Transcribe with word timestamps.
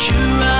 You 0.00 0.16
are. 0.16 0.59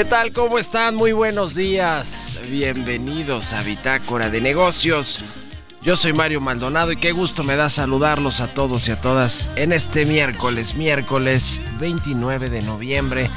¿Qué 0.00 0.06
tal? 0.06 0.32
¿Cómo 0.32 0.58
están? 0.58 0.94
Muy 0.94 1.12
buenos 1.12 1.54
días. 1.54 2.40
Bienvenidos 2.48 3.52
a 3.52 3.62
Bitácora 3.62 4.30
de 4.30 4.40
Negocios. 4.40 5.22
Yo 5.82 5.94
soy 5.94 6.14
Mario 6.14 6.40
Maldonado 6.40 6.90
y 6.90 6.96
qué 6.96 7.12
gusto 7.12 7.44
me 7.44 7.54
da 7.54 7.68
saludarlos 7.68 8.40
a 8.40 8.54
todos 8.54 8.88
y 8.88 8.92
a 8.92 9.00
todas 9.02 9.50
en 9.56 9.72
este 9.72 10.06
miércoles, 10.06 10.74
miércoles 10.74 11.60
29 11.78 12.48
de 12.48 12.62
noviembre 12.62 13.28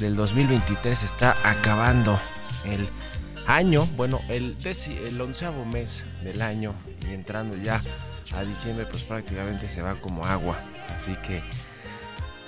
del 0.00 0.16
2023. 0.16 1.04
Está 1.04 1.36
acabando 1.44 2.20
el 2.64 2.88
año, 3.46 3.86
bueno, 3.96 4.20
el, 4.28 4.56
el 5.06 5.20
onceavo 5.20 5.64
mes 5.64 6.04
del 6.24 6.42
año 6.42 6.74
y 7.08 7.14
entrando 7.14 7.56
ya 7.56 7.80
a 8.34 8.42
diciembre 8.42 8.86
pues 8.90 9.04
prácticamente 9.04 9.68
se 9.68 9.82
va 9.82 9.94
como 9.94 10.26
agua. 10.26 10.58
Así 10.96 11.14
que 11.24 11.42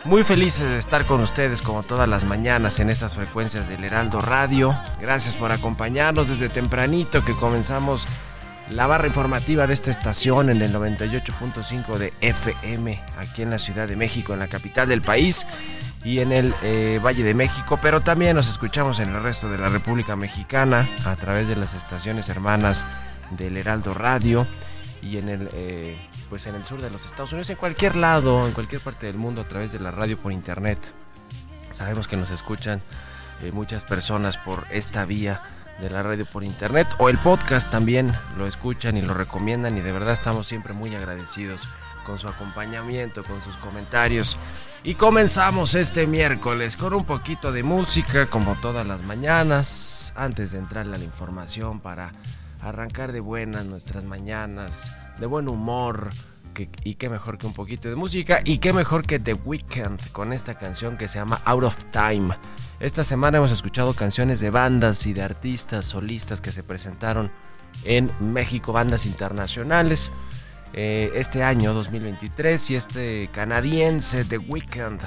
muy 0.05 0.23
felices 0.23 0.69
de 0.69 0.77
estar 0.77 1.06
con 1.06 1.21
ustedes 1.21 1.62
como 1.62 1.83
todas 1.83 2.06
las 2.06 2.25
mañanas 2.25 2.79
en 2.79 2.91
estas 2.91 3.17
frecuencias 3.17 3.71
del 3.71 3.85
Heraldo 3.85 4.21
Radio. 4.21 4.77
Gracias 5.01 5.35
por 5.35 5.51
acompañarnos 5.51 6.29
desde 6.29 6.51
tempranito 6.51 7.25
que 7.25 7.33
comenzamos 7.33 8.06
la 8.69 8.87
barra 8.87 9.06
informativa 9.06 9.67
de 9.67 9.73
esta 9.73 9.91
estación 9.91 10.51
en 10.51 10.61
el 10.61 10.75
98.5 10.75 11.97
de 11.97 12.12
FM 12.21 13.03
aquí 13.17 13.41
en 13.41 13.51
la 13.51 13.59
Ciudad 13.59 13.89
de 13.89 13.97
México, 13.97 14.35
en 14.35 14.41
la 14.41 14.49
capital 14.49 14.89
del 14.89 15.01
país 15.01 15.47
y 16.05 16.19
en 16.19 16.33
el 16.33 16.55
eh, 16.62 17.01
Valle 17.03 17.23
de 17.23 17.33
México, 17.33 17.79
pero 17.81 18.03
también 18.03 18.37
nos 18.37 18.51
escuchamos 18.51 19.01
en 19.01 19.09
el 19.09 19.23
resto 19.23 19.49
de 19.49 19.56
la 19.56 19.71
República 19.71 20.17
Mexicana 20.17 20.87
a 21.06 21.17
través 21.17 21.49
de 21.49 21.56
las 21.56 21.73
estaciones 21.73 22.29
hermanas 22.29 22.85
del 23.39 23.56
Heraldo 23.56 23.95
Radio 23.95 24.47
y 25.01 25.17
en 25.17 25.31
el... 25.31 25.49
Eh, 25.55 25.97
pues 26.29 26.47
en 26.47 26.55
el 26.55 26.65
sur 26.65 26.81
de 26.81 26.91
los 26.91 27.05
Estados 27.06 27.32
Unidos, 27.32 27.50
en 27.50 27.56
cualquier 27.56 27.97
lado, 27.97 28.47
en 28.47 28.53
cualquier 28.53 28.81
parte 28.81 29.06
del 29.06 29.17
mundo 29.17 29.43
a 29.43 29.49
través 29.49 29.73
de 29.73 29.81
la 29.81 29.91
radio 29.91 30.19
por 30.19 30.32
internet. 30.32 30.79
Sabemos 31.71 32.06
que 32.09 32.17
nos 32.17 32.31
escuchan 32.31 32.81
eh, 33.43 33.53
muchas 33.53 33.85
personas 33.85 34.37
por 34.37 34.67
esta 34.71 35.05
vía 35.05 35.41
de 35.81 35.91
la 35.91 36.03
radio 36.03 36.25
por 36.25 36.44
internet 36.44 36.87
o 36.99 37.09
el 37.09 37.19
podcast 37.19 37.69
también 37.71 38.17
lo 38.38 38.47
escuchan 38.47 38.97
y 38.97 39.03
lo 39.03 39.12
recomiendan 39.12 39.76
y 39.76 39.81
de 39.81 39.93
verdad 39.93 40.15
estamos 40.15 40.47
siempre 40.47 40.73
muy 40.73 40.94
agradecidos 40.94 41.69
con 42.05 42.19
su 42.19 42.29
acompañamiento, 42.29 43.25
con 43.25 43.43
sus 43.43 43.56
comentarios. 43.56 44.37
Y 44.85 44.94
comenzamos 44.94 45.75
este 45.75 46.06
miércoles 46.06 46.77
con 46.77 46.93
un 46.93 47.05
poquito 47.05 47.53
de 47.53 47.62
música 47.62 48.27
como 48.27 48.55
todas 48.56 48.87
las 48.87 49.03
mañanas, 49.03 50.12
antes 50.15 50.53
de 50.53 50.59
entrar 50.59 50.87
a 50.87 50.99
la 50.99 51.05
información 51.05 51.81
para 51.81 52.12
arrancar 52.61 53.12
de 53.12 53.20
buenas 53.20 53.65
nuestras 53.65 54.05
mañanas, 54.05 54.93
de 55.19 55.27
buen 55.27 55.49
humor. 55.49 56.11
y 56.85 56.95
qué 56.95 57.11
mejor 57.11 57.37
que 57.37 57.47
un 57.49 57.53
poquito 57.53 57.89
de 57.89 57.97
música 57.97 58.39
y 58.45 58.59
qué 58.59 58.73
mejor 58.73 59.05
que 59.05 59.19
The 59.19 59.35
Weeknd 59.35 60.13
con 60.13 60.33
esta 60.33 60.55
canción 60.55 60.97
que 60.97 61.09
se 61.09 61.19
llama 61.19 61.41
Out 61.45 61.65
of 61.65 61.85
Time. 61.91 62.29
Esta 62.79 63.03
semana 63.03 63.39
hemos 63.39 63.51
escuchado 63.51 63.95
canciones 63.95 64.39
de 64.39 64.51
bandas 64.51 65.07
y 65.07 65.13
de 65.13 65.23
artistas 65.23 65.87
solistas 65.87 66.41
que 66.41 66.53
se 66.53 66.63
presentaron 66.63 67.33
en 67.83 68.13
México, 68.21 68.73
bandas 68.73 69.07
internacionales. 69.07 70.13
Eh, 70.75 71.13
este 71.15 71.45
año 71.45 71.73
2023 71.73 72.71
y 72.71 72.77
este 72.77 73.31
canadiense 73.33 74.25
The 74.25 74.39
Weeknd 74.39 75.01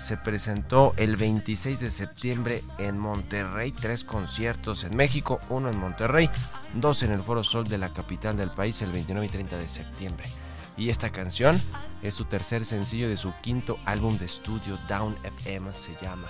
se 0.00 0.16
presentó 0.16 0.94
el 0.96 1.16
26 1.16 1.80
de 1.80 1.90
septiembre 1.90 2.62
en 2.78 2.98
Monterrey, 2.98 3.72
tres 3.72 4.04
conciertos 4.04 4.84
en 4.84 4.96
México, 4.96 5.38
uno 5.48 5.70
en 5.70 5.78
Monterrey, 5.78 6.30
dos 6.74 7.02
en 7.02 7.10
el 7.10 7.22
Foro 7.22 7.44
Sol 7.44 7.64
de 7.64 7.78
la 7.78 7.92
capital 7.92 8.36
del 8.36 8.50
país 8.50 8.80
el 8.82 8.92
29 8.92 9.26
y 9.26 9.30
30 9.30 9.56
de 9.56 9.68
septiembre. 9.68 10.28
Y 10.76 10.90
esta 10.90 11.10
canción 11.10 11.60
es 12.02 12.14
su 12.14 12.24
tercer 12.24 12.64
sencillo 12.64 13.08
de 13.08 13.16
su 13.16 13.32
quinto 13.42 13.78
álbum 13.84 14.16
de 14.18 14.26
estudio, 14.26 14.78
Down 14.88 15.16
FM 15.24 15.72
se 15.74 15.96
llama. 16.00 16.28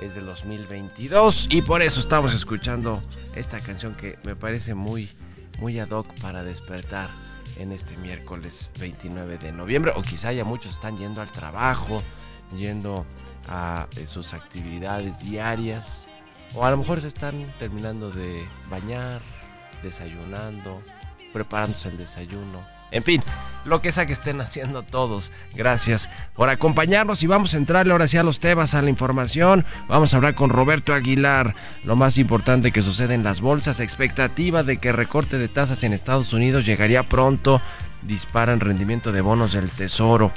Es 0.00 0.14
del 0.14 0.26
2022 0.26 1.48
y 1.50 1.62
por 1.62 1.82
eso 1.82 2.00
estamos 2.00 2.32
escuchando 2.32 3.02
esta 3.34 3.60
canción 3.60 3.94
que 3.94 4.18
me 4.24 4.36
parece 4.36 4.74
muy, 4.74 5.10
muy 5.58 5.78
ad 5.80 5.90
hoc 5.90 6.08
para 6.20 6.44
despertar 6.44 7.10
en 7.58 7.72
este 7.72 7.96
miércoles 7.96 8.72
29 8.78 9.38
de 9.38 9.52
noviembre. 9.52 9.92
O 9.96 10.02
quizá 10.02 10.32
ya 10.32 10.44
muchos 10.44 10.72
están 10.72 10.96
yendo 10.96 11.20
al 11.20 11.30
trabajo, 11.30 12.02
yendo 12.56 13.06
a 13.48 13.86
eh, 13.96 14.06
sus 14.06 14.34
actividades 14.34 15.20
diarias. 15.20 16.08
O 16.54 16.64
a 16.64 16.70
lo 16.70 16.76
mejor 16.76 17.00
se 17.00 17.08
están 17.08 17.46
terminando 17.58 18.10
de 18.10 18.44
bañar, 18.68 19.20
desayunando, 19.82 20.82
preparándose 21.32 21.88
el 21.88 21.96
desayuno. 21.96 22.60
En 22.92 23.02
fin, 23.02 23.22
lo 23.64 23.80
que 23.80 23.90
sea 23.90 24.04
que 24.04 24.12
estén 24.12 24.40
haciendo 24.42 24.82
todos. 24.82 25.32
Gracias 25.54 26.10
por 26.34 26.50
acompañarnos 26.50 27.22
y 27.22 27.26
vamos 27.26 27.54
a 27.54 27.56
entrarle 27.56 27.92
ahora 27.92 28.06
sí 28.06 28.18
a 28.18 28.22
los 28.22 28.38
temas, 28.38 28.74
a 28.74 28.82
la 28.82 28.90
información. 28.90 29.64
Vamos 29.88 30.12
a 30.12 30.18
hablar 30.18 30.34
con 30.34 30.50
Roberto 30.50 30.92
Aguilar. 30.92 31.54
Lo 31.84 31.96
más 31.96 32.18
importante 32.18 32.70
que 32.70 32.82
sucede 32.82 33.14
en 33.14 33.24
las 33.24 33.40
bolsas. 33.40 33.80
Expectativa 33.80 34.62
de 34.62 34.76
que 34.76 34.92
recorte 34.92 35.38
de 35.38 35.48
tasas 35.48 35.82
en 35.84 35.94
Estados 35.94 36.34
Unidos 36.34 36.66
llegaría 36.66 37.02
pronto. 37.02 37.62
Disparan 38.02 38.60
rendimiento 38.60 39.10
de 39.10 39.22
bonos 39.22 39.52
del 39.52 39.70
Tesoro. 39.70 40.30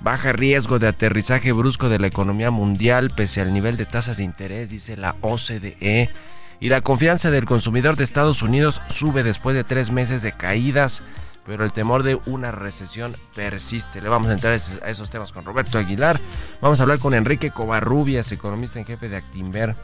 Baja 0.00 0.32
riesgo 0.32 0.78
de 0.78 0.88
aterrizaje 0.88 1.52
brusco 1.52 1.88
de 1.88 1.98
la 1.98 2.06
economía 2.06 2.50
mundial 2.50 3.10
pese 3.10 3.40
al 3.40 3.52
nivel 3.52 3.76
de 3.76 3.86
tasas 3.86 4.16
de 4.16 4.24
interés, 4.24 4.70
dice 4.70 4.96
la 4.96 5.16
OCDE. 5.20 6.10
Y 6.58 6.68
la 6.68 6.80
confianza 6.80 7.30
del 7.30 7.46
consumidor 7.46 7.96
de 7.96 8.04
Estados 8.04 8.42
Unidos 8.42 8.80
sube 8.88 9.22
después 9.22 9.56
de 9.56 9.64
tres 9.64 9.90
meses 9.90 10.22
de 10.22 10.32
caídas 10.32 11.02
pero 11.50 11.64
el 11.64 11.72
temor 11.72 12.02
de 12.02 12.14
una 12.26 12.52
recesión 12.52 13.16
persiste. 13.34 14.00
Le 14.00 14.08
vamos 14.08 14.28
a 14.28 14.34
entrar 14.34 14.52
a 14.52 14.88
esos 14.90 15.10
temas 15.10 15.32
con 15.32 15.44
Roberto 15.44 15.78
Aguilar. 15.78 16.20
Vamos 16.60 16.78
a 16.78 16.82
hablar 16.84 17.00
con 17.00 17.12
Enrique 17.12 17.50
Covarrubias, 17.50 18.30
economista 18.30 18.78
en 18.78 18.84
jefe 18.84 19.08
de 19.08 19.16
Actimber, 19.16 19.74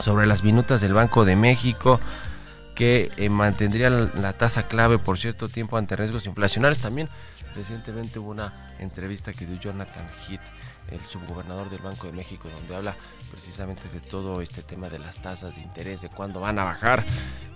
sobre 0.00 0.26
las 0.26 0.42
minutas 0.42 0.80
del 0.80 0.94
Banco 0.94 1.24
de 1.24 1.36
México 1.36 2.00
que 2.74 3.10
eh, 3.16 3.28
mantendría 3.28 3.90
la, 3.90 4.32
tasa 4.34 4.68
clave 4.68 4.98
por 4.98 5.18
cierto 5.18 5.48
tiempo 5.48 5.76
ante 5.76 5.96
riesgos 5.96 6.26
inflacionarios. 6.26 6.78
También 6.78 7.08
recientemente 7.58 8.20
hubo 8.20 8.30
una 8.30 8.52
entrevista 8.78 9.32
que 9.32 9.44
dio 9.44 9.58
Jonathan 9.58 10.08
Heath 10.28 10.44
el 10.90 11.00
subgobernador 11.00 11.68
del 11.68 11.80
Banco 11.80 12.06
de 12.06 12.12
México, 12.12 12.48
donde 12.48 12.74
habla 12.74 12.96
precisamente 13.30 13.88
de 13.88 14.00
todo 14.00 14.40
este 14.40 14.62
tema 14.62 14.88
de 14.88 14.98
las 14.98 15.20
tasas 15.20 15.56
de 15.56 15.62
interés, 15.62 16.00
de 16.00 16.08
cuándo 16.08 16.40
van 16.40 16.58
a 16.58 16.64
bajar. 16.64 17.04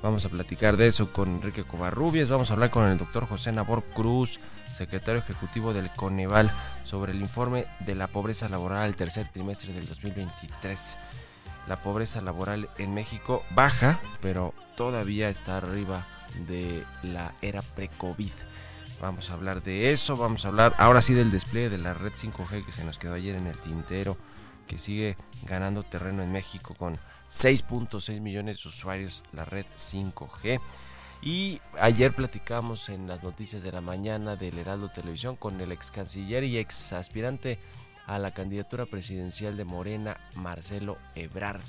Vamos 0.02 0.25
a 0.25 0.28
platicar 0.28 0.76
de 0.76 0.88
eso 0.88 1.10
con 1.12 1.37
Enrique 1.37 1.64
Covarrubias, 1.64 2.28
vamos 2.28 2.50
a 2.50 2.54
hablar 2.54 2.70
con 2.70 2.87
el 2.87 2.99
doctor 2.99 3.26
José 3.26 3.52
Nabor 3.52 3.84
Cruz, 3.94 4.40
secretario 4.72 5.20
ejecutivo 5.20 5.72
del 5.72 5.90
Coneval, 5.93 6.50
sobre 6.84 7.12
el 7.12 7.20
informe 7.20 7.64
de 7.81 7.94
la 7.94 8.08
pobreza 8.08 8.49
laboral 8.49 8.82
al 8.82 8.96
tercer 8.96 9.28
trimestre 9.28 9.72
del 9.72 9.87
2023. 9.87 10.99
La 11.69 11.76
pobreza 11.76 12.20
laboral 12.20 12.69
en 12.78 12.93
México 12.93 13.44
baja, 13.54 14.00
pero 14.20 14.52
todavía 14.76 15.28
está 15.28 15.56
arriba 15.56 16.06
de 16.49 16.84
la 17.02 17.32
era 17.40 17.62
pre-COVID. 17.62 18.32
Vamos 19.02 19.31
a 19.31 19.34
hablar 19.34 19.64
de 19.64 19.90
eso, 19.90 20.16
vamos 20.16 20.44
a 20.44 20.49
hablar 20.49 20.76
ahora 20.78 21.02
sí 21.02 21.12
del 21.12 21.32
despliegue 21.32 21.70
de 21.70 21.78
la 21.78 21.93
red 21.93 22.12
5G 22.12 22.64
que 22.64 22.70
se 22.70 22.84
nos 22.84 23.00
quedó 23.00 23.14
ayer 23.14 23.34
en 23.34 23.49
el 23.49 23.58
tintero, 23.58 24.16
que 24.69 24.78
sigue 24.78 25.16
ganando 25.43 25.82
terreno 25.82 26.22
en 26.22 26.31
México 26.31 26.76
con 26.78 27.00
6.6 27.28 28.20
millones 28.20 28.62
de 28.62 28.69
usuarios 28.69 29.25
la 29.32 29.44
red 29.44 29.66
5G. 29.76 30.60
Y 31.20 31.60
ayer 31.81 32.14
platicamos 32.14 32.88
en 32.90 33.08
las 33.08 33.25
noticias 33.25 33.64
de 33.64 33.72
la 33.72 33.81
mañana 33.81 34.37
del 34.37 34.56
Heraldo 34.56 34.88
Televisión 34.88 35.34
con 35.34 35.60
el 35.60 35.72
ex 35.72 35.90
canciller 35.90 36.44
y 36.44 36.58
ex 36.58 36.93
aspirante 36.93 37.58
a 38.06 38.20
la 38.20 38.32
candidatura 38.32 38.87
presidencial 38.87 39.56
de 39.56 39.64
Morena, 39.64 40.20
Marcelo 40.37 40.96
Ebrard. 41.16 41.64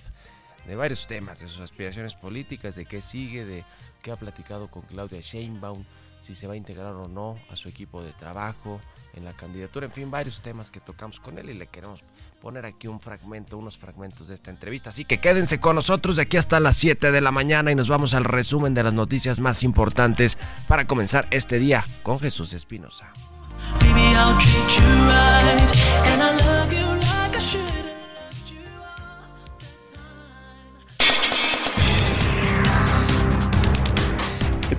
De 0.67 0.75
varios 0.75 1.07
temas, 1.07 1.39
de 1.39 1.49
sus 1.49 1.61
aspiraciones 1.61 2.13
políticas, 2.13 2.75
de 2.75 2.85
qué 2.85 3.01
sigue, 3.01 3.43
de 3.43 3.65
qué 4.03 4.11
ha 4.11 4.17
platicado 4.17 4.69
con 4.69 4.83
Claudia 4.83 5.19
Sheinbaum, 5.19 5.83
si 6.23 6.35
se 6.35 6.47
va 6.47 6.53
a 6.53 6.55
integrar 6.55 6.93
o 6.93 7.09
no 7.09 7.37
a 7.49 7.57
su 7.57 7.67
equipo 7.67 8.01
de 8.01 8.13
trabajo, 8.13 8.79
en 9.13 9.25
la 9.25 9.33
candidatura, 9.33 9.85
en 9.85 9.91
fin, 9.91 10.09
varios 10.09 10.41
temas 10.41 10.71
que 10.71 10.79
tocamos 10.79 11.19
con 11.19 11.37
él 11.37 11.49
y 11.49 11.53
le 11.53 11.67
queremos 11.67 12.01
poner 12.41 12.65
aquí 12.65 12.87
un 12.87 12.99
fragmento, 12.99 13.57
unos 13.57 13.77
fragmentos 13.77 14.29
de 14.29 14.33
esta 14.33 14.49
entrevista. 14.49 14.89
Así 14.89 15.05
que 15.05 15.19
quédense 15.19 15.59
con 15.59 15.75
nosotros 15.75 16.15
de 16.15 16.23
aquí 16.23 16.37
hasta 16.37 16.61
las 16.61 16.77
7 16.77 17.11
de 17.11 17.21
la 17.21 17.31
mañana 17.31 17.71
y 17.71 17.75
nos 17.75 17.89
vamos 17.89 18.13
al 18.13 18.23
resumen 18.23 18.73
de 18.73 18.83
las 18.83 18.93
noticias 18.93 19.39
más 19.39 19.63
importantes 19.63 20.37
para 20.67 20.87
comenzar 20.87 21.27
este 21.29 21.59
día 21.59 21.85
con 22.03 22.19
Jesús 22.19 22.53
Espinosa. 22.53 23.11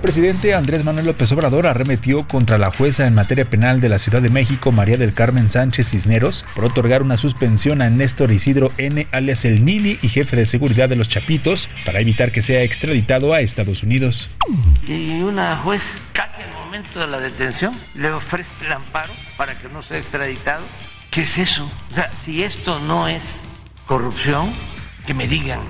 Presidente 0.05 0.53
Andrés 0.53 0.83
Manuel 0.83 1.07
López 1.07 1.31
Obrador 1.31 1.65
arremetió 1.65 2.27
contra 2.27 2.59
la 2.59 2.69
jueza 2.69 3.07
en 3.07 3.15
materia 3.15 3.49
penal 3.49 3.81
de 3.81 3.89
la 3.89 3.97
Ciudad 3.97 4.21
de 4.21 4.29
México, 4.29 4.71
María 4.71 4.97
del 4.97 5.15
Carmen 5.15 5.49
Sánchez 5.49 5.89
Cisneros, 5.89 6.45
por 6.53 6.63
otorgar 6.63 7.01
una 7.01 7.17
suspensión 7.17 7.81
a 7.81 7.89
Néstor 7.89 8.31
Isidro 8.31 8.71
N., 8.77 9.07
alias 9.11 9.45
el 9.45 9.65
Nini 9.65 9.97
y 10.03 10.09
jefe 10.09 10.35
de 10.35 10.45
seguridad 10.45 10.89
de 10.89 10.95
los 10.95 11.09
Chapitos, 11.09 11.69
para 11.87 12.01
evitar 12.01 12.31
que 12.31 12.43
sea 12.43 12.61
extraditado 12.61 13.33
a 13.33 13.39
Estados 13.41 13.81
Unidos. 13.81 14.29
Y 14.87 15.21
una 15.21 15.57
juez, 15.57 15.81
casi 16.13 16.39
al 16.39 16.53
momento 16.53 16.99
de 16.99 17.07
la 17.07 17.19
detención, 17.19 17.73
le 17.95 18.11
ofrece 18.11 18.51
el 18.63 18.73
amparo 18.73 19.11
para 19.37 19.57
que 19.57 19.69
no 19.69 19.81
sea 19.81 19.97
extraditado. 19.97 20.63
¿Qué 21.09 21.21
es 21.21 21.35
eso? 21.39 21.67
O 21.89 21.95
sea, 21.95 22.11
si 22.11 22.43
esto 22.43 22.77
no 22.77 23.07
es 23.07 23.41
corrupción, 23.87 24.53
que 25.07 25.15
me 25.15 25.27
digan 25.27 25.61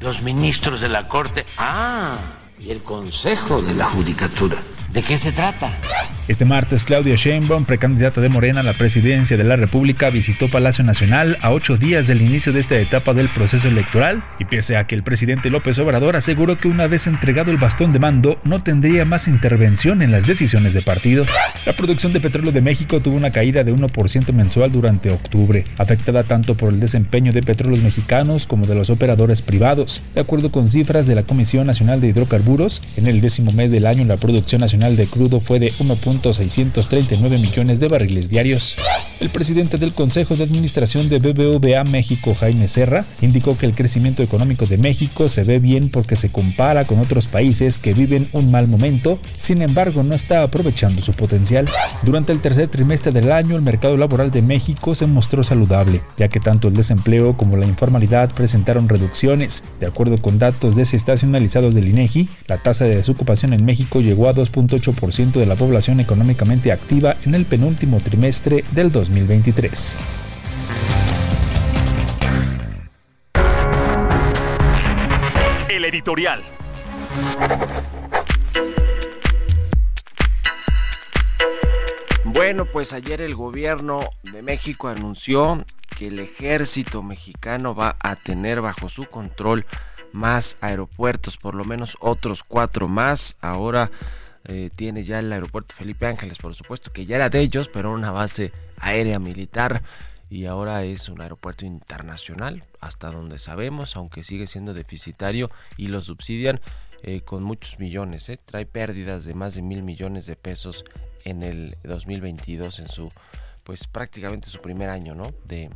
los 0.00 0.20
ministros 0.20 0.82
de 0.82 0.90
la 0.90 1.08
Corte, 1.08 1.46
ah, 1.56 2.18
y 2.60 2.70
el 2.70 2.82
Consejo 2.82 3.62
de 3.62 3.74
la 3.74 3.84
Judicatura. 3.86 4.56
¿De 4.92 5.02
qué 5.02 5.16
se 5.16 5.32
trata? 5.32 5.78
Este 6.28 6.44
martes, 6.44 6.84
Claudia 6.84 7.14
Sheinbaum, 7.16 7.64
precandidata 7.64 8.20
de 8.20 8.28
Morena 8.28 8.60
a 8.60 8.62
la 8.62 8.74
presidencia 8.74 9.38
de 9.38 9.44
la 9.44 9.56
República, 9.56 10.10
visitó 10.10 10.50
Palacio 10.50 10.84
Nacional 10.84 11.38
a 11.40 11.52
ocho 11.52 11.78
días 11.78 12.06
del 12.06 12.20
inicio 12.20 12.52
de 12.52 12.60
esta 12.60 12.76
etapa 12.76 13.14
del 13.14 13.30
proceso 13.30 13.68
electoral 13.68 14.22
y 14.38 14.44
pese 14.44 14.76
a 14.76 14.86
que 14.86 14.94
el 14.94 15.02
presidente 15.02 15.48
López 15.48 15.78
Obrador 15.78 16.16
aseguró 16.16 16.58
que 16.58 16.68
una 16.68 16.86
vez 16.86 17.06
entregado 17.06 17.50
el 17.50 17.56
bastón 17.56 17.94
de 17.94 17.98
mando 17.98 18.38
no 18.44 18.62
tendría 18.62 19.06
más 19.06 19.26
intervención 19.26 20.02
en 20.02 20.12
las 20.12 20.26
decisiones 20.26 20.74
de 20.74 20.82
partido. 20.82 21.24
La 21.64 21.72
producción 21.72 22.12
de 22.12 22.20
petróleo 22.20 22.52
de 22.52 22.60
México 22.60 23.00
tuvo 23.00 23.16
una 23.16 23.32
caída 23.32 23.64
de 23.64 23.74
1% 23.74 24.32
mensual 24.34 24.70
durante 24.70 25.10
octubre, 25.10 25.64
afectada 25.78 26.24
tanto 26.24 26.58
por 26.58 26.74
el 26.74 26.78
desempeño 26.78 27.32
de 27.32 27.42
petróleos 27.42 27.80
mexicanos 27.80 28.46
como 28.46 28.66
de 28.66 28.74
los 28.74 28.90
operadores 28.90 29.40
privados. 29.40 30.02
De 30.14 30.20
acuerdo 30.20 30.52
con 30.52 30.68
cifras 30.68 31.06
de 31.06 31.14
la 31.14 31.22
Comisión 31.22 31.66
Nacional 31.66 32.02
de 32.02 32.08
Hidrocarburos, 32.08 32.82
en 32.98 33.06
el 33.06 33.22
décimo 33.22 33.50
mes 33.52 33.70
del 33.70 33.86
año 33.86 34.04
la 34.04 34.18
producción 34.18 34.60
nacional 34.60 34.94
de 34.94 35.06
crudo 35.06 35.40
fue 35.40 35.58
de 35.58 35.72
1.639 36.20 37.40
millones 37.40 37.80
de 37.80 37.88
barriles 37.88 38.28
diarios. 38.28 38.76
El 39.20 39.30
presidente 39.30 39.78
del 39.78 39.94
Consejo 39.94 40.36
de 40.36 40.44
Administración 40.44 41.08
de 41.08 41.18
BBVA 41.18 41.82
México, 41.84 42.34
Jaime 42.34 42.68
Serra, 42.68 43.04
indicó 43.20 43.58
que 43.58 43.66
el 43.66 43.74
crecimiento 43.74 44.22
económico 44.22 44.66
de 44.66 44.78
México 44.78 45.28
se 45.28 45.44
ve 45.44 45.58
bien 45.58 45.88
porque 45.90 46.14
se 46.14 46.30
compara 46.30 46.84
con 46.84 47.00
otros 47.00 47.26
países 47.26 47.78
que 47.78 47.94
viven 47.94 48.28
un 48.32 48.50
mal 48.50 48.68
momento, 48.68 49.18
sin 49.36 49.62
embargo 49.62 50.02
no 50.02 50.14
está 50.14 50.42
aprovechando 50.42 51.02
su 51.02 51.12
potencial. 51.12 51.66
Durante 52.04 52.32
el 52.32 52.40
tercer 52.40 52.68
trimestre 52.68 53.12
del 53.12 53.32
año, 53.32 53.56
el 53.56 53.62
mercado 53.62 53.96
laboral 53.96 54.30
de 54.30 54.42
México 54.42 54.94
se 54.94 55.06
mostró 55.06 55.42
saludable, 55.42 56.00
ya 56.16 56.28
que 56.28 56.40
tanto 56.40 56.68
el 56.68 56.74
desempleo 56.74 57.36
como 57.36 57.56
la 57.56 57.66
informalidad 57.66 58.30
presentaron 58.32 58.88
reducciones. 58.88 59.64
De 59.80 59.86
acuerdo 59.86 60.18
con 60.18 60.38
datos 60.38 60.76
desestacionalizados 60.76 61.74
del 61.74 61.88
INEGI, 61.88 62.28
la 62.46 62.62
tasa 62.62 62.84
de 62.84 62.96
desocupación 62.96 63.52
en 63.52 63.64
México 63.64 64.00
llegó 64.00 64.28
a 64.28 64.34
2.8% 64.34 65.32
de 65.32 65.46
la 65.46 65.56
población 65.56 66.00
económicamente 66.08 66.72
activa 66.72 67.16
en 67.26 67.34
el 67.34 67.44
penúltimo 67.44 68.00
trimestre 68.00 68.64
del 68.70 68.90
2023. 68.90 69.94
El 75.68 75.84
editorial. 75.84 76.42
Bueno, 82.24 82.64
pues 82.64 82.94
ayer 82.94 83.20
el 83.20 83.34
gobierno 83.34 84.00
de 84.22 84.40
México 84.40 84.88
anunció 84.88 85.62
que 85.94 86.06
el 86.06 86.20
ejército 86.20 87.02
mexicano 87.02 87.74
va 87.74 87.96
a 88.00 88.16
tener 88.16 88.62
bajo 88.62 88.88
su 88.88 89.04
control 89.04 89.66
más 90.12 90.56
aeropuertos, 90.62 91.36
por 91.36 91.54
lo 91.54 91.66
menos 91.66 91.98
otros 92.00 92.42
cuatro 92.44 92.88
más. 92.88 93.36
Ahora 93.42 93.90
eh, 94.48 94.70
tiene 94.74 95.04
ya 95.04 95.18
el 95.18 95.32
aeropuerto 95.32 95.74
Felipe 95.74 96.06
Ángeles, 96.06 96.38
por 96.38 96.54
supuesto, 96.54 96.90
que 96.90 97.04
ya 97.04 97.16
era 97.16 97.28
de 97.28 97.40
ellos, 97.40 97.68
pero 97.68 97.92
una 97.92 98.10
base 98.10 98.50
aérea 98.78 99.18
militar 99.18 99.82
y 100.30 100.46
ahora 100.46 100.84
es 100.84 101.08
un 101.08 101.20
aeropuerto 101.20 101.66
internacional, 101.66 102.64
hasta 102.80 103.10
donde 103.10 103.38
sabemos, 103.38 103.96
aunque 103.96 104.24
sigue 104.24 104.46
siendo 104.46 104.74
deficitario 104.74 105.50
y 105.76 105.88
lo 105.88 106.00
subsidian 106.00 106.60
eh, 107.02 107.20
con 107.20 107.42
muchos 107.42 107.78
millones. 107.78 108.28
¿eh? 108.28 108.38
Trae 108.42 108.66
pérdidas 108.66 109.24
de 109.24 109.34
más 109.34 109.54
de 109.54 109.62
mil 109.62 109.82
millones 109.82 110.26
de 110.26 110.36
pesos 110.36 110.84
en 111.24 111.42
el 111.42 111.76
2022, 111.84 112.78
en 112.80 112.88
su, 112.88 113.10
pues 113.64 113.86
prácticamente 113.86 114.48
su 114.48 114.60
primer 114.60 114.88
año, 114.90 115.14
¿no? 115.14 115.32
De, 115.44 115.70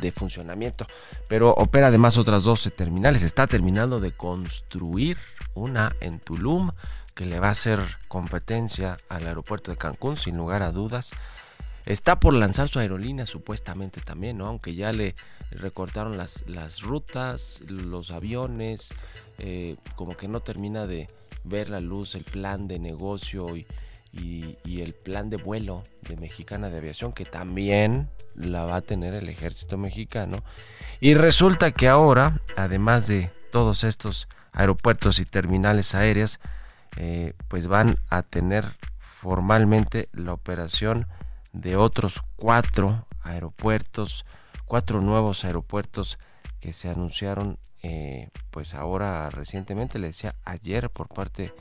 de 0.00 0.12
funcionamiento. 0.12 0.86
Pero 1.28 1.50
opera 1.50 1.88
además 1.88 2.16
otras 2.16 2.44
12 2.44 2.70
terminales. 2.70 3.22
Está 3.22 3.46
terminando 3.46 4.00
de 4.00 4.12
construir 4.12 5.18
una 5.54 5.94
en 6.00 6.18
Tulum 6.18 6.70
que 7.18 7.26
le 7.26 7.40
va 7.40 7.48
a 7.48 7.50
hacer 7.50 7.80
competencia 8.06 8.96
al 9.08 9.26
aeropuerto 9.26 9.72
de 9.72 9.76
Cancún, 9.76 10.16
sin 10.16 10.36
lugar 10.36 10.62
a 10.62 10.70
dudas. 10.70 11.10
Está 11.84 12.20
por 12.20 12.32
lanzar 12.32 12.68
su 12.68 12.78
aerolínea 12.78 13.26
supuestamente 13.26 14.00
también, 14.00 14.38
¿no? 14.38 14.46
Aunque 14.46 14.76
ya 14.76 14.92
le 14.92 15.16
recortaron 15.50 16.16
las, 16.16 16.44
las 16.46 16.82
rutas, 16.82 17.60
los 17.66 18.12
aviones, 18.12 18.94
eh, 19.38 19.74
como 19.96 20.16
que 20.16 20.28
no 20.28 20.38
termina 20.38 20.86
de 20.86 21.08
ver 21.42 21.70
la 21.70 21.80
luz 21.80 22.14
el 22.14 22.22
plan 22.22 22.68
de 22.68 22.78
negocio 22.78 23.56
y, 23.56 23.66
y, 24.12 24.56
y, 24.64 24.82
el 24.82 24.94
plan 24.94 25.28
de 25.28 25.38
vuelo 25.38 25.82
de 26.02 26.16
Mexicana 26.16 26.70
de 26.70 26.78
Aviación, 26.78 27.12
que 27.12 27.24
también 27.24 28.08
la 28.36 28.64
va 28.64 28.76
a 28.76 28.80
tener 28.80 29.14
el 29.14 29.28
ejército 29.28 29.76
mexicano. 29.76 30.44
Y 31.00 31.14
resulta 31.14 31.72
que 31.72 31.88
ahora, 31.88 32.40
además 32.56 33.08
de 33.08 33.32
todos 33.50 33.82
estos 33.82 34.28
aeropuertos 34.52 35.18
y 35.18 35.24
terminales 35.24 35.96
aéreas, 35.96 36.38
eh, 37.00 37.34
pues 37.46 37.68
van 37.68 37.96
a 38.10 38.22
tener 38.22 38.64
formalmente 38.98 40.08
la 40.12 40.32
operación 40.32 41.06
de 41.52 41.76
otros 41.76 42.24
cuatro 42.34 43.06
aeropuertos, 43.22 44.26
cuatro 44.64 45.00
nuevos 45.00 45.44
aeropuertos 45.44 46.18
que 46.58 46.72
se 46.72 46.90
anunciaron 46.90 47.56
eh, 47.84 48.30
pues 48.50 48.74
ahora 48.74 49.30
recientemente, 49.30 50.00
le 50.00 50.08
decía 50.08 50.34
ayer 50.44 50.90
por 50.90 51.06
parte 51.06 51.54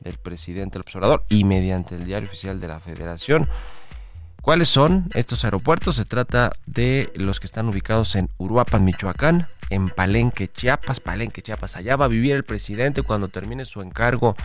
del 0.00 0.18
presidente 0.18 0.74
del 0.74 0.82
observador 0.82 1.24
y 1.30 1.44
mediante 1.44 1.94
el 1.94 2.04
diario 2.04 2.28
oficial 2.28 2.60
de 2.60 2.68
la 2.68 2.78
federación. 2.78 3.48
¿Cuáles 4.42 4.68
son 4.68 5.08
estos 5.14 5.46
aeropuertos? 5.46 5.96
Se 5.96 6.04
trata 6.04 6.52
de 6.66 7.10
los 7.14 7.40
que 7.40 7.46
están 7.46 7.66
ubicados 7.66 8.14
en 8.14 8.28
Uruapan, 8.36 8.84
Michoacán, 8.84 9.48
en 9.70 9.88
Palenque, 9.88 10.48
Chiapas, 10.48 11.00
Palenque, 11.00 11.40
Chiapas. 11.40 11.76
Allá 11.76 11.96
va 11.96 12.04
a 12.04 12.08
vivir 12.08 12.36
el 12.36 12.42
presidente 12.42 13.02
cuando 13.02 13.28
termine 13.28 13.64
su 13.64 13.80
encargo 13.80 14.36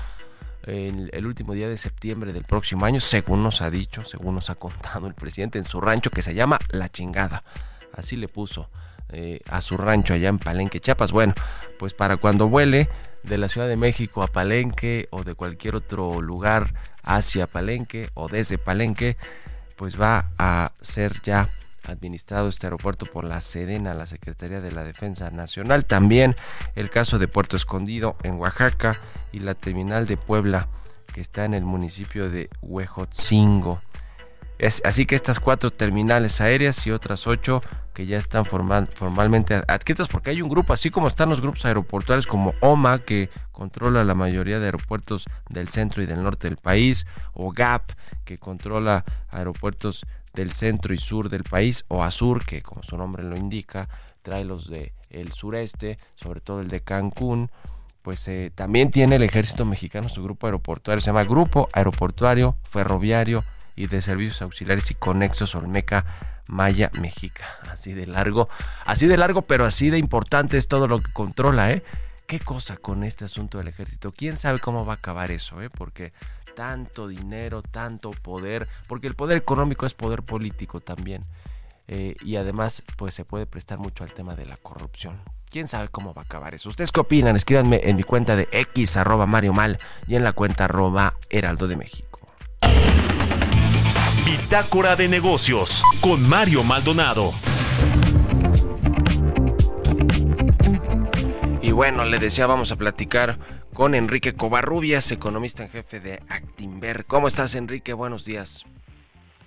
el, 0.64 1.10
el, 1.14 1.26
último 1.26 1.54
día 1.54 1.70
de 1.70 1.78
septiembre 1.78 2.34
del 2.34 2.44
próximo 2.44 2.86
año, 2.86 3.00
según 3.00 3.44
nos 3.44 3.62
ha 3.62 3.70
dicho, 3.70 4.04
según 4.04 4.36
nos 4.36 4.50
ha 4.50 4.56
contado 4.56 5.08
el 5.08 5.14
presidente 5.14 5.60
en 5.60 5.66
su 5.66 5.80
rancho 5.80 6.10
que 6.10 6.22
se 6.22 6.34
llama 6.34 6.60
La 6.70 6.90
Chingada. 6.90 7.44
Así 7.94 8.16
le 8.16 8.28
puso 8.28 8.70
eh, 9.10 9.40
a 9.50 9.62
su 9.62 9.78
rancho 9.78 10.14
allá 10.14 10.28
en 10.28 10.40
Palenque, 10.40 10.82
Chiapas. 10.82 11.12
Bueno, 11.12 11.34
pues 11.80 11.94
para 11.94 12.18
cuando 12.18 12.50
vuele 12.50 12.90
de 13.24 13.38
la 13.38 13.48
Ciudad 13.48 13.68
de 13.68 13.78
México 13.78 14.22
a 14.22 14.28
Palenque 14.28 15.08
o 15.12 15.24
de 15.24 15.34
cualquier 15.34 15.76
otro 15.76 16.22
lugar 16.22 16.74
hacia 17.04 17.48
Palenque 17.48 18.10
o 18.16 18.28
desde 18.28 18.58
Palenque, 18.58 19.18
pues 19.78 20.00
va 20.00 20.26
a 20.38 20.72
ser 20.82 21.22
ya 21.22 21.50
administrado 21.88 22.50
este 22.50 22.68
aeropuerto 22.68 23.06
por 23.06 23.24
la 23.24 23.42
Sedena, 23.42 23.94
la 23.94 24.06
Secretaría 24.06 24.62
de 24.62 24.72
la 24.72 24.84
Defensa 24.84 25.32
Nacional. 25.32 25.86
También 25.86 26.36
el 26.76 26.90
caso 26.90 27.20
de 27.20 27.28
Puerto 27.28 27.58
Escondido 27.58 28.18
en 28.24 28.36
Oaxaca 28.36 29.00
y 29.32 29.40
la 29.40 29.56
terminal 29.56 30.06
de 30.06 30.18
Puebla 30.18 30.68
que 31.14 31.22
está 31.22 31.46
en 31.46 31.54
el 31.54 31.64
municipio 31.64 32.30
de 32.30 32.50
Huejotzingo. 32.62 33.82
Es, 34.60 34.82
así 34.86 35.06
que 35.06 35.16
estas 35.16 35.40
cuatro 35.40 35.72
terminales 35.72 36.42
aéreas 36.42 36.86
y 36.88 36.92
otras 36.92 37.28
ocho 37.28 37.62
que 37.94 38.06
ya 38.06 38.20
están 38.20 38.46
formal, 38.46 38.88
formalmente 38.88 39.56
adquiridas 39.68 40.08
porque 40.08 40.30
hay 40.30 40.44
un 40.44 40.50
grupo, 40.50 40.74
así 40.74 40.92
como 40.92 41.08
están 41.08 41.30
los 41.30 41.42
grupos 41.42 41.66
aeroportuarios 41.66 42.28
como 42.28 42.54
OMA 42.62 43.00
que 43.00 43.32
controla 43.52 44.04
la 44.04 44.14
mayoría 44.14 44.60
de 44.60 44.66
aeropuertos 44.66 45.26
del 45.50 45.70
centro 45.70 46.04
y 46.04 46.06
del 46.06 46.22
norte 46.22 46.48
del 46.48 46.58
país, 46.58 47.08
o 47.34 47.52
GAP 47.52 47.92
que 48.24 48.38
controla 48.38 49.04
aeropuertos 49.30 50.06
del 50.38 50.54
centro 50.54 50.94
y 50.94 51.00
sur 51.00 51.30
del 51.30 51.44
país, 51.44 51.84
o 51.88 52.04
ASUR 52.04 52.46
que 52.46 52.62
como 52.62 52.84
su 52.84 52.96
nombre 52.96 53.24
lo 53.24 53.36
indica 53.36 53.90
trae 54.22 54.46
los 54.46 54.70
del 54.70 54.94
el 55.10 55.32
sureste, 55.32 55.98
sobre 56.16 56.42
todo 56.42 56.62
el 56.62 56.68
de 56.68 56.82
Cancún, 56.82 57.50
pues 58.02 58.28
eh, 58.28 58.52
también 58.54 58.92
tiene 58.92 59.16
el 59.16 59.24
ejército 59.24 59.66
mexicano 59.66 60.10
su 60.10 60.22
grupo 60.22 60.48
aeroportuario, 60.48 61.02
se 61.02 61.08
llama 61.08 61.24
Grupo 61.24 61.70
Aeroportuario 61.74 62.58
Ferroviario 62.64 63.46
y 63.76 63.88
de 63.88 64.02
Servicios 64.02 64.42
Auxiliares 64.42 64.92
y 64.92 64.96
Conexos 64.96 65.56
Olmeca 65.56 66.06
Maya 66.48 66.92
Mexica. 67.00 67.46
Así 67.72 67.94
de 67.94 68.06
largo, 68.06 68.50
así 68.86 69.08
de 69.08 69.18
largo, 69.18 69.42
pero 69.44 69.66
así 69.66 69.90
de 69.90 69.98
importante 69.98 70.58
es 70.58 70.68
todo 70.68 70.88
lo 70.88 71.02
que 71.02 71.12
controla, 71.14 71.72
¿eh? 71.72 71.84
¿Qué 72.28 72.42
cosa 72.42 72.76
con 72.76 73.06
este 73.06 73.24
asunto 73.24 73.58
del 73.58 73.70
ejército? 73.70 74.12
¿Quién 74.12 74.38
sabe 74.38 74.60
cómo 74.60 74.86
va 74.86 74.94
a 74.94 74.96
acabar 74.98 75.32
eso, 75.32 75.62
eh? 75.62 75.70
Porque 75.70 76.12
tanto 76.58 77.08
dinero, 77.08 77.62
tanto 77.62 78.10
poder, 78.10 78.68
porque 78.88 79.06
el 79.06 79.14
poder 79.14 79.38
económico 79.38 79.86
es 79.86 79.94
poder 79.94 80.24
político 80.24 80.82
también. 80.82 81.24
Eh, 81.88 82.16
y 82.24 82.38
además, 82.38 82.84
pues 82.98 83.14
se 83.14 83.26
puede 83.26 83.46
prestar 83.46 83.78
mucho 83.78 84.04
al 84.04 84.12
tema 84.12 84.34
de 84.36 84.48
la 84.48 84.58
corrupción. 84.58 85.22
¿Quién 85.52 85.68
sabe 85.68 85.90
cómo 85.90 86.16
va 86.16 86.24
a 86.24 86.26
acabar 86.26 86.56
eso? 86.56 86.70
¿Ustedes 86.70 86.92
qué 86.92 87.00
opinan? 87.00 87.36
Escríbanme 87.36 87.82
en 87.84 87.96
mi 87.96 88.02
cuenta 88.02 88.36
de 88.36 88.50
X 88.52 88.98
arroba 88.98 89.28
Mario 89.28 89.54
Mal 89.54 89.78
y 90.08 90.16
en 90.16 90.24
la 90.24 90.34
cuenta 90.34 90.66
arroba 90.66 91.14
Heraldo 91.30 91.68
de 91.68 91.76
México. 91.76 92.28
Bitácora 94.26 94.96
de 94.96 95.10
negocios 95.10 95.84
con 96.02 96.28
Mario 96.28 96.64
Maldonado. 96.64 97.34
Y 101.62 101.72
bueno, 101.72 102.04
le 102.06 102.18
decía, 102.18 102.48
vamos 102.48 102.72
a 102.72 102.78
platicar 102.78 103.38
con 103.78 103.94
Enrique 103.94 104.34
Covarrubias, 104.34 105.12
economista 105.12 105.62
en 105.62 105.70
jefe 105.70 106.00
de 106.00 106.20
Actimber. 106.30 107.06
¿Cómo 107.06 107.28
estás, 107.28 107.54
Enrique? 107.54 107.94
Buenos 107.94 108.26
días. 108.26 108.66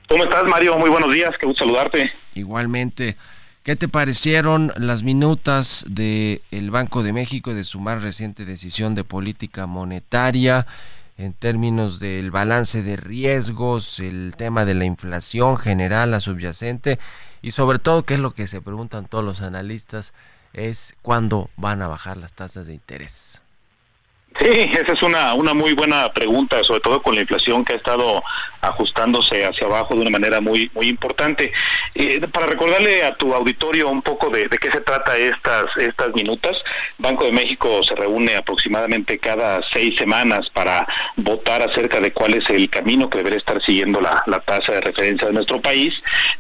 ¿Cómo 0.09 0.23
estás, 0.23 0.45
Mario? 0.45 0.79
Muy 0.79 0.89
buenos 0.89 1.13
días, 1.13 1.33
qué 1.41 1.47
gusto 1.47 1.65
saludarte. 1.65 2.13
Igualmente. 2.37 3.17
¿Qué 3.65 3.75
te 3.75 3.89
parecieron 3.89 4.73
las 4.77 5.03
minutas 5.03 5.85
del 5.89 6.71
Banco 6.71 7.03
de 7.03 7.13
México 7.13 7.55
de 7.55 7.65
su 7.65 7.81
más 7.81 8.03
reciente 8.03 8.45
decisión 8.45 8.95
de 8.95 9.03
política 9.03 9.67
monetaria? 9.67 10.65
en 11.19 11.35
términos 11.35 11.99
del 11.99 12.31
balance 12.31 12.83
de 12.83 12.97
riesgos, 12.97 13.99
el 13.99 14.35
tema 14.39 14.65
de 14.65 14.75
la 14.75 14.87
inflación 14.87 15.59
general, 15.59 16.13
la 16.13 16.21
subyacente 16.21 16.99
y 17.43 17.51
sobre 17.51 17.79
todo, 17.79 18.05
que 18.05 18.15
es 18.15 18.21
lo 18.21 18.33
que 18.33 18.47
se 18.47 18.63
preguntan 18.63 19.07
todos 19.07 19.25
los 19.25 19.43
analistas, 19.43 20.15
es 20.55 20.95
cuándo 21.03 21.51
van 21.57 21.83
a 21.83 21.89
bajar 21.89 22.17
las 22.17 22.33
tasas 22.33 22.69
de 22.69 22.75
interés. 22.75 23.43
Sí, 24.39 24.47
esa 24.47 24.93
es 24.93 25.03
una, 25.03 25.35
una 25.35 25.55
muy 25.55 25.75
buena 25.75 26.11
pregunta, 26.13 26.63
sobre 26.63 26.81
todo 26.81 27.03
con 27.03 27.15
la 27.15 27.23
inflación 27.23 27.65
que 27.65 27.73
ha 27.75 27.77
estado 27.77 28.23
ajustándose 28.61 29.45
hacia 29.45 29.67
abajo 29.67 29.95
de 29.95 30.03
una 30.03 30.11
manera 30.11 30.41
muy 30.41 30.71
muy 30.75 30.89
importante. 30.89 31.53
Eh, 31.95 32.21
para 32.33 32.47
recordarle 32.47 33.05
a 33.05 33.17
tu 33.17 33.35
auditorio 33.35 33.89
un 33.89 34.03
poco 34.03 34.31
de, 34.31 34.49
qué 34.49 34.71
se 34.71 34.81
trata 34.81 35.17
estas 35.17 35.77
estas 35.77 36.15
minutas, 36.15 36.57
Banco 36.99 37.25
de 37.25 37.33
México 37.33 37.83
se 37.83 37.95
reúne 37.95 38.37
aproximadamente 38.37 39.19
cada 39.19 39.61
seis 39.73 39.97
semanas 39.99 40.49
para 40.51 40.87
votar 41.17 41.63
acerca 41.63 42.01
de 42.01 42.13
cuál 42.13 42.35
es 42.35 42.49
el 42.51 42.71
camino 42.71 43.11
que 43.11 43.19
debería 43.19 43.39
estar 43.39 43.63
siguiendo 43.63 44.01
la, 44.01 44.23
la 44.27 44.41
tasa 44.41 44.73
de 44.73 44.81
referencia 44.81 45.27
de 45.27 45.35
nuestro 45.35 45.61
país, 45.61 45.93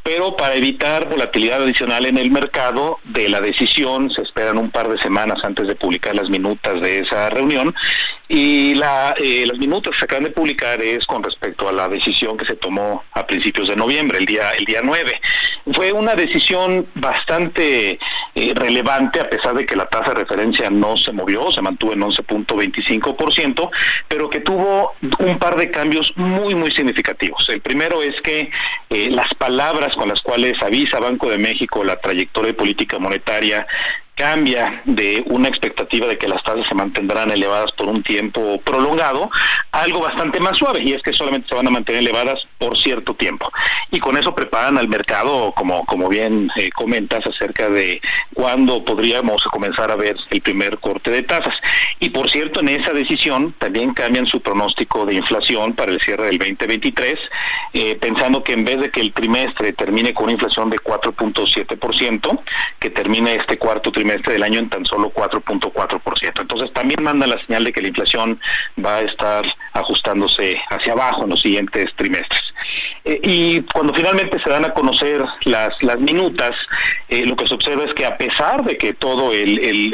pero 0.02 0.36
para 0.36 0.54
evitar 0.54 1.08
volatilidad 1.08 1.62
adicional 1.62 2.06
en 2.06 2.18
el 2.18 2.30
mercado 2.30 2.98
de 3.04 3.28
la 3.28 3.40
decisión 3.40 4.10
se 4.10 4.22
esperan 4.22 4.58
un 4.58 4.70
par 4.70 4.88
de 4.88 4.98
semanas 4.98 5.38
antes 5.42 5.66
de 5.66 5.74
publicar 5.74 6.14
las 6.14 6.30
minutas 6.30 6.80
de 6.80 7.00
esa 7.00 7.28
reunión 7.30 7.74
y 8.28 8.76
la, 8.76 9.14
eh, 9.18 9.44
las 9.44 9.58
minutas 9.58 9.92
que 9.92 9.98
se 9.98 10.04
acaban 10.04 10.22
de 10.22 10.30
publicar 10.30 10.80
es 10.80 11.04
con 11.04 11.20
respecto 11.20 11.68
a 11.68 11.72
la 11.72 11.88
decisión 11.88 12.36
que 12.36 12.46
se 12.46 12.54
tomó 12.54 13.02
a 13.12 13.26
principios 13.26 13.66
de 13.66 13.74
noviembre, 13.74 14.18
el 14.18 14.26
día, 14.26 14.50
el 14.50 14.64
día 14.64 14.80
9. 14.84 15.20
Fue 15.72 15.92
una 15.92 16.14
decisión 16.14 16.86
bastante 16.94 17.98
eh, 18.36 18.52
relevante, 18.54 19.20
a 19.20 19.28
pesar 19.28 19.54
de 19.54 19.66
que 19.66 19.74
la 19.74 19.86
tasa 19.86 20.10
de 20.10 20.20
referencia 20.20 20.70
no 20.70 20.96
se 20.96 21.10
movió, 21.10 21.50
se 21.50 21.60
mantuvo 21.60 21.92
en 21.92 22.02
11.25%, 22.02 23.70
pero 24.06 24.30
que 24.30 24.38
tuvo 24.38 24.92
un 25.18 25.38
par 25.40 25.56
de 25.56 25.70
cambios 25.70 26.12
muy, 26.14 26.54
muy 26.54 26.70
significativos. 26.70 27.48
El 27.48 27.60
primero 27.60 28.00
es 28.00 28.20
que 28.20 28.50
eh, 28.90 29.10
las 29.10 29.34
palabras 29.34 29.96
con 29.96 30.08
las 30.08 30.20
cuales 30.20 30.60
avisa 30.62 31.00
Banco 31.00 31.28
de 31.28 31.38
México 31.38 31.82
la 31.82 31.96
trayectoria 31.96 32.52
de 32.52 32.54
política 32.54 32.98
monetaria 33.00 33.66
cambia 34.14 34.82
de 34.84 35.22
una 35.26 35.48
expectativa 35.48 36.06
de 36.06 36.18
que 36.18 36.28
las 36.28 36.42
tasas 36.42 36.66
se 36.66 36.74
mantendrán 36.74 37.30
elevadas 37.30 37.72
por 37.72 37.88
un 37.88 38.02
tiempo 38.02 38.60
prolongado 38.60 39.30
algo 39.72 40.00
bastante 40.00 40.40
más 40.40 40.58
suave 40.58 40.80
y 40.82 40.92
es 40.92 41.02
que 41.02 41.12
solamente 41.12 41.48
se 41.48 41.54
van 41.54 41.66
a 41.66 41.70
mantener 41.70 42.02
elevadas 42.02 42.46
por 42.58 42.76
cierto 42.76 43.14
tiempo. 43.14 43.50
Y 43.90 43.98
con 43.98 44.16
eso 44.16 44.34
preparan 44.34 44.76
al 44.76 44.88
mercado 44.88 45.52
como 45.56 45.86
como 45.86 46.08
bien 46.08 46.50
eh, 46.56 46.70
comentas 46.70 47.26
acerca 47.26 47.70
de 47.70 48.00
cuándo 48.34 48.84
podríamos 48.84 49.42
comenzar 49.44 49.90
a 49.90 49.96
ver 49.96 50.16
el 50.30 50.40
primer 50.42 50.78
corte 50.78 51.10
de 51.10 51.22
tasas. 51.22 51.54
Y 51.98 52.10
por 52.10 52.28
cierto 52.28 52.60
en 52.60 52.68
esa 52.68 52.92
decisión 52.92 53.54
también 53.58 53.94
cambian 53.94 54.26
su 54.26 54.42
pronóstico 54.42 55.06
de 55.06 55.14
inflación 55.14 55.72
para 55.74 55.92
el 55.92 56.00
cierre 56.00 56.26
del 56.26 56.38
2023 56.38 57.14
eh, 57.72 57.96
pensando 57.96 58.44
que 58.44 58.52
en 58.52 58.64
vez 58.64 58.80
de 58.80 58.90
que 58.90 59.00
el 59.00 59.12
trimestre 59.12 59.72
termine 59.72 60.12
con 60.12 60.24
una 60.24 60.32
inflación 60.32 60.68
de 60.68 60.78
4.7% 60.78 62.40
que 62.78 62.90
termine 62.90 63.36
este 63.36 63.56
cuarto 63.56 63.90
trimestre 63.90 64.09
del 64.18 64.42
año 64.42 64.58
en 64.58 64.68
tan 64.68 64.84
solo 64.84 65.12
4.4%. 65.12 66.40
Entonces 66.40 66.72
también 66.72 67.02
manda 67.02 67.26
la 67.26 67.38
señal 67.46 67.64
de 67.64 67.72
que 67.72 67.82
la 67.82 67.88
inflación 67.88 68.40
va 68.84 68.96
a 68.96 69.00
estar 69.02 69.44
ajustándose 69.72 70.56
hacia 70.70 70.92
abajo 70.92 71.24
en 71.24 71.30
los 71.30 71.40
siguientes 71.40 71.86
trimestres. 71.96 72.42
Eh, 73.04 73.20
y 73.22 73.60
cuando 73.72 73.94
finalmente 73.94 74.40
se 74.42 74.50
dan 74.50 74.64
a 74.64 74.74
conocer 74.74 75.24
las, 75.44 75.70
las 75.82 75.98
minutas, 75.98 76.52
eh, 77.08 77.24
lo 77.24 77.36
que 77.36 77.46
se 77.46 77.54
observa 77.54 77.84
es 77.84 77.94
que 77.94 78.06
a 78.06 78.16
pesar 78.18 78.64
de 78.64 78.76
que 78.76 78.92
todo 78.92 79.32
el, 79.32 79.90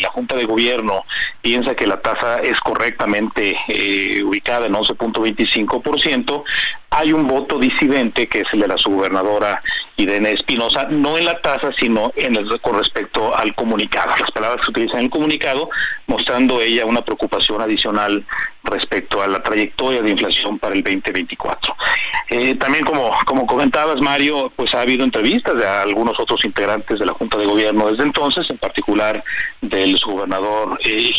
la 0.00 0.08
Junta 0.10 0.36
de 0.36 0.44
Gobierno 0.44 1.04
piensa 1.42 1.74
que 1.74 1.86
la 1.86 2.00
tasa 2.00 2.40
es 2.40 2.58
correctamente 2.60 3.56
eh, 3.68 4.22
ubicada 4.22 4.66
en 4.66 4.74
11.25%, 4.74 6.44
hay 6.90 7.12
un 7.12 7.26
voto 7.26 7.58
disidente 7.58 8.26
que 8.28 8.40
es 8.40 8.52
el 8.52 8.60
de 8.60 8.68
la 8.68 8.78
subgobernadora 8.78 9.62
Irene 9.96 10.32
Espinosa, 10.32 10.84
no 10.84 11.18
en 11.18 11.24
la 11.24 11.40
tasa, 11.40 11.70
sino 11.76 12.12
en 12.16 12.36
el, 12.36 12.60
con 12.60 12.78
respecto 12.78 13.36
al 13.36 13.54
comunicado, 13.54 14.12
las 14.18 14.30
palabras 14.30 14.64
que 14.64 14.70
utilizan 14.70 15.00
en 15.00 15.04
el 15.06 15.10
comunicado, 15.10 15.68
mostrando 16.06 16.60
ella 16.60 16.86
una 16.86 17.02
preocupación 17.02 17.60
adicional 17.60 18.24
respecto 18.64 19.22
a 19.22 19.26
la 19.26 19.42
trayectoria 19.42 20.02
de 20.02 20.10
inflación 20.10 20.58
para 20.58 20.74
el 20.74 20.82
2024. 20.82 21.74
Eh, 22.30 22.54
también, 22.56 22.84
como, 22.84 23.10
como 23.24 23.46
comentabas, 23.46 24.00
Mario, 24.00 24.52
pues 24.54 24.74
ha 24.74 24.82
habido 24.82 25.04
entrevistas 25.04 25.56
de 25.56 25.66
algunos 25.66 26.18
otros 26.20 26.44
integrantes 26.44 26.98
de 26.98 27.06
la 27.06 27.12
Junta 27.12 27.38
de 27.38 27.46
Gobierno 27.46 27.90
desde 27.90 28.02
entonces, 28.02 28.48
en 28.50 28.58
particular 28.58 29.22
del 29.62 29.96
subgobernador 29.96 30.78
eh, 30.84 31.10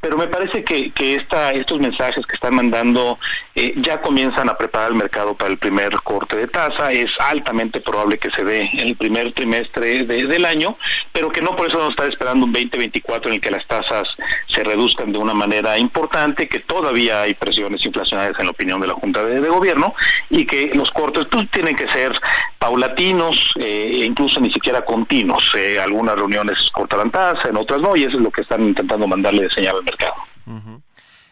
pero 0.00 0.16
me 0.16 0.26
parece 0.26 0.64
que, 0.64 0.90
que 0.90 1.14
esta, 1.14 1.52
estos 1.52 1.78
mensajes 1.78 2.26
que 2.26 2.34
están 2.34 2.54
mandando 2.54 3.18
eh, 3.54 3.74
ya 3.76 4.00
comienzan 4.00 4.48
a 4.48 4.58
preparar 4.58 4.90
el 4.90 4.96
mercado 4.96 5.34
para 5.34 5.50
el 5.50 5.58
primer 5.58 5.94
corte 6.02 6.36
de 6.36 6.48
tasa. 6.48 6.90
Es 6.90 7.12
altamente 7.20 7.80
probable 7.80 8.18
que 8.18 8.30
se 8.30 8.42
dé 8.44 8.68
en 8.72 8.88
el 8.88 8.96
primer 8.96 9.32
trimestre 9.32 10.04
del 10.04 10.44
año, 10.44 10.76
pero 11.12 11.30
que 11.30 11.40
no 11.40 11.54
por 11.54 11.68
eso 11.68 11.84
a 11.84 11.88
estar 11.88 12.08
esperando 12.08 12.46
un 12.46 12.52
2024 12.52 13.28
en 13.28 13.34
el 13.34 13.40
que 13.40 13.50
las 13.50 13.66
tasas 13.66 14.08
se 14.48 14.64
reduzcan 14.64 15.12
de 15.12 15.18
una 15.18 15.34
manera 15.34 15.78
importante, 15.78 16.48
que 16.48 16.61
todavía 16.66 17.22
hay 17.22 17.34
presiones 17.34 17.84
inflacionarias 17.84 18.38
en 18.38 18.46
la 18.46 18.50
opinión 18.50 18.80
de 18.80 18.86
la 18.86 18.94
Junta 18.94 19.24
de, 19.24 19.48
Gobierno 19.48 19.94
y 20.30 20.46
que 20.46 20.70
los 20.74 20.90
cortes 20.90 21.26
pues, 21.30 21.50
tienen 21.50 21.76
que 21.76 21.88
ser 21.88 22.12
paulatinos 22.58 23.52
eh, 23.58 24.00
e 24.00 24.04
incluso 24.04 24.40
ni 24.40 24.52
siquiera 24.52 24.84
continuos. 24.84 25.52
Eh, 25.56 25.78
algunas 25.80 26.16
reuniones 26.16 26.70
cortarán 26.72 27.10
tasa, 27.10 27.48
en 27.48 27.56
otras 27.56 27.80
no, 27.80 27.96
y 27.96 28.04
eso 28.04 28.16
es 28.16 28.22
lo 28.22 28.30
que 28.30 28.42
están 28.42 28.62
intentando 28.62 29.06
mandarle 29.06 29.42
de 29.42 29.50
señal 29.50 29.76
al 29.76 29.84
mercado. 29.84 30.14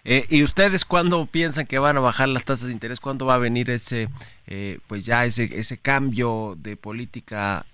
Eh, 0.05 0.25
¿Y 0.29 0.43
ustedes 0.43 0.85
cuándo 0.85 1.27
piensan 1.27 1.67
que 1.67 1.79
van 1.79 1.97
a 1.97 2.01
bajar 2.01 2.29
las 2.29 2.45
tasas 2.45 2.67
de 2.67 2.73
interés? 2.73 3.01
¿Cuándo 3.01 3.27
va 3.27 3.35
a 3.35 3.39
venir 3.39 3.71
ese, 3.71 4.09
pues 4.87 5.05
ya 5.05 5.25
ese, 5.25 5.45
ese 5.53 5.79
cambio 5.79 6.57
de 6.59 6.77
política 6.77 7.65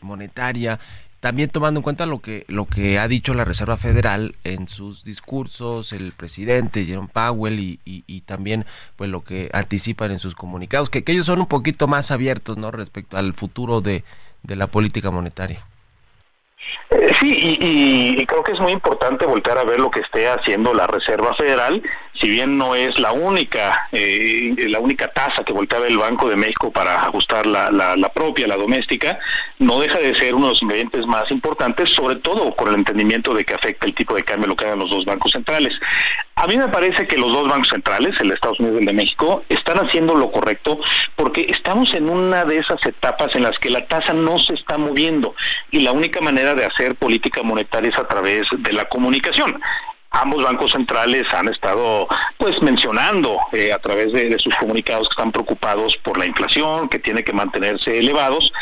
monetaria? 0.00 0.78
También 1.22 1.50
tomando 1.50 1.78
en 1.78 1.84
cuenta 1.84 2.04
lo 2.04 2.18
que, 2.18 2.44
lo 2.48 2.64
que 2.64 2.98
ha 2.98 3.06
dicho 3.06 3.32
la 3.32 3.44
Reserva 3.44 3.76
Federal 3.76 4.34
en 4.42 4.66
sus 4.66 5.04
discursos, 5.04 5.92
el 5.92 6.10
presidente 6.10 6.84
Jerome 6.84 7.06
Powell 7.12 7.60
y, 7.60 7.78
y, 7.84 8.20
también 8.22 8.66
pues 8.96 9.08
lo 9.08 9.22
que 9.22 9.48
anticipan 9.52 10.10
en 10.10 10.18
sus 10.18 10.34
comunicados, 10.34 10.90
que, 10.90 11.04
que 11.04 11.12
ellos 11.12 11.26
son 11.26 11.38
un 11.38 11.46
poquito 11.46 11.86
más 11.86 12.10
abiertos 12.10 12.58
¿no? 12.58 12.72
respecto 12.72 13.18
al 13.18 13.34
futuro 13.34 13.80
de, 13.80 14.02
de 14.42 14.56
la 14.56 14.66
política 14.66 15.12
monetaria. 15.12 15.64
Eh, 16.90 17.12
sí, 17.20 17.36
y, 17.38 18.26
creo 18.26 18.42
que 18.42 18.52
es 18.52 18.60
muy 18.60 18.72
importante 18.72 19.24
voltear 19.24 19.58
a 19.58 19.64
ver 19.64 19.78
lo 19.78 19.92
que 19.92 20.00
esté 20.00 20.28
haciendo 20.28 20.74
la 20.74 20.88
Reserva 20.88 21.34
Federal, 21.34 21.82
si 22.14 22.28
bien 22.28 22.58
no 22.58 22.74
es 22.74 22.98
la 22.98 23.12
única 23.12 23.88
eh, 23.92 24.54
la 24.68 24.80
única 24.80 25.08
tasa 25.08 25.44
que 25.44 25.52
voltea 25.52 25.78
el 25.86 25.98
Banco 25.98 26.28
de 26.28 26.36
México 26.36 26.70
para 26.70 27.02
ajustar 27.02 27.46
la, 27.46 27.70
la, 27.70 28.08
propia, 28.12 28.46
la 28.46 28.56
doméstica, 28.56 29.18
no 29.58 29.80
deja 29.80 29.98
de 29.98 30.14
ser 30.14 30.34
uno 30.34 30.46
de 30.46 30.52
los 30.52 30.62
ingredientes 30.62 31.06
más 31.06 31.30
importantes, 31.30 31.90
sobre 31.90 32.16
todo 32.16 32.54
con 32.54 32.68
el 32.68 32.74
entendimiento 32.74 33.34
de 33.34 33.44
que 33.44 33.54
afecta 33.54 33.86
el 33.86 33.94
tipo 33.94 34.14
de 34.14 34.22
cambio 34.22 34.48
lo 34.48 34.56
que 34.56 34.66
hagan 34.66 34.78
los 34.78 34.90
dos 34.90 35.04
bancos 35.04 35.32
centrales. 35.32 35.72
A 36.34 36.46
mí 36.46 36.56
me 36.56 36.68
parece 36.68 37.06
que 37.06 37.18
los 37.18 37.32
dos 37.32 37.48
bancos 37.48 37.68
centrales, 37.68 38.18
el 38.20 38.32
Estados 38.32 38.60
Unidos 38.60 38.78
y 38.78 38.80
el 38.80 38.86
de 38.86 38.92
México, 38.92 39.44
están 39.48 39.78
haciendo 39.78 40.14
lo 40.14 40.30
correcto 40.30 40.78
porque 41.16 41.46
estamos 41.48 41.92
en 41.94 42.08
una 42.08 42.44
de 42.44 42.58
esas 42.58 42.84
etapas 42.84 43.34
en 43.34 43.42
las 43.42 43.58
que 43.58 43.70
la 43.70 43.86
tasa 43.86 44.12
no 44.12 44.38
se 44.38 44.54
está 44.54 44.78
moviendo 44.78 45.34
y 45.70 45.80
la 45.80 45.92
única 45.92 46.20
manera 46.20 46.54
de 46.54 46.64
hacer 46.64 46.94
política 46.96 47.42
monetaria 47.42 47.90
es 47.90 47.98
a 47.98 48.08
través 48.08 48.48
de 48.56 48.72
la 48.72 48.88
comunicación 48.88 49.60
ambos 50.12 50.44
bancos 50.44 50.72
centrales 50.72 51.26
han 51.32 51.48
estado 51.48 52.06
pues 52.38 52.60
mencionando 52.62 53.38
eh, 53.52 53.72
a 53.72 53.78
través 53.78 54.12
de, 54.12 54.38
sus 54.38 54.54
comunicados 54.56 55.08
que 55.08 55.12
están 55.12 55.32
preocupados 55.32 55.96
por 55.98 56.18
la 56.18 56.26
inflación, 56.26 56.88
que 56.88 56.98
tiene 56.98 57.22
que 57.22 57.32
mantenerse 57.32 57.98
elevados, 57.98 58.52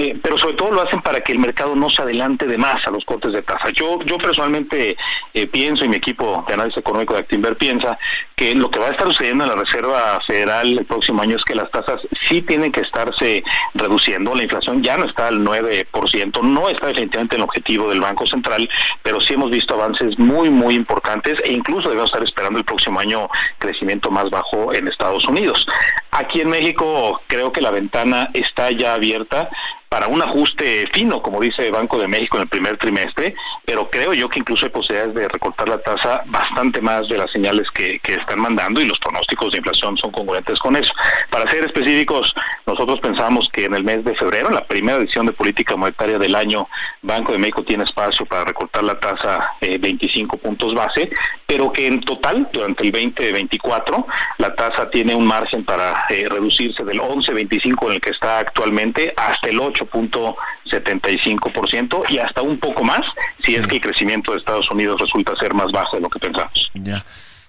eh, 0.00 0.16
pero 0.22 0.38
sobre 0.38 0.54
todo 0.54 0.70
lo 0.70 0.82
hacen 0.82 1.02
para 1.02 1.20
que 1.22 1.32
el 1.32 1.40
mercado 1.40 1.74
no 1.74 1.90
se 1.90 2.00
adelante 2.00 2.46
de 2.46 2.56
más 2.56 2.86
a 2.86 2.90
los 2.92 3.04
cortes 3.04 3.32
de 3.32 3.42
tasa. 3.42 3.70
Yo, 3.70 3.98
yo 4.04 4.16
personalmente 4.16 4.96
eh, 5.34 5.46
pienso 5.48 5.84
y 5.84 5.88
mi 5.88 5.96
equipo 5.96 6.44
de 6.46 6.54
análisis 6.54 6.78
económico 6.78 7.14
de 7.14 7.20
Actinver 7.20 7.56
piensa 7.56 7.98
que 8.36 8.54
lo 8.54 8.70
que 8.70 8.78
va 8.78 8.86
a 8.86 8.90
estar 8.90 9.08
sucediendo 9.08 9.42
en 9.42 9.50
la 9.50 9.56
Reserva 9.56 10.20
Federal 10.24 10.78
el 10.78 10.86
próximo 10.86 11.20
año 11.20 11.34
es 11.34 11.44
que 11.44 11.56
las 11.56 11.68
tasas 11.72 12.00
sí 12.20 12.42
tienen 12.42 12.70
que 12.70 12.82
estarse 12.82 13.42
reduciendo. 13.74 14.36
La 14.36 14.44
inflación 14.44 14.84
ya 14.84 14.96
no 14.96 15.04
está 15.04 15.26
al 15.26 15.40
9%, 15.40 16.42
no 16.42 16.68
está 16.68 16.86
definitivamente 16.86 17.34
en 17.34 17.40
el 17.40 17.48
objetivo 17.48 17.90
del 17.90 18.00
Banco 18.00 18.24
Central, 18.24 18.70
pero 19.02 19.20
sí 19.20 19.34
hemos 19.34 19.50
visto 19.50 19.74
avances 19.74 20.16
muy, 20.16 20.48
muy 20.48 20.76
importantes 20.76 21.40
e 21.42 21.50
incluso 21.50 21.88
debemos 21.88 22.10
estar 22.10 22.22
esperando 22.22 22.60
el 22.60 22.64
próximo 22.64 23.00
año 23.00 23.28
crecimiento 23.58 24.12
más 24.12 24.30
bajo 24.30 24.72
en 24.72 24.86
Estados 24.86 25.26
Unidos. 25.26 25.66
Aquí 26.12 26.40
en 26.40 26.50
México 26.50 27.20
creo 27.26 27.50
que 27.50 27.60
la 27.60 27.72
ventana 27.72 28.30
está 28.32 28.70
ya 28.70 28.94
abierta 28.94 29.50
para 29.88 30.08
un 30.08 30.20
ajuste 30.20 30.86
fino, 30.92 31.22
como 31.22 31.40
dice 31.40 31.70
Banco 31.70 31.98
de 31.98 32.08
México 32.08 32.36
en 32.36 32.42
el 32.42 32.48
primer 32.48 32.76
trimestre, 32.78 33.34
pero 33.64 33.88
creo 33.90 34.12
yo 34.12 34.28
que 34.28 34.40
incluso 34.40 34.66
hay 34.66 34.72
posibilidades 34.72 35.14
de 35.14 35.28
recortar 35.28 35.68
la 35.68 35.78
tasa 35.78 36.22
bastante 36.26 36.80
más 36.80 37.08
de 37.08 37.18
las 37.18 37.30
señales 37.30 37.70
que, 37.70 37.98
que 38.00 38.14
están 38.14 38.40
mandando 38.40 38.80
y 38.80 38.86
los 38.86 38.98
pronósticos 38.98 39.52
de 39.52 39.58
inflación 39.58 39.96
son 39.96 40.10
congruentes 40.10 40.58
con 40.58 40.74
eso. 40.76 40.92
Para 41.30 41.48
ser 41.50 41.64
específicos, 41.64 42.34
nosotros 42.66 42.98
pensamos 43.00 43.48
que 43.52 43.64
en 43.64 43.74
el 43.74 43.84
mes 43.84 44.04
de 44.04 44.16
febrero, 44.16 44.48
en 44.48 44.56
la 44.56 44.66
primera 44.66 44.98
edición 44.98 45.26
de 45.26 45.32
política 45.32 45.76
monetaria 45.76 46.18
del 46.18 46.34
año, 46.34 46.68
Banco 47.02 47.32
de 47.32 47.38
México 47.38 47.62
tiene 47.62 47.84
espacio 47.84 48.26
para 48.26 48.44
recortar 48.44 48.82
la 48.82 48.98
tasa 48.98 49.52
25 49.60 50.36
eh, 50.36 50.38
puntos 50.38 50.74
básicos 50.74 50.88
base, 50.88 51.10
pero 51.48 51.72
que 51.72 51.86
en 51.86 52.02
total, 52.02 52.50
durante 52.52 52.84
el 52.84 52.92
2024, 52.92 54.06
la 54.36 54.54
tasa 54.54 54.90
tiene 54.90 55.14
un 55.14 55.26
margen 55.26 55.64
para 55.64 56.04
eh, 56.10 56.26
reducirse 56.28 56.84
del 56.84 57.00
11.25 57.00 57.86
en 57.86 57.92
el 57.94 58.02
que 58.02 58.10
está 58.10 58.40
actualmente 58.40 59.14
hasta 59.16 59.48
el 59.48 59.58
8.75% 59.58 62.04
y 62.10 62.18
hasta 62.18 62.42
un 62.42 62.60
poco 62.60 62.84
más 62.84 63.00
si 63.42 63.54
es 63.54 63.66
que 63.66 63.76
el 63.76 63.80
crecimiento 63.80 64.32
de 64.32 64.38
Estados 64.40 64.70
Unidos 64.70 65.00
resulta 65.00 65.34
ser 65.36 65.54
más 65.54 65.72
bajo 65.72 65.96
de 65.96 66.02
lo 66.02 66.10
que 66.10 66.18
pensamos. 66.18 66.70
Ya. 66.74 67.02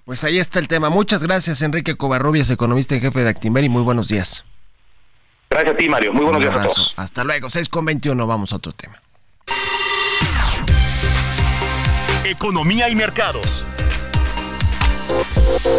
Pues 0.05 0.23
ahí 0.23 0.39
está 0.39 0.59
el 0.59 0.69
tema. 0.69 0.89
Muchas 0.89 1.25
gracias, 1.25 1.61
Enrique 1.61 1.97
Covarrubias, 1.97 2.49
economista 2.49 2.95
y 2.95 3.01
jefe 3.01 3.19
de 3.19 3.27
Actimber, 3.27 3.65
y 3.65 3.69
muy 3.69 3.81
buenos 3.81 4.07
días. 4.07 4.45
Gracias 5.49 5.73
a 5.73 5.77
ti, 5.77 5.89
Mario. 5.89 6.13
Muy 6.13 6.23
buenos 6.23 6.41
días 6.41 6.55
a 6.55 6.63
todos. 6.63 6.93
Hasta 6.95 7.25
luego. 7.25 7.49
6 7.49 7.67
con 7.67 7.83
21. 7.83 8.25
Vamos 8.25 8.53
a 8.53 8.55
otro 8.55 8.71
tema. 8.71 9.01
Economía 12.23 12.87
y 12.87 12.95
mercados. 12.95 13.65
you 15.09 15.78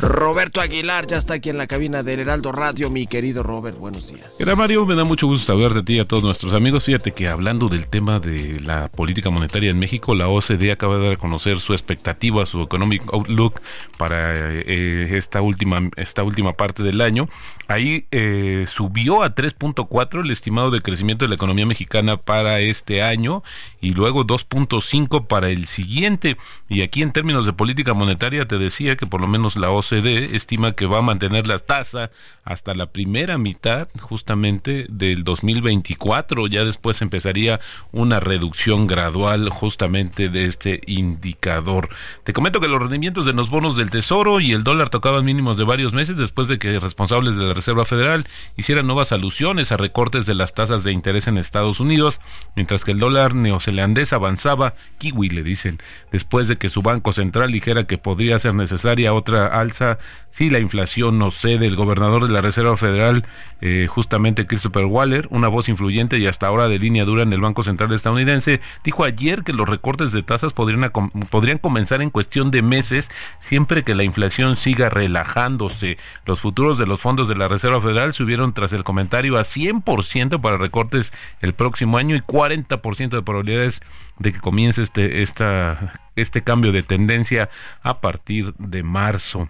Roberto 0.00 0.60
Aguilar 0.60 1.06
ya 1.06 1.16
está 1.16 1.34
aquí 1.34 1.50
en 1.50 1.58
la 1.58 1.66
cabina 1.66 2.02
del 2.02 2.20
Heraldo 2.20 2.52
Radio, 2.52 2.90
mi 2.90 3.06
querido 3.06 3.42
Robert, 3.42 3.78
buenos 3.78 4.08
días. 4.08 4.40
Era 4.40 4.54
Mario, 4.54 4.86
me 4.86 4.94
da 4.94 5.04
mucho 5.04 5.26
gusto 5.26 5.52
saber 5.52 5.74
de 5.74 5.82
ti 5.82 5.94
y 5.94 5.98
a 5.98 6.06
todos 6.06 6.22
nuestros 6.22 6.52
amigos. 6.52 6.84
Fíjate 6.84 7.12
que 7.12 7.28
hablando 7.28 7.68
del 7.68 7.88
tema 7.88 8.20
de 8.20 8.60
la 8.60 8.88
política 8.88 9.30
monetaria 9.30 9.70
en 9.70 9.78
México, 9.78 10.14
la 10.14 10.28
OCDE 10.28 10.72
acaba 10.72 10.98
de 10.98 11.04
dar 11.04 11.14
a 11.14 11.16
conocer 11.16 11.58
su 11.60 11.72
expectativa, 11.72 12.46
su 12.46 12.62
economic 12.62 13.02
outlook 13.12 13.60
para 13.96 14.34
eh, 14.36 15.16
esta 15.16 15.40
última 15.42 15.90
esta 15.96 16.22
última 16.22 16.52
parte 16.52 16.82
del 16.82 17.00
año. 17.00 17.28
Ahí 17.68 18.06
eh, 18.12 18.64
subió 18.68 19.22
a 19.22 19.34
3.4 19.34 20.24
el 20.24 20.30
estimado 20.30 20.70
de 20.70 20.80
crecimiento 20.80 21.24
de 21.24 21.30
la 21.30 21.34
economía 21.34 21.66
mexicana 21.66 22.16
para 22.16 22.60
este 22.60 23.02
año 23.02 23.42
y 23.80 23.92
luego 23.92 24.24
2.5 24.24 25.26
para 25.26 25.48
el 25.48 25.66
siguiente. 25.66 26.36
Y 26.68 26.82
aquí 26.82 27.02
en 27.02 27.12
términos 27.12 27.46
de 27.46 27.52
política 27.52 27.94
monetaria 27.94 28.46
te 28.46 28.58
decía 28.58 28.96
que 28.96 29.06
por 29.06 29.20
lo 29.20 29.26
menos 29.26 29.55
la 29.56 29.70
OCDE 29.70 30.36
estima 30.36 30.72
que 30.72 30.86
va 30.86 30.98
a 30.98 31.02
mantener 31.02 31.46
la 31.46 31.58
tasa 31.58 32.10
hasta 32.44 32.74
la 32.74 32.86
primera 32.86 33.38
mitad 33.38 33.88
justamente 34.00 34.86
del 34.88 35.24
2024. 35.24 36.46
Ya 36.46 36.64
después 36.64 37.02
empezaría 37.02 37.60
una 37.92 38.20
reducción 38.20 38.86
gradual 38.86 39.48
justamente 39.50 40.28
de 40.28 40.46
este 40.46 40.80
indicador. 40.86 41.88
Te 42.24 42.32
comento 42.32 42.60
que 42.60 42.68
los 42.68 42.80
rendimientos 42.80 43.26
de 43.26 43.32
los 43.32 43.50
bonos 43.50 43.76
del 43.76 43.90
Tesoro 43.90 44.40
y 44.40 44.52
el 44.52 44.64
dólar 44.64 44.90
tocaban 44.90 45.24
mínimos 45.24 45.56
de 45.56 45.64
varios 45.64 45.92
meses 45.92 46.16
después 46.16 46.46
de 46.48 46.58
que 46.58 46.78
responsables 46.78 47.36
de 47.36 47.44
la 47.44 47.54
Reserva 47.54 47.84
Federal 47.84 48.26
hicieran 48.56 48.86
nuevas 48.86 49.12
alusiones 49.12 49.72
a 49.72 49.76
recortes 49.76 50.26
de 50.26 50.34
las 50.34 50.54
tasas 50.54 50.84
de 50.84 50.92
interés 50.92 51.26
en 51.26 51.38
Estados 51.38 51.80
Unidos, 51.80 52.20
mientras 52.54 52.84
que 52.84 52.92
el 52.92 52.98
dólar 52.98 53.34
neozelandés 53.34 54.12
avanzaba, 54.12 54.74
kiwi 54.98 55.30
le 55.30 55.42
dicen, 55.42 55.78
después 56.12 56.48
de 56.48 56.58
que 56.58 56.68
su 56.68 56.82
banco 56.82 57.12
central 57.12 57.50
dijera 57.50 57.86
que 57.86 57.98
podría 57.98 58.38
ser 58.38 58.54
necesaria 58.54 59.14
otra 59.14 59.45
alza 59.46 59.98
si 60.30 60.50
la 60.50 60.58
inflación 60.58 61.18
no 61.18 61.30
cede. 61.30 61.66
El 61.66 61.76
gobernador 61.76 62.26
de 62.26 62.32
la 62.32 62.42
Reserva 62.42 62.76
Federal, 62.76 63.24
eh, 63.62 63.86
justamente 63.88 64.46
Christopher 64.46 64.84
Waller, 64.84 65.26
una 65.30 65.48
voz 65.48 65.68
influyente 65.68 66.18
y 66.18 66.26
hasta 66.26 66.46
ahora 66.46 66.68
de 66.68 66.78
línea 66.78 67.06
dura 67.06 67.22
en 67.22 67.32
el 67.32 67.40
Banco 67.40 67.62
Central 67.62 67.92
estadounidense, 67.92 68.60
dijo 68.84 69.04
ayer 69.04 69.44
que 69.44 69.54
los 69.54 69.68
recortes 69.68 70.12
de 70.12 70.22
tasas 70.22 70.52
podrían, 70.52 70.90
podrían 71.30 71.58
comenzar 71.58 72.02
en 72.02 72.10
cuestión 72.10 72.50
de 72.50 72.60
meses 72.60 73.10
siempre 73.40 73.82
que 73.82 73.94
la 73.94 74.04
inflación 74.04 74.56
siga 74.56 74.90
relajándose. 74.90 75.96
Los 76.26 76.40
futuros 76.40 76.76
de 76.76 76.86
los 76.86 77.00
fondos 77.00 77.28
de 77.28 77.36
la 77.36 77.48
Reserva 77.48 77.80
Federal 77.80 78.12
subieron 78.12 78.52
tras 78.52 78.72
el 78.74 78.84
comentario 78.84 79.38
a 79.38 79.42
100% 79.42 80.40
para 80.40 80.58
recortes 80.58 81.14
el 81.40 81.54
próximo 81.54 81.96
año 81.96 82.14
y 82.14 82.20
40% 82.20 83.08
de 83.08 83.22
probabilidades 83.22 83.80
de 84.18 84.32
que 84.32 84.40
comience 84.40 84.82
este, 84.82 85.22
esta, 85.22 86.05
este 86.16 86.42
cambio 86.42 86.72
de 86.72 86.82
tendencia 86.82 87.48
a 87.82 88.00
partir 88.00 88.54
de 88.58 88.82
marzo. 88.82 89.48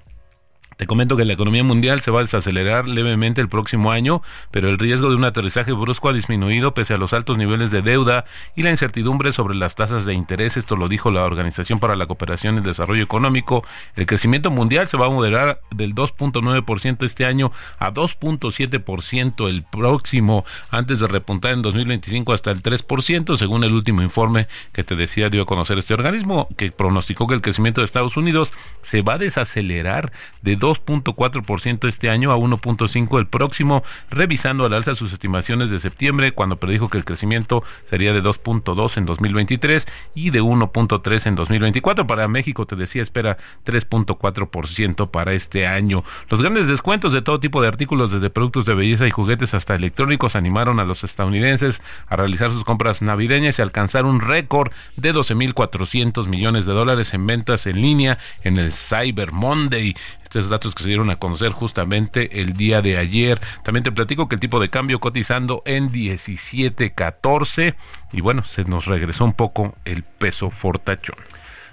Te 0.76 0.86
comento 0.86 1.16
que 1.16 1.24
la 1.24 1.32
economía 1.32 1.64
mundial 1.64 2.00
se 2.00 2.10
va 2.10 2.20
a 2.20 2.22
desacelerar 2.22 2.86
levemente 2.86 3.40
el 3.40 3.48
próximo 3.48 3.92
año, 3.92 4.20
pero 4.50 4.68
el 4.68 4.78
riesgo 4.78 5.08
de 5.08 5.16
un 5.16 5.24
aterrizaje 5.24 5.72
brusco 5.72 6.10
ha 6.10 6.12
disminuido 6.12 6.74
pese 6.74 6.92
a 6.92 6.98
los 6.98 7.14
altos 7.14 7.38
niveles 7.38 7.70
de 7.70 7.80
deuda 7.80 8.26
y 8.54 8.62
la 8.62 8.70
incertidumbre 8.70 9.32
sobre 9.32 9.54
las 9.54 9.74
tasas 9.74 10.04
de 10.04 10.12
interés. 10.12 10.58
Esto 10.58 10.76
lo 10.76 10.88
dijo 10.88 11.10
la 11.10 11.24
Organización 11.24 11.78
para 11.78 11.96
la 11.96 12.06
Cooperación 12.06 12.54
y 12.54 12.58
el 12.58 12.64
Desarrollo 12.64 13.02
Económico. 13.02 13.64
El 13.94 14.04
crecimiento 14.04 14.50
mundial 14.50 14.86
se 14.86 14.98
va 14.98 15.06
a 15.06 15.10
moderar 15.10 15.62
del 15.74 15.94
2.9% 15.94 17.04
este 17.06 17.24
año 17.24 17.52
a 17.78 17.90
2.7% 17.90 19.48
el 19.48 19.64
próximo, 19.64 20.44
antes 20.70 21.00
de 21.00 21.08
repuntar 21.08 21.54
en 21.54 21.62
2025 21.62 22.34
hasta 22.34 22.50
el 22.50 22.62
3%, 22.62 23.36
según 23.36 23.64
el 23.64 23.72
último 23.72 24.02
informe 24.02 24.46
que 24.72 24.84
te 24.84 24.94
decía 24.94 25.30
dio 25.30 25.42
a 25.42 25.46
conocer 25.46 25.78
este 25.78 25.94
organismo, 25.94 26.48
que 26.58 26.70
pronosticó 26.70 27.26
que 27.26 27.34
el 27.34 27.40
crecimiento 27.40 27.80
de 27.80 27.86
Estados 27.86 28.18
Unidos 28.18 28.52
se 28.82 29.00
va 29.00 29.14
a 29.14 29.18
desacelerar 29.18 30.12
de 30.42 30.56
2.4% 30.66 31.86
este 31.86 32.10
año 32.10 32.32
a 32.32 32.36
1.5% 32.36 33.18
el 33.18 33.26
próximo, 33.26 33.84
revisando 34.10 34.64
al 34.64 34.72
alza 34.72 34.94
sus 34.94 35.12
estimaciones 35.12 35.70
de 35.70 35.78
septiembre, 35.78 36.32
cuando 36.32 36.56
predijo 36.56 36.88
que 36.88 36.98
el 36.98 37.04
crecimiento 37.04 37.62
sería 37.84 38.12
de 38.12 38.22
2.2 38.22 38.96
en 38.96 39.06
2023 39.06 39.86
y 40.14 40.30
de 40.30 40.42
1.3 40.42 41.26
en 41.26 41.36
2024. 41.36 42.06
Para 42.06 42.26
México, 42.26 42.66
te 42.66 42.74
decía, 42.74 43.02
espera 43.02 43.38
3.4% 43.64 45.10
para 45.10 45.32
este 45.32 45.66
año. 45.66 46.02
Los 46.28 46.42
grandes 46.42 46.66
descuentos 46.66 47.12
de 47.12 47.22
todo 47.22 47.38
tipo 47.38 47.62
de 47.62 47.68
artículos, 47.68 48.10
desde 48.10 48.30
productos 48.30 48.66
de 48.66 48.74
belleza 48.74 49.06
y 49.06 49.10
juguetes 49.10 49.54
hasta 49.54 49.74
electrónicos, 49.74 50.34
animaron 50.34 50.80
a 50.80 50.84
los 50.84 51.04
estadounidenses 51.04 51.82
a 52.08 52.16
realizar 52.16 52.50
sus 52.50 52.64
compras 52.64 53.02
navideñas 53.02 53.58
y 53.58 53.62
alcanzar 53.62 54.04
un 54.04 54.20
récord 54.20 54.72
de 54.96 55.14
12.400 55.14 56.26
millones 56.26 56.66
de 56.66 56.72
dólares 56.72 57.14
en 57.14 57.26
ventas 57.26 57.66
en 57.66 57.80
línea 57.80 58.18
en 58.42 58.58
el 58.58 58.72
Cyber 58.72 59.32
Monday. 59.32 59.94
Estos 60.26 60.48
datos 60.48 60.74
que 60.74 60.82
se 60.82 60.88
dieron 60.88 61.08
a 61.10 61.16
conocer 61.16 61.52
justamente 61.52 62.40
el 62.40 62.54
día 62.54 62.82
de 62.82 62.98
ayer. 62.98 63.40
También 63.62 63.84
te 63.84 63.92
platico 63.92 64.28
que 64.28 64.34
el 64.34 64.40
tipo 64.40 64.58
de 64.58 64.70
cambio 64.70 64.98
cotizando 64.98 65.62
en 65.64 65.92
17.14 65.92 67.76
y 68.12 68.20
bueno, 68.22 68.44
se 68.44 68.64
nos 68.64 68.86
regresó 68.86 69.24
un 69.24 69.34
poco 69.34 69.76
el 69.84 70.02
peso 70.02 70.50
fortachón. 70.50 71.16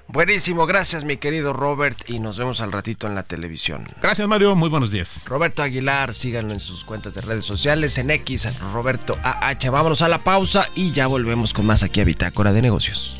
Buenísimo, 0.08 0.68
gracias 0.68 1.04
mi 1.04 1.18
querido 1.18 1.52
Robert 1.52 1.98
y 2.08 2.20
nos 2.20 2.38
vemos 2.38 2.62
al 2.62 2.72
ratito 2.72 3.08
en 3.08 3.16
la 3.16 3.24
televisión. 3.24 3.88
Gracias 4.04 4.28
Mario, 4.28 4.56
muy 4.56 4.70
buenos 4.70 4.92
días. 4.92 5.24
Roberto 5.26 5.63
Aguilar, 5.63 6.13
síganlo 6.13 6.54
en 6.54 6.60
sus 6.60 6.84
cuentas 6.84 7.16
de 7.16 7.22
redes 7.22 7.46
sociales, 7.46 7.98
en 7.98 8.12
X, 8.12 8.60
Roberto 8.72 9.18
AH. 9.24 9.72
Vámonos 9.72 10.04
a 10.04 10.10
la 10.10 10.20
pausa 10.20 10.68
y 10.76 10.92
ya 10.92 11.08
volvemos 11.08 11.54
con 11.54 11.66
más 11.66 11.82
aquí 11.82 12.02
a 12.02 12.04
Bitácora 12.04 12.54
de 12.54 12.62
Negocios. 12.62 13.20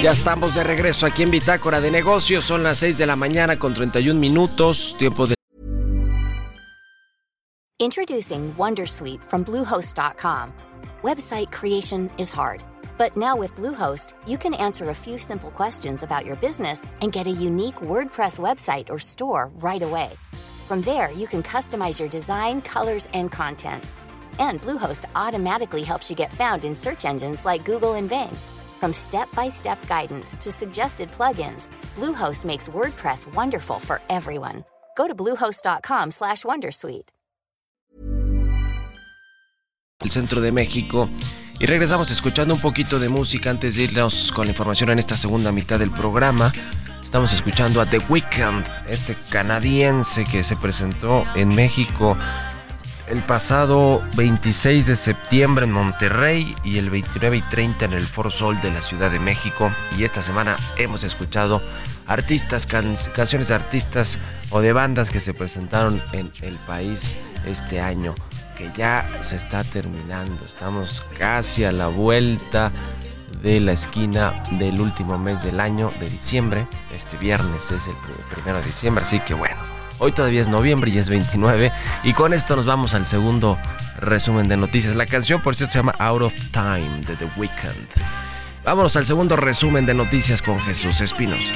Ya 0.00 0.12
estamos 0.12 0.54
de 0.54 0.62
regreso 0.62 1.06
aquí 1.06 1.24
en 1.24 1.32
Bitácora 1.32 1.80
de 1.80 1.90
Negocios. 1.90 2.44
Son 2.44 2.62
las 2.62 2.78
6 2.78 2.98
de 2.98 3.06
la 3.06 3.16
mañana 3.16 3.58
con 3.58 3.74
31 3.74 4.20
minutos. 4.20 4.94
Tiempo 4.96 5.26
de. 5.26 5.34
Introducing 7.80 8.54
Wondersuite 8.56 9.24
from 9.24 9.44
Bluehost.com. 9.44 10.52
Website 11.02 11.50
creation 11.50 12.10
is 12.16 12.32
hard, 12.32 12.62
but 12.96 13.16
now 13.16 13.36
with 13.36 13.56
Bluehost, 13.56 14.14
you 14.24 14.38
can 14.38 14.54
answer 14.54 14.90
a 14.90 14.94
few 14.94 15.18
simple 15.18 15.50
questions 15.50 16.04
about 16.04 16.24
your 16.24 16.36
business 16.36 16.86
and 17.02 17.12
get 17.12 17.26
a 17.26 17.30
unique 17.32 17.80
WordPress 17.80 18.38
website 18.38 18.88
or 18.90 19.00
store 19.00 19.50
right 19.56 19.82
away. 19.82 20.10
From 20.68 20.80
there, 20.80 21.10
you 21.10 21.26
can 21.26 21.42
customize 21.42 21.98
your 21.98 22.08
design, 22.08 22.62
colors, 22.62 23.08
and 23.14 23.32
content. 23.32 23.82
And 24.38 24.62
Bluehost 24.62 25.06
automatically 25.16 25.82
helps 25.82 26.08
you 26.08 26.14
get 26.14 26.32
found 26.32 26.64
in 26.64 26.76
search 26.76 27.04
engines 27.04 27.44
like 27.44 27.64
Google 27.64 27.94
and 27.94 28.08
Bing. 28.08 28.36
From 28.78 28.92
step-by-step 28.92 29.86
guidance 29.88 30.36
to 30.38 30.50
suggested 30.50 31.10
plugins, 31.10 31.68
Bluehost 31.94 32.44
makes 32.44 32.68
WordPress 32.68 33.26
wonderful 33.34 33.78
for 33.78 34.00
everyone. 34.08 34.64
Go 34.96 35.06
to 35.06 35.14
bluehost.com/wondersuite. 35.14 37.10
el 40.00 40.10
centro 40.10 40.40
de 40.40 40.52
México. 40.52 41.08
Y 41.58 41.66
regresamos 41.66 42.10
escuchando 42.12 42.54
un 42.54 42.60
poquito 42.60 43.00
de 43.00 43.08
música 43.08 43.50
antes 43.50 43.74
de 43.74 43.84
irnos 43.84 44.30
con 44.30 44.46
la 44.46 44.52
información 44.52 44.90
en 44.90 45.00
esta 45.00 45.16
segunda 45.16 45.50
mitad 45.50 45.78
del 45.80 45.90
programa. 45.90 46.52
Estamos 47.02 47.32
escuchando 47.32 47.80
a 47.80 47.86
The 47.86 47.98
Weeknd, 48.08 48.64
este 48.88 49.16
canadiense 49.30 50.24
que 50.24 50.44
se 50.44 50.54
presentó 50.54 51.24
en 51.34 51.48
México 51.48 52.16
el 53.10 53.22
pasado 53.22 54.02
26 54.16 54.86
de 54.86 54.96
septiembre 54.96 55.64
en 55.64 55.72
Monterrey 55.72 56.54
y 56.64 56.78
el 56.78 56.90
29 56.90 57.38
y 57.38 57.42
30 57.42 57.86
en 57.86 57.92
el 57.94 58.06
Foro 58.06 58.30
Sol 58.30 58.60
de 58.60 58.70
la 58.70 58.82
Ciudad 58.82 59.10
de 59.10 59.18
México. 59.18 59.72
Y 59.96 60.04
esta 60.04 60.22
semana 60.22 60.56
hemos 60.76 61.04
escuchado 61.04 61.62
artistas, 62.06 62.66
can- 62.66 62.94
canciones 63.14 63.48
de 63.48 63.54
artistas 63.54 64.18
o 64.50 64.60
de 64.60 64.72
bandas 64.72 65.10
que 65.10 65.20
se 65.20 65.34
presentaron 65.34 66.02
en 66.12 66.30
el 66.42 66.56
país 66.58 67.16
este 67.46 67.80
año, 67.80 68.14
que 68.56 68.70
ya 68.76 69.08
se 69.22 69.36
está 69.36 69.64
terminando. 69.64 70.44
Estamos 70.44 71.04
casi 71.18 71.64
a 71.64 71.72
la 71.72 71.88
vuelta 71.88 72.70
de 73.42 73.60
la 73.60 73.72
esquina 73.72 74.42
del 74.52 74.80
último 74.80 75.16
mes 75.18 75.42
del 75.42 75.60
año, 75.60 75.92
de 76.00 76.08
diciembre. 76.10 76.66
Este 76.94 77.16
viernes 77.16 77.70
es 77.70 77.86
el 77.86 77.94
pr- 77.94 78.34
primero 78.34 78.58
de 78.58 78.64
diciembre, 78.66 79.02
así 79.04 79.20
que 79.20 79.34
bueno. 79.34 79.77
Hoy 79.98 80.12
todavía 80.12 80.40
es 80.40 80.48
noviembre 80.48 80.90
y 80.90 80.98
es 80.98 81.08
29. 81.08 81.72
Y 82.04 82.12
con 82.12 82.32
esto 82.32 82.56
nos 82.56 82.66
vamos 82.66 82.94
al 82.94 83.06
segundo 83.06 83.58
resumen 83.98 84.48
de 84.48 84.56
noticias. 84.56 84.94
La 84.94 85.06
canción, 85.06 85.40
por 85.40 85.56
cierto, 85.56 85.72
se 85.72 85.78
llama 85.80 85.94
Out 85.98 86.22
of 86.22 86.34
Time 86.52 87.00
de 87.06 87.16
The 87.16 87.28
Weeknd. 87.36 87.88
Vámonos 88.64 88.96
al 88.96 89.06
segundo 89.06 89.36
resumen 89.36 89.86
de 89.86 89.94
noticias 89.94 90.42
con 90.42 90.60
Jesús 90.60 91.00
Espinosa. 91.00 91.54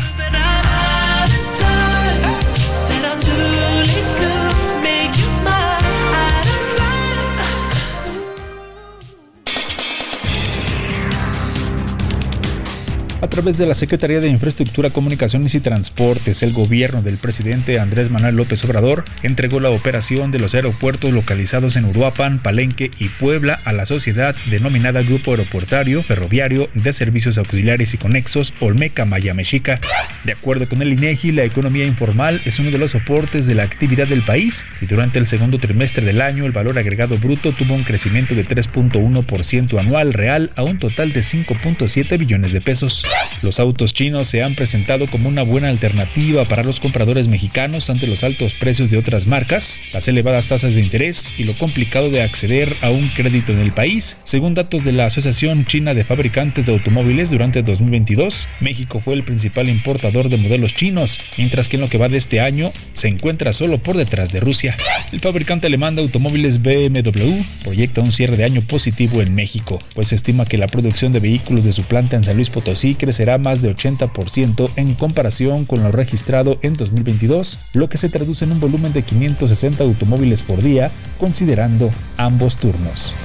A 13.23 13.29
través 13.29 13.57
de 13.57 13.67
la 13.67 13.75
Secretaría 13.75 14.21
de 14.21 14.27
Infraestructura, 14.27 14.91
Comunicaciones 14.91 15.55
y 15.55 15.61
Transportes, 15.61 16.43
el 16.43 16.53
gobierno 16.53 17.03
del 17.03 17.19
presidente 17.19 17.79
Andrés 17.79 18.11
Manuel 18.11 18.35
López 18.35 18.65
Obrador 18.65 19.05
entregó 19.23 19.61
la 19.61 19.71
operación 19.71 20.33
de 20.33 20.41
los 20.41 20.57
aeropuertos 20.57 21.13
localizados 21.13 21.77
en 21.77 21.85
Uruapan, 21.85 22.41
Palenque 22.41 22.91
y 22.99 23.11
Puebla 23.11 23.61
a 23.65 23.73
la 23.73 23.87
sociedad 23.87 24.35
denominada 24.51 25.03
Grupo 25.03 25.31
Aeroportario 25.31 26.03
Ferroviario 26.03 26.69
de 26.75 26.93
Servicios 26.93 27.39
Auxiliares 27.39 27.95
y 27.95 27.99
Conexos 27.99 28.55
Olmeca 28.59 29.05
Maya 29.05 29.35
Mexica. 29.35 29.79
De 30.25 30.33
acuerdo 30.33 30.69
con 30.69 30.83
el 30.83 30.93
INEGI, 30.93 31.31
la 31.31 31.45
economía 31.45 31.85
informal 31.85 32.43
es 32.45 32.59
uno 32.59 32.73
de 32.73 32.79
los 32.79 32.91
soportes 32.91 33.47
de 33.47 33.55
la 33.55 33.63
actividad 33.63 34.09
del 34.09 34.25
país 34.25 34.67
y 34.81 34.87
durante 34.87 35.21
el 35.21 35.29
segundo 35.29 35.59
trimestre 35.59 36.05
del 36.05 36.23
año 36.23 36.45
el 36.45 36.51
valor 36.51 36.77
agregado 36.77 37.17
bruto 37.19 37.55
tuvo 37.55 37.75
un 37.75 37.85
crecimiento 37.85 38.35
de 38.35 38.45
3.1% 38.45 39.79
anual 39.79 40.13
real 40.13 40.51
a 40.57 40.65
un 40.65 40.81
total 40.81 41.13
de 41.13 41.21
5.7 41.21 42.19
billones 42.19 42.51
de 42.51 42.61
pesos. 42.61 43.05
Los 43.43 43.59
autos 43.59 43.93
chinos 43.93 44.29
se 44.29 44.43
han 44.43 44.55
presentado 44.55 45.09
como 45.09 45.29
una 45.29 45.43
buena 45.43 45.69
alternativa 45.69 46.45
para 46.45 46.63
los 46.63 46.79
compradores 46.79 47.27
mexicanos 47.27 47.91
ante 47.91 48.07
los 48.07 48.23
altos 48.23 48.55
precios 48.55 48.91
de 48.91 48.99
otras 48.99 49.27
marcas, 49.27 49.81
las 49.93 50.07
elevadas 50.07 50.47
tasas 50.47 50.75
de 50.75 50.81
interés 50.81 51.35
y 51.37 51.45
lo 51.45 51.59
complicado 51.59 52.11
de 52.11 52.23
acceder 52.23 52.77
a 52.83 52.91
un 52.91 53.09
crédito 53.09 53.53
en 53.53 53.59
el 53.59 53.73
país. 53.73 54.17
Según 54.23 54.55
datos 54.55 54.85
de 54.85 54.93
la 54.93 55.07
Asociación 55.07 55.65
China 55.65 55.95
de 55.95 56.05
Fabricantes 56.05 56.67
de 56.67 56.73
Automóviles, 56.73 57.31
durante 57.31 57.63
2022, 57.63 58.49
México 58.61 59.01
fue 59.01 59.15
el 59.15 59.25
principal 59.25 59.69
importador 59.69 60.29
de 60.29 60.37
modelos 60.37 60.75
chinos, 60.75 61.19
mientras 61.37 61.69
que 61.69 61.77
en 61.77 61.83
lo 61.83 61.89
que 61.89 61.99
va 61.99 62.09
de 62.09 62.19
este 62.19 62.41
año 62.41 62.73
se 62.93 63.09
encuentra 63.09 63.53
solo 63.53 63.79
por 63.79 63.97
detrás 63.97 64.33
de 64.33 64.41
Rusia. 64.41 64.77
El 65.13 65.21
fabricante 65.21 65.67
alemán 65.67 65.97
de 65.97 66.03
automóviles 66.03 66.63
BMW 66.63 67.43
proyecta 67.65 68.01
un 68.01 68.13
cierre 68.13 68.37
de 68.37 68.45
año 68.45 68.63
positivo 68.63 69.21
en 69.21 69.35
México, 69.35 69.81
pues 69.95 70.13
estima 70.13 70.45
que 70.45 70.59
la 70.59 70.69
producción 70.69 71.13
de 71.13 71.21
vehículos 71.21 71.65
de 71.65 71.73
su 71.73 71.83
planta 71.83 72.17
en 72.17 72.25
San 72.25 72.37
Luis 72.37 72.51
Potosí 72.51 72.95
crecerá 73.03 73.37
más 73.37 73.61
de 73.63 73.75
80% 73.75 74.71
en 74.77 74.95
comparación 74.95 75.65
con 75.65 75.83
lo 75.83 75.91
registrado 75.91 76.61
en 76.63 76.75
2022, 76.75 77.59
lo 77.73 77.89
que 77.89 77.99
se 77.99 78.09
traduce 78.09 78.45
en 78.45 78.53
un 78.53 78.61
volumen 78.61 78.93
de 78.93 79.03
560 79.03 79.83
automóviles 79.83 80.45
por 80.45 80.63
día, 80.63 80.93
considerando 81.19 81.91
ambos 82.17 82.59
turnos. 82.59 83.17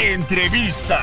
Entrevista. 0.00 1.02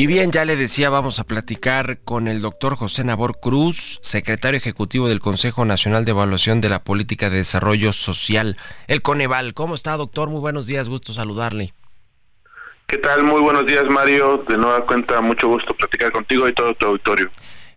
Y 0.00 0.06
bien, 0.06 0.32
ya 0.32 0.46
le 0.46 0.56
decía, 0.56 0.88
vamos 0.88 1.20
a 1.20 1.24
platicar 1.24 1.98
con 2.04 2.26
el 2.26 2.40
doctor 2.40 2.74
José 2.74 3.04
Nabor 3.04 3.38
Cruz, 3.38 3.98
secretario 4.00 4.56
ejecutivo 4.56 5.10
del 5.10 5.20
Consejo 5.20 5.66
Nacional 5.66 6.06
de 6.06 6.12
Evaluación 6.12 6.62
de 6.62 6.70
la 6.70 6.82
Política 6.82 7.28
de 7.28 7.36
Desarrollo 7.36 7.92
Social, 7.92 8.56
el 8.86 9.02
Coneval. 9.02 9.52
¿Cómo 9.52 9.74
está, 9.74 9.98
doctor? 9.98 10.30
Muy 10.30 10.40
buenos 10.40 10.66
días, 10.66 10.88
gusto 10.88 11.12
saludarle. 11.12 11.74
¿Qué 12.86 12.96
tal? 12.96 13.24
Muy 13.24 13.42
buenos 13.42 13.66
días, 13.66 13.84
Mario. 13.90 14.42
De 14.48 14.56
nueva 14.56 14.86
cuenta, 14.86 15.20
mucho 15.20 15.48
gusto 15.48 15.74
platicar 15.74 16.10
contigo 16.12 16.48
y 16.48 16.54
todo 16.54 16.72
tu 16.72 16.86
auditorio. 16.86 17.30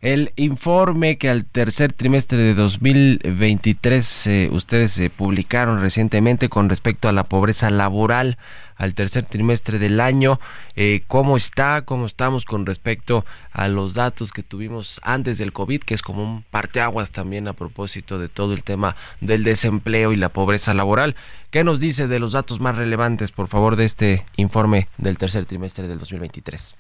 El 0.04 0.34
informe 0.36 1.18
que 1.18 1.30
al 1.30 1.46
tercer 1.46 1.94
trimestre 1.94 2.38
de 2.38 2.54
2023 2.56 4.28
eh, 4.28 4.50
ustedes 4.52 4.98
eh, 4.98 5.10
publicaron 5.10 5.80
recientemente 5.80 6.50
con 6.50 6.68
respecto 6.68 7.08
a 7.08 7.14
la 7.14 7.24
pobreza 7.24 7.70
laboral 7.70 8.38
al 8.76 8.96
tercer 8.96 9.26
trimestre 9.26 9.80
del 9.80 10.02
año, 10.02 10.42
eh, 10.76 11.04
¿cómo 11.08 11.38
está? 11.38 11.84
¿Cómo 11.84 12.06
estamos 12.06 12.44
con 12.44 12.66
respecto 12.66 13.26
a 13.54 13.70
los 13.70 13.94
datos 13.94 14.34
que 14.34 14.44
tuvimos 14.44 15.00
antes 15.04 15.38
del 15.38 15.54
COVID, 15.54 15.80
que 15.84 15.94
es 15.94 16.02
como 16.02 16.22
un 16.22 16.44
parteaguas 16.52 17.12
también 17.12 17.48
a 17.48 17.54
propósito 17.54 18.20
de 18.20 18.28
todo 18.28 18.52
el 18.54 18.64
tema 18.66 18.98
del 19.22 19.46
desempleo 19.46 20.12
y 20.12 20.18
la 20.18 20.28
pobreza 20.28 20.74
laboral? 20.74 21.16
¿Qué 21.50 21.64
nos 21.64 21.80
dice 21.80 22.10
de 22.10 22.20
los 22.20 22.34
datos 22.34 22.60
más 22.60 22.76
relevantes, 22.76 23.32
por 23.32 23.48
favor, 23.48 23.78
de 23.78 23.86
este 23.86 24.26
informe 24.36 24.90
del 24.98 25.18
tercer 25.18 25.46
trimestre 25.46 25.88
del 25.88 25.98
2023? 25.98 26.76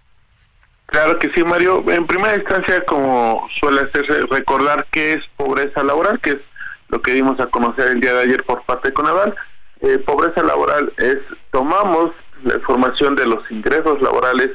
Claro 0.87 1.17
que 1.19 1.31
sí, 1.33 1.43
Mario. 1.43 1.83
En 1.87 2.05
primera 2.05 2.35
instancia, 2.35 2.83
como 2.85 3.47
suele 3.59 3.81
hacerse, 3.81 4.21
recordar 4.29 4.85
qué 4.91 5.13
es 5.13 5.23
pobreza 5.37 5.83
laboral, 5.83 6.19
que 6.19 6.31
es 6.31 6.41
lo 6.89 7.01
que 7.01 7.13
dimos 7.13 7.39
a 7.39 7.47
conocer 7.47 7.87
el 7.87 8.01
día 8.01 8.13
de 8.13 8.23
ayer 8.23 8.43
por 8.43 8.63
parte 8.63 8.89
de 8.89 8.93
Coneval. 8.93 9.35
Eh, 9.81 9.97
pobreza 9.97 10.43
laboral 10.43 10.93
es, 10.97 11.17
tomamos 11.51 12.11
la 12.43 12.55
información 12.55 13.15
de 13.15 13.25
los 13.25 13.49
ingresos 13.49 14.01
laborales 14.01 14.51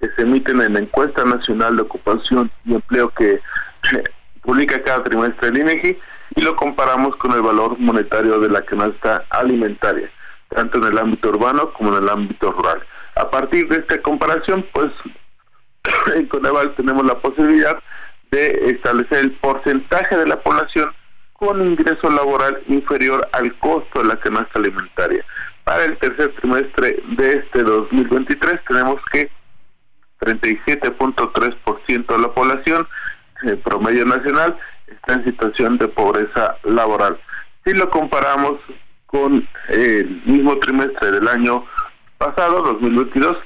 que 0.00 0.08
se 0.10 0.22
emiten 0.22 0.60
en 0.60 0.74
la 0.74 0.80
encuesta 0.80 1.24
nacional 1.24 1.76
de 1.76 1.82
ocupación 1.82 2.50
y 2.64 2.74
empleo 2.74 3.08
que 3.10 3.32
eh, 3.32 4.04
publica 4.42 4.82
cada 4.82 5.02
trimestre 5.04 5.48
el 5.48 5.58
INEGI 5.58 5.98
y 6.36 6.42
lo 6.42 6.54
comparamos 6.56 7.16
con 7.16 7.32
el 7.32 7.42
valor 7.42 7.78
monetario 7.78 8.38
de 8.38 8.48
la 8.48 8.62
canasta 8.62 9.24
alimentaria, 9.30 10.10
tanto 10.50 10.78
en 10.78 10.84
el 10.84 10.98
ámbito 10.98 11.30
urbano 11.30 11.72
como 11.72 11.96
en 11.96 12.04
el 12.04 12.08
ámbito 12.08 12.52
rural. 12.52 12.82
A 13.16 13.30
partir 13.30 13.68
de 13.68 13.78
esta 13.78 14.00
comparación, 14.00 14.64
pues 14.72 14.92
en 16.14 16.26
Coneval 16.26 16.74
tenemos 16.74 17.04
la 17.04 17.18
posibilidad 17.18 17.78
de 18.30 18.70
establecer 18.70 19.18
el 19.18 19.32
porcentaje 19.32 20.16
de 20.16 20.26
la 20.26 20.40
población 20.40 20.92
con 21.32 21.64
ingreso 21.64 22.10
laboral 22.10 22.60
inferior 22.66 23.26
al 23.32 23.56
costo 23.58 24.00
de 24.00 24.06
la 24.06 24.16
canasta 24.16 24.58
alimentaria. 24.58 25.24
Para 25.64 25.84
el 25.84 25.96
tercer 25.98 26.34
trimestre 26.40 27.00
de 27.16 27.32
este 27.34 27.62
2023 27.62 28.60
tenemos 28.66 29.00
que 29.12 29.30
37.3% 30.20 32.06
de 32.06 32.18
la 32.18 32.32
población 32.32 32.88
eh, 33.44 33.56
promedio 33.64 34.04
nacional 34.04 34.58
está 34.88 35.14
en 35.14 35.24
situación 35.24 35.78
de 35.78 35.88
pobreza 35.88 36.56
laboral. 36.64 37.18
Si 37.64 37.72
lo 37.72 37.88
comparamos 37.90 38.58
con 39.06 39.46
el 39.68 40.22
mismo 40.24 40.58
trimestre 40.58 41.12
del 41.12 41.28
año 41.28 41.64
pasado, 42.18 42.62
2022, 42.62 43.36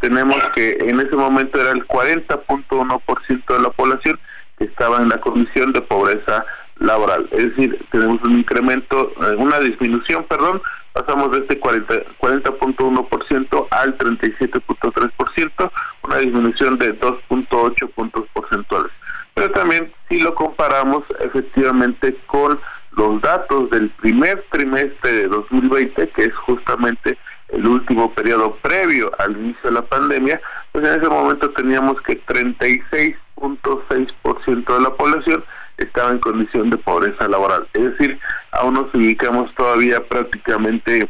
tenemos 0.00 0.36
que 0.54 0.76
en 0.80 1.00
ese 1.00 1.16
momento 1.16 1.60
era 1.60 1.72
el 1.72 1.86
40.1% 1.86 3.46
de 3.46 3.62
la 3.62 3.70
población 3.70 4.18
que 4.58 4.64
estaba 4.64 4.98
en 4.98 5.08
la 5.08 5.20
condición 5.20 5.72
de 5.72 5.80
pobreza 5.82 6.44
laboral. 6.78 7.28
Es 7.32 7.50
decir, 7.50 7.84
tenemos 7.90 8.22
un 8.22 8.38
incremento, 8.38 9.12
eh, 9.22 9.34
una 9.36 9.58
disminución, 9.60 10.24
perdón, 10.24 10.62
pasamos 10.92 11.30
de 11.32 11.38
este 11.38 11.60
40.1% 11.60 13.66
al 13.70 13.98
37.3%, 13.98 15.70
una 16.02 16.16
disminución 16.18 16.78
de 16.78 16.98
2.8 16.98 17.90
puntos 17.94 18.24
porcentuales. 18.32 18.92
Pero 19.34 19.50
también 19.52 19.92
si 20.08 20.20
lo 20.20 20.34
comparamos 20.34 21.04
efectivamente 21.20 22.16
con 22.26 22.58
los 22.92 23.20
datos 23.22 23.70
del 23.70 23.88
primer 23.90 24.44
trimestre 24.50 25.12
de 25.12 25.28
2020, 25.28 26.08
que 26.10 26.24
es 26.24 26.34
justamente 26.34 27.16
el 27.52 27.66
último 27.66 28.12
periodo 28.14 28.56
previo 28.62 29.10
al 29.18 29.36
inicio 29.36 29.60
de 29.64 29.72
la 29.72 29.82
pandemia, 29.82 30.40
pues 30.72 30.86
en 30.86 31.00
ese 31.00 31.08
momento 31.08 31.50
teníamos 31.50 32.00
que 32.02 32.24
36.6% 32.26 34.74
de 34.74 34.80
la 34.80 34.94
población 34.94 35.44
estaba 35.76 36.10
en 36.10 36.18
condición 36.18 36.70
de 36.70 36.78
pobreza 36.78 37.28
laboral. 37.28 37.68
Es 37.74 37.82
decir, 37.82 38.18
aún 38.52 38.74
nos 38.74 38.92
ubicamos 38.94 39.54
todavía 39.54 40.00
prácticamente 40.06 41.08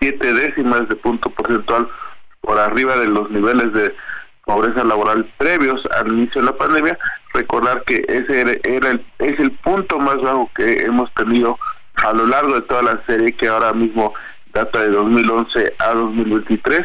siete 0.00 0.32
décimas 0.32 0.88
de 0.88 0.96
punto 0.96 1.30
porcentual 1.30 1.88
por 2.40 2.58
arriba 2.58 2.96
de 2.96 3.08
los 3.08 3.30
niveles 3.30 3.72
de 3.72 3.94
pobreza 4.44 4.84
laboral 4.84 5.30
previos 5.36 5.82
al 5.98 6.08
inicio 6.08 6.40
de 6.40 6.46
la 6.46 6.56
pandemia. 6.56 6.98
Recordar 7.34 7.82
que 7.84 8.04
ese 8.08 8.40
era, 8.40 8.52
el, 8.90 9.04
es 9.18 9.38
el 9.38 9.50
punto 9.50 9.98
más 9.98 10.16
bajo 10.22 10.50
que 10.54 10.82
hemos 10.82 11.12
tenido 11.14 11.58
a 11.96 12.12
lo 12.12 12.26
largo 12.26 12.54
de 12.54 12.62
toda 12.62 12.82
la 12.82 13.02
serie 13.06 13.32
que 13.32 13.48
ahora 13.48 13.72
mismo 13.72 14.14
data 14.58 14.82
de 14.82 14.90
2011 14.90 15.72
a 15.78 15.94
2023 15.94 16.84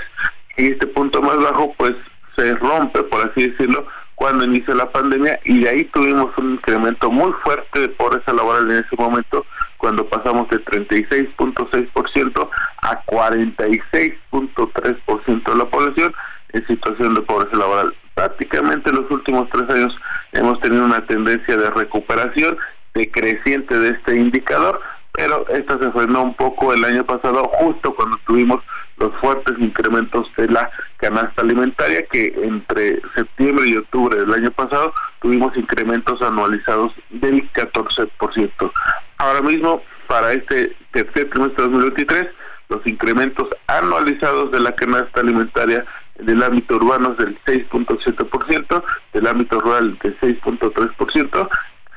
y 0.58 0.72
este 0.72 0.88
punto 0.88 1.22
más 1.22 1.38
bajo 1.38 1.74
pues 1.78 1.94
se 2.36 2.56
rompe 2.56 3.04
por 3.04 3.30
así 3.30 3.48
decirlo 3.50 3.86
cuando 4.16 4.46
inició 4.46 4.74
la 4.76 4.92
pandemia 4.92 5.40
y 5.46 5.62
de 5.62 5.70
ahí 5.70 5.86
tuvimos 5.86 6.38
un 6.38 6.52
incremento 6.54 7.10
muy 7.10 7.32
fuerte 7.44 7.80
de 7.80 7.90
pobreza 7.90 8.32
laboral 8.32 8.70
en 8.72 8.86
ese 8.86 8.96
momento 8.98 9.44
cuando 9.78 10.08
pasamos 10.08 10.48
de 10.50 10.64
36.6% 10.64 12.50
a 12.84 13.04
46.3% 13.06 15.52
de 15.52 15.58
la 15.58 15.66
población 15.66 16.14
en 16.54 16.66
situación 16.68 17.16
de 17.16 17.22
pobreza 17.22 17.58
laboral. 17.58 17.94
Prácticamente 18.14 18.94
los 18.94 19.12
últimos 19.12 19.50
tres 19.50 19.70
años 19.70 19.94
hemos 20.32 20.58
tenido 20.62 20.86
una 20.86 21.06
tendencia 21.06 21.58
de 21.58 21.70
recuperación 21.72 22.58
decreciente 22.94 23.78
de 23.78 23.90
este 23.90 24.16
indicador, 24.16 24.80
pero 25.14 25.48
esta 25.50 25.78
se 25.78 25.92
frenó 25.92 26.24
un 26.24 26.34
poco 26.34 26.74
el 26.74 26.84
año 26.84 27.06
pasado 27.06 27.44
justo 27.54 27.94
cuando 27.96 28.18
tuvimos 28.26 28.62
los 28.98 29.14
fuertes 29.20 29.56
incrementos 29.60 30.28
de 30.38 30.48
la 30.48 30.70
canasta 30.98 31.42
alimentaria 31.42 32.06
que 32.08 32.34
entre 32.42 33.02
septiembre 33.16 33.68
y 33.68 33.78
octubre 33.78 34.20
del 34.20 34.34
año 34.34 34.52
pasado 34.52 34.94
tuvimos 35.22 35.56
incrementos 35.56 36.22
anualizados 36.22 36.92
del 37.10 37.50
14%. 37.54 38.72
Ahora 39.18 39.42
mismo, 39.42 39.82
para 40.08 40.34
este 40.34 40.76
tercer 40.92 41.30
trimestre 41.30 41.64
de 41.64 41.72
2023, 41.72 42.28
los 42.70 42.88
incrementos 42.88 43.48
anualizados 43.68 44.52
de 44.52 44.60
la 44.60 44.74
canasta 44.76 45.22
alimentaria 45.22 45.86
del 46.20 46.42
ámbito 46.44 46.76
urbano 46.76 47.12
es 47.12 47.18
del 47.18 47.38
6.7%, 47.46 48.84
del 49.14 49.28
ámbito 49.28 49.60
rural 49.60 49.98
del 50.02 50.20
6.3%. 50.20 51.50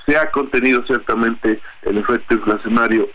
Se 0.07 0.17
ha 0.17 0.31
contenido 0.31 0.85
ciertamente 0.87 1.61
el 1.83 1.99
efecto 1.99 2.35
inflacionario 2.35 3.09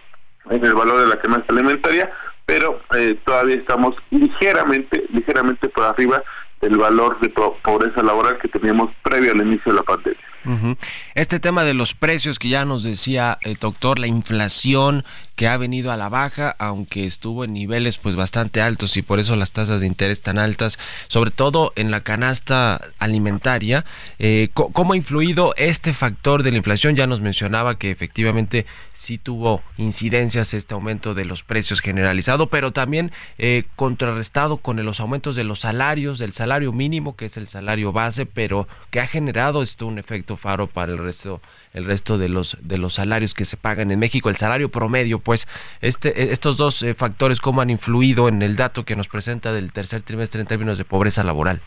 en 0.49 0.65
el 0.65 0.73
valor 0.73 0.99
de 1.01 1.07
la 1.07 1.19
canasta 1.19 1.53
alimentaria, 1.53 2.11
pero 2.45 2.81
eh, 2.95 3.17
todavía 3.25 3.55
estamos 3.55 3.95
ligeramente, 4.09 5.05
ligeramente 5.13 5.69
por 5.69 5.85
arriba 5.85 6.23
del 6.61 6.77
valor 6.77 7.19
de 7.19 7.29
pobreza 7.29 8.03
laboral 8.03 8.37
que 8.37 8.47
teníamos 8.47 8.91
previo 9.03 9.31
al 9.31 9.41
inicio 9.41 9.71
de 9.71 9.77
la 9.77 9.83
pandemia. 9.83 10.77
Este 11.13 11.39
tema 11.39 11.63
de 11.63 11.73
los 11.73 11.93
precios 11.93 12.39
que 12.39 12.49
ya 12.49 12.65
nos 12.65 12.83
decía 12.83 13.37
el 13.41 13.53
eh, 13.53 13.57
doctor, 13.59 13.99
la 13.99 14.07
inflación 14.07 15.03
que 15.35 15.47
ha 15.47 15.57
venido 15.57 15.91
a 15.91 15.97
la 15.97 16.09
baja, 16.09 16.55
aunque 16.59 17.05
estuvo 17.05 17.43
en 17.43 17.53
niveles 17.53 17.97
pues 17.97 18.15
bastante 18.15 18.61
altos 18.61 18.97
y 18.97 19.01
por 19.01 19.19
eso 19.19 19.35
las 19.35 19.51
tasas 19.51 19.81
de 19.81 19.87
interés 19.87 20.21
tan 20.21 20.37
altas, 20.37 20.77
sobre 21.07 21.31
todo 21.31 21.73
en 21.75 21.91
la 21.91 22.01
canasta 22.01 22.81
alimentaria. 22.99 23.85
Eh, 24.19 24.49
¿Cómo 24.53 24.93
ha 24.93 24.97
influido 24.97 25.53
este 25.57 25.93
factor 25.93 26.43
de 26.43 26.51
la 26.51 26.57
inflación? 26.57 26.95
Ya 26.95 27.07
nos 27.07 27.21
mencionaba 27.21 27.77
que 27.77 27.91
efectivamente 27.91 28.65
sí 28.93 29.17
tuvo 29.17 29.63
incidencias 29.77 30.53
este 30.53 30.73
aumento 30.73 31.13
de 31.13 31.25
los 31.25 31.43
precios 31.43 31.81
generalizado, 31.81 32.47
pero 32.47 32.71
también 32.71 33.11
eh, 33.37 33.63
contrarrestado 33.75 34.57
con 34.57 34.83
los 34.83 34.99
aumentos 34.99 35.35
de 35.35 35.43
los 35.43 35.61
salarios, 35.61 36.19
del 36.19 36.33
salario 36.33 36.71
mínimo, 36.71 37.15
que 37.15 37.25
es 37.25 37.37
el 37.37 37.47
salario 37.47 37.91
base, 37.91 38.25
pero 38.25 38.67
que 38.91 38.99
ha 38.99 39.07
generado 39.07 39.63
esto 39.63 39.87
un 39.87 39.97
efecto 39.97 40.37
faro 40.37 40.67
para 40.67 40.91
el 40.91 40.97
resto 40.97 41.41
el 41.73 41.85
resto 41.85 42.17
de 42.17 42.29
los 42.29 42.57
de 42.61 42.77
los 42.77 42.95
salarios 42.95 43.33
que 43.33 43.45
se 43.45 43.57
pagan 43.57 43.91
en 43.91 43.99
México, 43.99 44.29
el 44.29 44.35
salario 44.35 44.69
promedio, 44.69 45.19
pues 45.19 45.47
este 45.81 46.31
estos 46.31 46.57
dos 46.57 46.83
eh, 46.83 46.93
factores 46.93 47.39
cómo 47.39 47.61
han 47.61 47.69
influido 47.69 48.27
en 48.27 48.41
el 48.41 48.55
dato 48.55 48.83
que 48.85 48.95
nos 48.95 49.07
presenta 49.07 49.53
del 49.53 49.71
tercer 49.71 50.01
trimestre 50.01 50.41
en 50.41 50.47
términos 50.47 50.77
de 50.77 50.85
pobreza 50.85 51.23
laboral. 51.23 51.61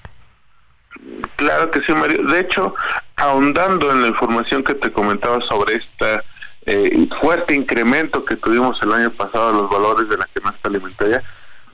Claro 1.37 1.71
que 1.71 1.81
sí, 1.83 1.93
Mario. 1.93 2.23
De 2.23 2.41
hecho, 2.41 2.75
ahondando 3.17 3.91
en 3.91 4.03
la 4.03 4.09
información 4.09 4.63
que 4.63 4.75
te 4.75 4.93
comentaba 4.93 5.39
sobre 5.47 5.77
este 5.77 6.21
fuerte 7.21 7.55
incremento 7.55 8.25
que 8.25 8.37
tuvimos 8.37 8.81
el 8.83 8.93
año 8.93 9.11
pasado 9.11 9.53
de 9.53 9.61
los 9.61 9.71
valores 9.71 10.09
de 10.09 10.17
la 10.17 10.27
canasta 10.33 10.69
alimentaria, 10.69 11.23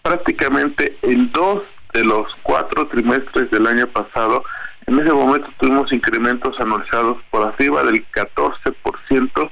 prácticamente 0.02 0.98
en 1.02 1.30
dos 1.32 1.62
de 1.92 2.04
los 2.04 2.26
cuatro 2.42 2.86
trimestres 2.88 3.50
del 3.50 3.66
año 3.66 3.86
pasado 3.88 4.42
en 4.90 4.98
ese 4.98 5.12
momento 5.12 5.48
tuvimos 5.60 5.92
incrementos 5.92 6.58
anunciados 6.58 7.16
por 7.30 7.46
arriba 7.46 7.84
del 7.84 8.04
14%, 8.10 9.50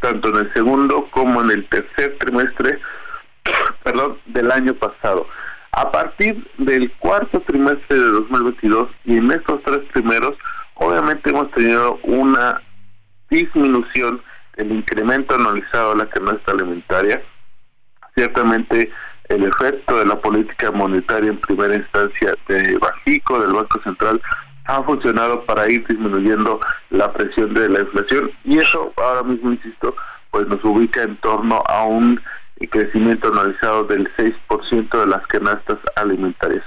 tanto 0.00 0.28
en 0.30 0.36
el 0.36 0.52
segundo 0.52 1.08
como 1.12 1.42
en 1.42 1.50
el 1.52 1.68
tercer 1.68 2.18
trimestre 2.18 2.80
perdón, 3.84 4.18
del 4.26 4.50
año 4.50 4.74
pasado. 4.74 5.28
A 5.70 5.92
partir 5.92 6.44
del 6.58 6.90
cuarto 6.98 7.40
trimestre 7.42 7.96
de 7.96 8.04
2022 8.04 8.88
y 9.04 9.16
en 9.18 9.30
estos 9.30 9.62
tres 9.62 9.80
primeros, 9.92 10.36
obviamente 10.74 11.30
hemos 11.30 11.52
tenido 11.52 12.00
una 12.02 12.60
disminución 13.30 14.20
del 14.56 14.72
incremento 14.72 15.36
anualizado 15.36 15.92
de 15.92 15.98
la 15.98 16.10
canasta 16.10 16.50
alimentaria. 16.50 17.22
Ciertamente 18.16 18.90
el 19.28 19.44
efecto 19.44 19.98
de 19.98 20.06
la 20.06 20.20
política 20.20 20.72
monetaria 20.72 21.30
en 21.30 21.40
primera 21.40 21.76
instancia 21.76 22.34
de 22.48 22.76
Bajico, 22.78 23.38
del 23.38 23.52
Banco 23.52 23.80
Central, 23.82 24.20
ha 24.66 24.82
funcionado 24.82 25.44
para 25.44 25.70
ir 25.70 25.86
disminuyendo 25.86 26.60
la 26.90 27.12
presión 27.12 27.54
de 27.54 27.68
la 27.68 27.80
inflación 27.80 28.30
y 28.44 28.58
eso 28.58 28.92
ahora 28.96 29.22
mismo, 29.22 29.52
insisto, 29.52 29.94
pues 30.30 30.46
nos 30.48 30.64
ubica 30.64 31.02
en 31.02 31.16
torno 31.18 31.62
a 31.66 31.84
un 31.84 32.20
crecimiento 32.70 33.28
analizado 33.28 33.84
del 33.84 34.10
6% 34.16 35.00
de 35.00 35.06
las 35.06 35.26
canastas 35.26 35.78
alimentarias. 35.96 36.64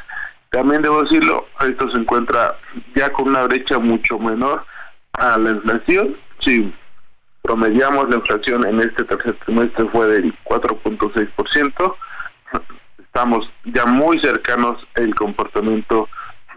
También 0.52 0.82
debo 0.82 1.04
decirlo, 1.04 1.46
esto 1.62 1.90
se 1.92 1.98
encuentra 1.98 2.56
ya 2.96 3.12
con 3.12 3.30
una 3.30 3.44
brecha 3.44 3.80
mucho 3.80 4.20
menor 4.20 4.66
a 5.14 5.38
la 5.38 5.52
inflación. 5.52 6.16
Si 6.40 6.74
promediamos 7.42 8.10
la 8.10 8.18
inflación 8.18 8.66
en 8.66 8.80
este 8.80 9.04
tercer 9.04 9.36
trimestre 9.46 9.88
fue 9.90 10.08
del 10.08 10.34
4.6%, 10.46 11.96
estamos 13.04 13.50
ya 13.66 13.86
muy 13.86 14.20
cercanos 14.20 14.78
el 14.96 15.16
comportamiento 15.16 16.08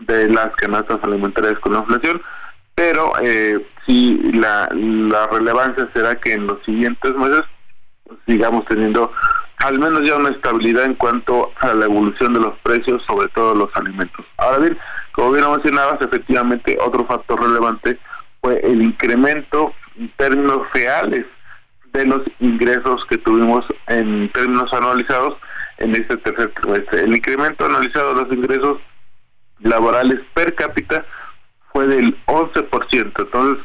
de 0.00 0.28
las 0.28 0.54
canastas 0.56 0.98
alimentarias 1.02 1.58
con 1.60 1.72
la 1.72 1.80
inflación, 1.80 2.22
pero 2.74 3.12
eh, 3.22 3.64
sí 3.86 4.18
la, 4.32 4.68
la 4.72 5.26
relevancia 5.28 5.88
será 5.94 6.14
que 6.16 6.32
en 6.32 6.46
los 6.46 6.62
siguientes 6.64 7.14
meses 7.14 7.42
sigamos 8.26 8.64
teniendo 8.66 9.12
al 9.58 9.78
menos 9.78 10.02
ya 10.04 10.16
una 10.16 10.30
estabilidad 10.30 10.84
en 10.84 10.94
cuanto 10.94 11.52
a 11.60 11.74
la 11.74 11.84
evolución 11.84 12.32
de 12.32 12.40
los 12.40 12.56
precios, 12.60 13.02
sobre 13.06 13.28
todo 13.28 13.54
los 13.54 13.68
alimentos. 13.74 14.24
Ahora 14.38 14.58
bien, 14.58 14.78
como 15.12 15.32
bien 15.32 15.50
mencionabas, 15.50 16.00
efectivamente 16.00 16.78
otro 16.80 17.04
factor 17.06 17.42
relevante 17.42 17.98
fue 18.40 18.58
el 18.64 18.80
incremento 18.80 19.74
en 19.98 20.10
términos 20.16 20.60
reales 20.72 21.26
de 21.92 22.06
los 22.06 22.22
ingresos 22.38 23.04
que 23.10 23.18
tuvimos 23.18 23.64
en 23.88 24.30
términos 24.32 24.72
anualizados 24.72 25.36
en 25.78 25.94
este 25.94 26.16
tercer 26.18 26.52
trimestre. 26.54 27.00
El 27.02 27.16
incremento 27.16 27.66
anualizado 27.66 28.14
de 28.14 28.22
los 28.22 28.32
ingresos 28.32 28.78
laborales 29.62 30.20
per 30.34 30.54
cápita 30.54 31.04
fue 31.72 31.86
del 31.86 32.16
11%. 32.26 33.12
Entonces, 33.18 33.64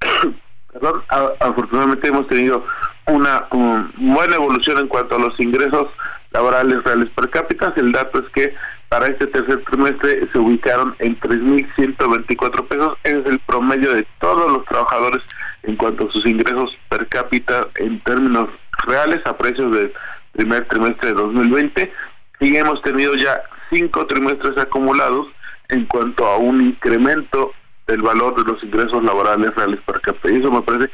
perdón, 0.72 1.02
afortunadamente 1.40 2.08
hemos 2.08 2.26
tenido 2.28 2.64
una 3.06 3.46
buena 3.50 4.36
evolución 4.36 4.78
en 4.78 4.88
cuanto 4.88 5.16
a 5.16 5.18
los 5.18 5.38
ingresos 5.40 5.88
laborales 6.30 6.82
reales 6.84 7.10
per 7.10 7.30
cápita. 7.30 7.72
El 7.76 7.92
dato 7.92 8.20
es 8.20 8.28
que 8.30 8.54
para 8.88 9.06
este 9.06 9.26
tercer 9.26 9.64
trimestre 9.64 10.28
se 10.30 10.38
ubicaron 10.38 10.94
en 10.98 11.18
3.124 11.20 12.68
pesos. 12.68 12.98
es 13.04 13.26
el 13.26 13.38
promedio 13.40 13.94
de 13.94 14.06
todos 14.20 14.52
los 14.52 14.64
trabajadores 14.66 15.22
en 15.62 15.76
cuanto 15.76 16.06
a 16.06 16.12
sus 16.12 16.26
ingresos 16.26 16.76
per 16.88 17.06
cápita 17.08 17.68
en 17.76 18.00
términos 18.00 18.50
reales 18.86 19.20
a 19.24 19.36
precios 19.36 19.74
del 19.74 19.92
primer 20.32 20.66
trimestre 20.68 21.08
de 21.08 21.14
2020. 21.14 21.92
Y 22.40 22.56
hemos 22.56 22.82
tenido 22.82 23.14
ya 23.14 23.42
cinco 23.72 24.06
trimestres 24.06 24.56
acumulados 24.58 25.28
en 25.68 25.86
cuanto 25.86 26.26
a 26.26 26.36
un 26.36 26.60
incremento 26.60 27.52
del 27.86 28.02
valor 28.02 28.36
de 28.36 28.52
los 28.52 28.62
ingresos 28.62 29.02
laborales 29.02 29.54
reales 29.54 29.80
per 29.86 30.00
cápita. 30.00 30.30
Y 30.30 30.38
eso 30.38 30.50
me 30.50 30.62
parece 30.62 30.90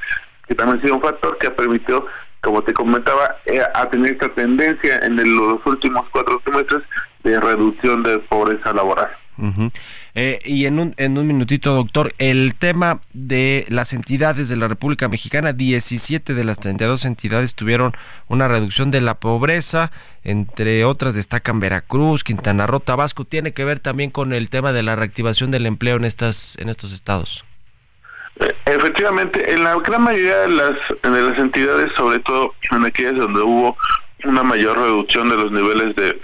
que 0.46 0.54
también 0.54 0.78
ha 0.78 0.82
sido 0.82 0.94
un 0.94 1.02
factor 1.02 1.36
que 1.38 1.48
ha 1.48 1.56
permitido, 1.56 2.06
como 2.40 2.62
te 2.62 2.72
comentaba, 2.72 3.36
eh, 3.46 3.60
a 3.74 3.88
tener 3.90 4.12
esta 4.12 4.28
tendencia 4.30 4.98
en 5.00 5.16
los 5.16 5.64
últimos 5.66 6.06
cuatro 6.10 6.40
trimestres 6.44 6.82
de 7.24 7.38
reducción 7.40 8.02
de 8.02 8.18
pobreza 8.20 8.72
laboral. 8.72 9.10
Eh, 10.20 10.40
y 10.44 10.66
en 10.66 10.80
un, 10.80 10.94
en 10.96 11.16
un 11.16 11.28
minutito, 11.28 11.76
doctor, 11.76 12.12
el 12.18 12.56
tema 12.58 13.02
de 13.12 13.64
las 13.68 13.92
entidades 13.92 14.48
de 14.48 14.56
la 14.56 14.66
República 14.66 15.06
Mexicana, 15.06 15.52
17 15.52 16.34
de 16.34 16.42
las 16.42 16.58
32 16.58 17.04
entidades 17.04 17.54
tuvieron 17.54 17.92
una 18.26 18.48
reducción 18.48 18.90
de 18.90 19.00
la 19.00 19.14
pobreza, 19.14 19.92
entre 20.24 20.84
otras 20.84 21.14
destacan 21.14 21.60
Veracruz, 21.60 22.24
Quintana 22.24 22.66
Roo, 22.66 22.80
Tabasco, 22.80 23.26
tiene 23.26 23.52
que 23.52 23.64
ver 23.64 23.78
también 23.78 24.10
con 24.10 24.32
el 24.32 24.50
tema 24.50 24.72
de 24.72 24.82
la 24.82 24.96
reactivación 24.96 25.52
del 25.52 25.66
empleo 25.66 25.98
en 25.98 26.04
estas 26.04 26.58
en 26.58 26.68
estos 26.68 26.92
estados. 26.92 27.44
Eh, 28.40 28.56
Efectivamente, 28.64 29.52
en 29.52 29.62
la 29.62 29.76
gran 29.76 30.02
mayoría 30.02 30.38
de 30.38 30.48
las, 30.48 30.72
de 31.00 31.22
las 31.30 31.38
entidades, 31.38 31.92
sobre 31.94 32.18
todo 32.18 32.54
en 32.72 32.84
aquellas 32.84 33.14
donde 33.14 33.40
hubo 33.40 33.76
una 34.24 34.42
mayor 34.42 34.78
reducción 34.78 35.28
de 35.28 35.36
los 35.36 35.52
niveles 35.52 35.94
de 35.94 36.20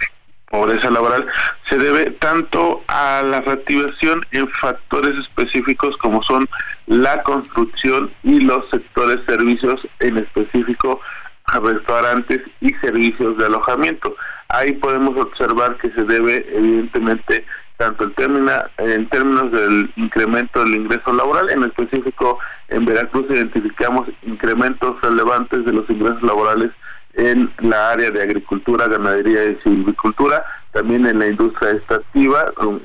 pobreza 0.54 0.90
laboral, 0.90 1.26
se 1.68 1.76
debe 1.78 2.10
tanto 2.12 2.82
a 2.88 3.22
la 3.22 3.40
reactivación 3.40 4.20
en 4.30 4.48
factores 4.48 5.18
específicos 5.18 5.96
como 5.98 6.22
son 6.22 6.48
la 6.86 7.22
construcción 7.22 8.10
y 8.22 8.40
los 8.40 8.68
sectores 8.70 9.18
servicios, 9.26 9.80
en 10.00 10.18
específico 10.18 11.00
a 11.46 11.58
restaurantes 11.60 12.40
y 12.60 12.68
servicios 12.74 13.36
de 13.36 13.46
alojamiento. 13.46 14.14
Ahí 14.48 14.72
podemos 14.72 15.16
observar 15.18 15.76
que 15.78 15.90
se 15.90 16.02
debe 16.04 16.46
evidentemente 16.52 17.44
tanto 17.76 18.04
en, 18.04 18.14
términa- 18.14 18.70
en 18.78 19.08
términos 19.08 19.50
del 19.50 19.90
incremento 19.96 20.60
del 20.62 20.76
ingreso 20.76 21.12
laboral, 21.12 21.50
en 21.50 21.64
específico 21.64 22.38
en 22.68 22.84
Veracruz 22.84 23.26
identificamos 23.28 24.08
incrementos 24.22 25.00
relevantes 25.02 25.64
de 25.64 25.72
los 25.72 25.90
ingresos 25.90 26.22
laborales 26.22 26.70
en 27.16 27.52
la 27.58 27.90
área 27.90 28.10
de 28.10 28.22
agricultura, 28.22 28.88
ganadería 28.88 29.44
y 29.44 29.56
silvicultura, 29.62 30.44
también 30.72 31.06
en 31.06 31.20
la 31.20 31.28
industria 31.28 31.72
extractiva 31.72 32.52
um, 32.60 32.80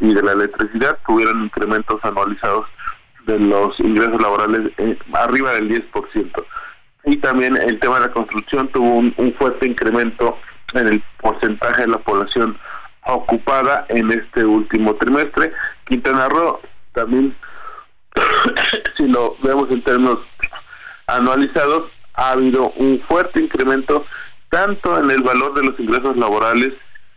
y 0.00 0.14
de 0.14 0.22
la 0.22 0.32
electricidad 0.32 0.98
tuvieron 1.06 1.44
incrementos 1.44 1.98
anualizados 2.04 2.66
de 3.26 3.38
los 3.38 3.78
ingresos 3.80 4.20
laborales 4.20 4.70
eh, 4.78 4.98
arriba 5.14 5.52
del 5.54 5.68
10%. 5.68 6.44
Y 7.04 7.16
también 7.16 7.56
el 7.56 7.80
tema 7.80 7.96
de 7.96 8.06
la 8.06 8.12
construcción 8.12 8.68
tuvo 8.68 8.94
un, 8.94 9.14
un 9.16 9.34
fuerte 9.34 9.66
incremento 9.66 10.38
en 10.74 10.86
el 10.86 11.02
porcentaje 11.20 11.82
de 11.82 11.88
la 11.88 11.98
población 11.98 12.56
ocupada 13.04 13.86
en 13.88 14.10
este 14.12 14.44
último 14.44 14.94
trimestre. 14.94 15.52
Quintana 15.84 16.28
Roo 16.28 16.60
también, 16.92 17.34
si 18.96 19.08
lo 19.08 19.36
vemos 19.42 19.70
en 19.70 19.82
términos 19.82 20.18
anualizados, 21.06 21.90
ha 22.14 22.32
habido 22.32 22.70
un 22.76 23.00
fuerte 23.00 23.40
incremento 23.40 24.04
tanto 24.50 24.98
en 24.98 25.10
el 25.10 25.22
valor 25.22 25.54
de 25.54 25.64
los 25.64 25.80
ingresos 25.80 26.16
laborales 26.16 26.72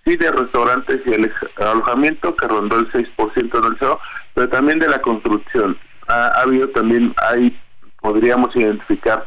y 0.06 0.16
de 0.18 0.32
restaurantes 0.32 1.02
y 1.06 1.14
el 1.14 1.32
alojamiento 1.58 2.36
que 2.36 2.48
rondó 2.48 2.78
el 2.78 2.92
6% 2.92 3.58
anualizado, 3.58 4.00
pero 4.34 4.50
también 4.50 4.80
de 4.80 4.88
la 4.88 5.02
construcción. 5.02 5.78
Ha, 6.08 6.28
ha 6.28 6.42
habido 6.42 6.70
también, 6.70 7.14
ahí 7.30 7.58
podríamos 8.00 8.56
identificar 8.56 9.26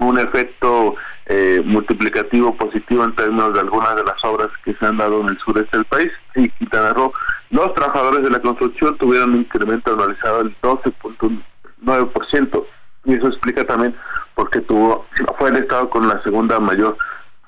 un 0.00 0.18
efecto 0.18 0.96
eh, 1.26 1.62
multiplicativo 1.64 2.56
positivo 2.56 3.04
en 3.04 3.14
términos 3.14 3.54
de 3.54 3.60
algunas 3.60 3.94
de 3.96 4.04
las 4.04 4.24
obras 4.24 4.48
que 4.64 4.74
se 4.74 4.86
han 4.86 4.96
dado 4.96 5.20
en 5.20 5.28
el 5.28 5.38
sureste 5.38 5.76
del 5.76 5.86
país. 5.86 6.10
Y 6.34 6.48
Quintana 6.50 6.92
Roo, 6.94 7.12
los 7.50 7.72
trabajadores 7.74 8.22
de 8.22 8.30
la 8.30 8.40
construcción 8.40 8.96
tuvieron 8.98 9.34
un 9.34 9.40
incremento 9.40 9.92
anualizado 9.92 10.42
del 10.42 10.56
12.9%. 10.62 12.64
Y 13.04 13.14
eso 13.14 13.28
explica 13.28 13.66
también 13.66 13.94
por 14.34 14.50
qué 14.50 14.60
tuvo, 14.60 15.06
fue 15.38 15.50
el 15.50 15.56
estado 15.56 15.88
con 15.88 16.06
la 16.08 16.22
segunda 16.22 16.60
mayor 16.60 16.96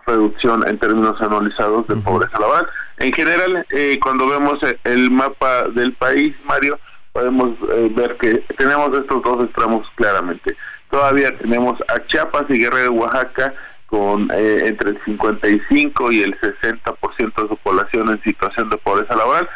reducción 0.07 0.67
en 0.67 0.79
términos 0.79 1.21
anualizados 1.21 1.87
de 1.89 1.97
pobreza 1.97 2.39
laboral. 2.39 2.67
En 2.99 3.13
general, 3.13 3.67
eh, 3.71 3.99
cuando 4.03 4.29
vemos 4.29 4.63
eh, 4.63 4.79
el 4.85 5.11
mapa 5.11 5.65
del 5.75 5.93
país, 5.95 6.35
Mario, 6.45 6.79
podemos 7.13 7.51
eh, 7.71 7.91
ver 7.95 8.17
que 8.17 8.39
tenemos 8.57 8.99
estos 8.99 9.23
dos 9.23 9.45
extremos 9.45 9.87
claramente. 9.97 10.57
Todavía 10.91 11.37
tenemos 11.39 11.79
a 11.89 12.05
Chiapas 12.07 12.45
y 12.49 12.59
Guerrero 12.59 12.83
de 12.83 12.89
Oaxaca 12.89 13.55
con 13.93 14.31
eh, 14.35 14.63
entre 14.69 14.89
el 14.93 14.99
55 15.05 16.13
y 16.13 16.23
el 16.23 16.35
60% 16.41 17.43
de 17.43 17.49
su 17.49 17.57
población 17.59 18.09
en 18.09 18.23
situación 18.23 18.71
de 18.71 18.79
pobreza 18.79 19.15
laboral. 19.15 19.47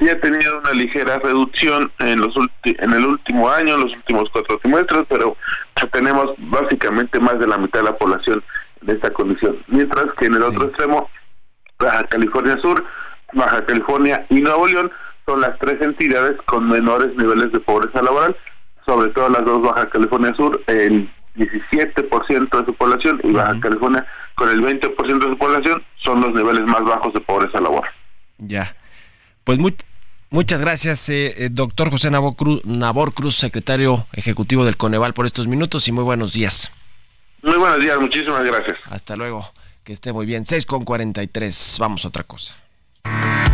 Sí 0.00 0.08
ha 0.08 0.20
tenido 0.20 0.58
una 0.58 0.72
ligera 0.72 1.20
reducción 1.20 1.92
en 2.00 2.20
los 2.20 2.34
ulti- 2.34 2.74
en 2.80 2.92
el 2.92 3.06
último 3.06 3.48
año, 3.48 3.74
en 3.74 3.80
los 3.82 3.92
últimos 3.92 4.28
cuatro 4.32 4.58
trimestres, 4.58 5.04
pero 5.08 5.36
tenemos 5.92 6.32
básicamente 6.38 7.20
más 7.20 7.38
de 7.38 7.46
la 7.46 7.58
mitad 7.58 7.78
de 7.78 7.84
la 7.84 7.96
población 7.96 8.42
de 8.80 8.94
esta 8.94 9.10
condición. 9.12 9.56
Mientras 9.68 10.06
que 10.18 10.26
en 10.26 10.34
el 10.34 10.42
otro 10.42 10.64
extremo, 10.64 11.08
Baja 11.78 12.02
California 12.08 12.58
Sur, 12.60 12.82
Baja 13.34 13.64
California 13.66 14.26
y 14.30 14.40
Nuevo 14.40 14.66
León 14.66 14.90
son 15.26 15.40
las 15.42 15.56
tres 15.60 15.80
entidades 15.80 16.36
con 16.46 16.68
menores 16.68 17.14
niveles 17.16 17.52
de 17.52 17.60
pobreza 17.60 18.02
laboral, 18.02 18.34
sobre 18.84 19.10
todo 19.10 19.28
las 19.28 19.44
dos 19.44 19.62
Baja 19.62 19.88
California 19.90 20.34
Sur, 20.34 20.60
el 20.66 21.08
17% 21.36 22.58
de 22.60 22.64
su 22.66 22.74
población 22.74 23.20
y 23.24 23.32
Baja 23.32 23.58
California 23.60 24.06
con 24.34 24.48
el 24.50 24.60
20% 24.62 25.18
de 25.18 25.28
su 25.30 25.38
población 25.38 25.82
son 25.96 26.20
los 26.20 26.32
niveles 26.34 26.62
más 26.66 26.82
bajos 26.84 27.12
de 27.14 27.20
pobreza 27.20 27.60
laboral. 27.60 27.90
Ya. 28.38 28.74
Pues 29.44 29.58
mu- 29.58 29.70
muchas 30.30 30.60
gracias, 30.60 31.08
eh, 31.08 31.34
eh, 31.44 31.48
doctor 31.50 31.90
José 31.90 32.10
Nabor 32.10 32.36
Cruz, 32.36 32.64
Nabor 32.64 33.14
Cruz, 33.14 33.36
secretario 33.36 34.06
ejecutivo 34.12 34.64
del 34.64 34.76
Coneval, 34.76 35.14
por 35.14 35.26
estos 35.26 35.46
minutos 35.46 35.86
y 35.88 35.92
muy 35.92 36.04
buenos 36.04 36.32
días. 36.32 36.70
Muy 37.42 37.56
buenos 37.56 37.78
días, 37.80 37.98
muchísimas 38.00 38.44
gracias. 38.44 38.78
Hasta 38.90 39.14
luego. 39.16 39.44
Que 39.84 39.92
esté 39.92 40.12
muy 40.12 40.26
bien. 40.26 40.44
6 40.44 40.66
con 40.66 40.84
43. 40.84 41.76
Vamos 41.78 42.04
a 42.04 42.08
otra 42.08 42.24
cosa. 42.24 42.56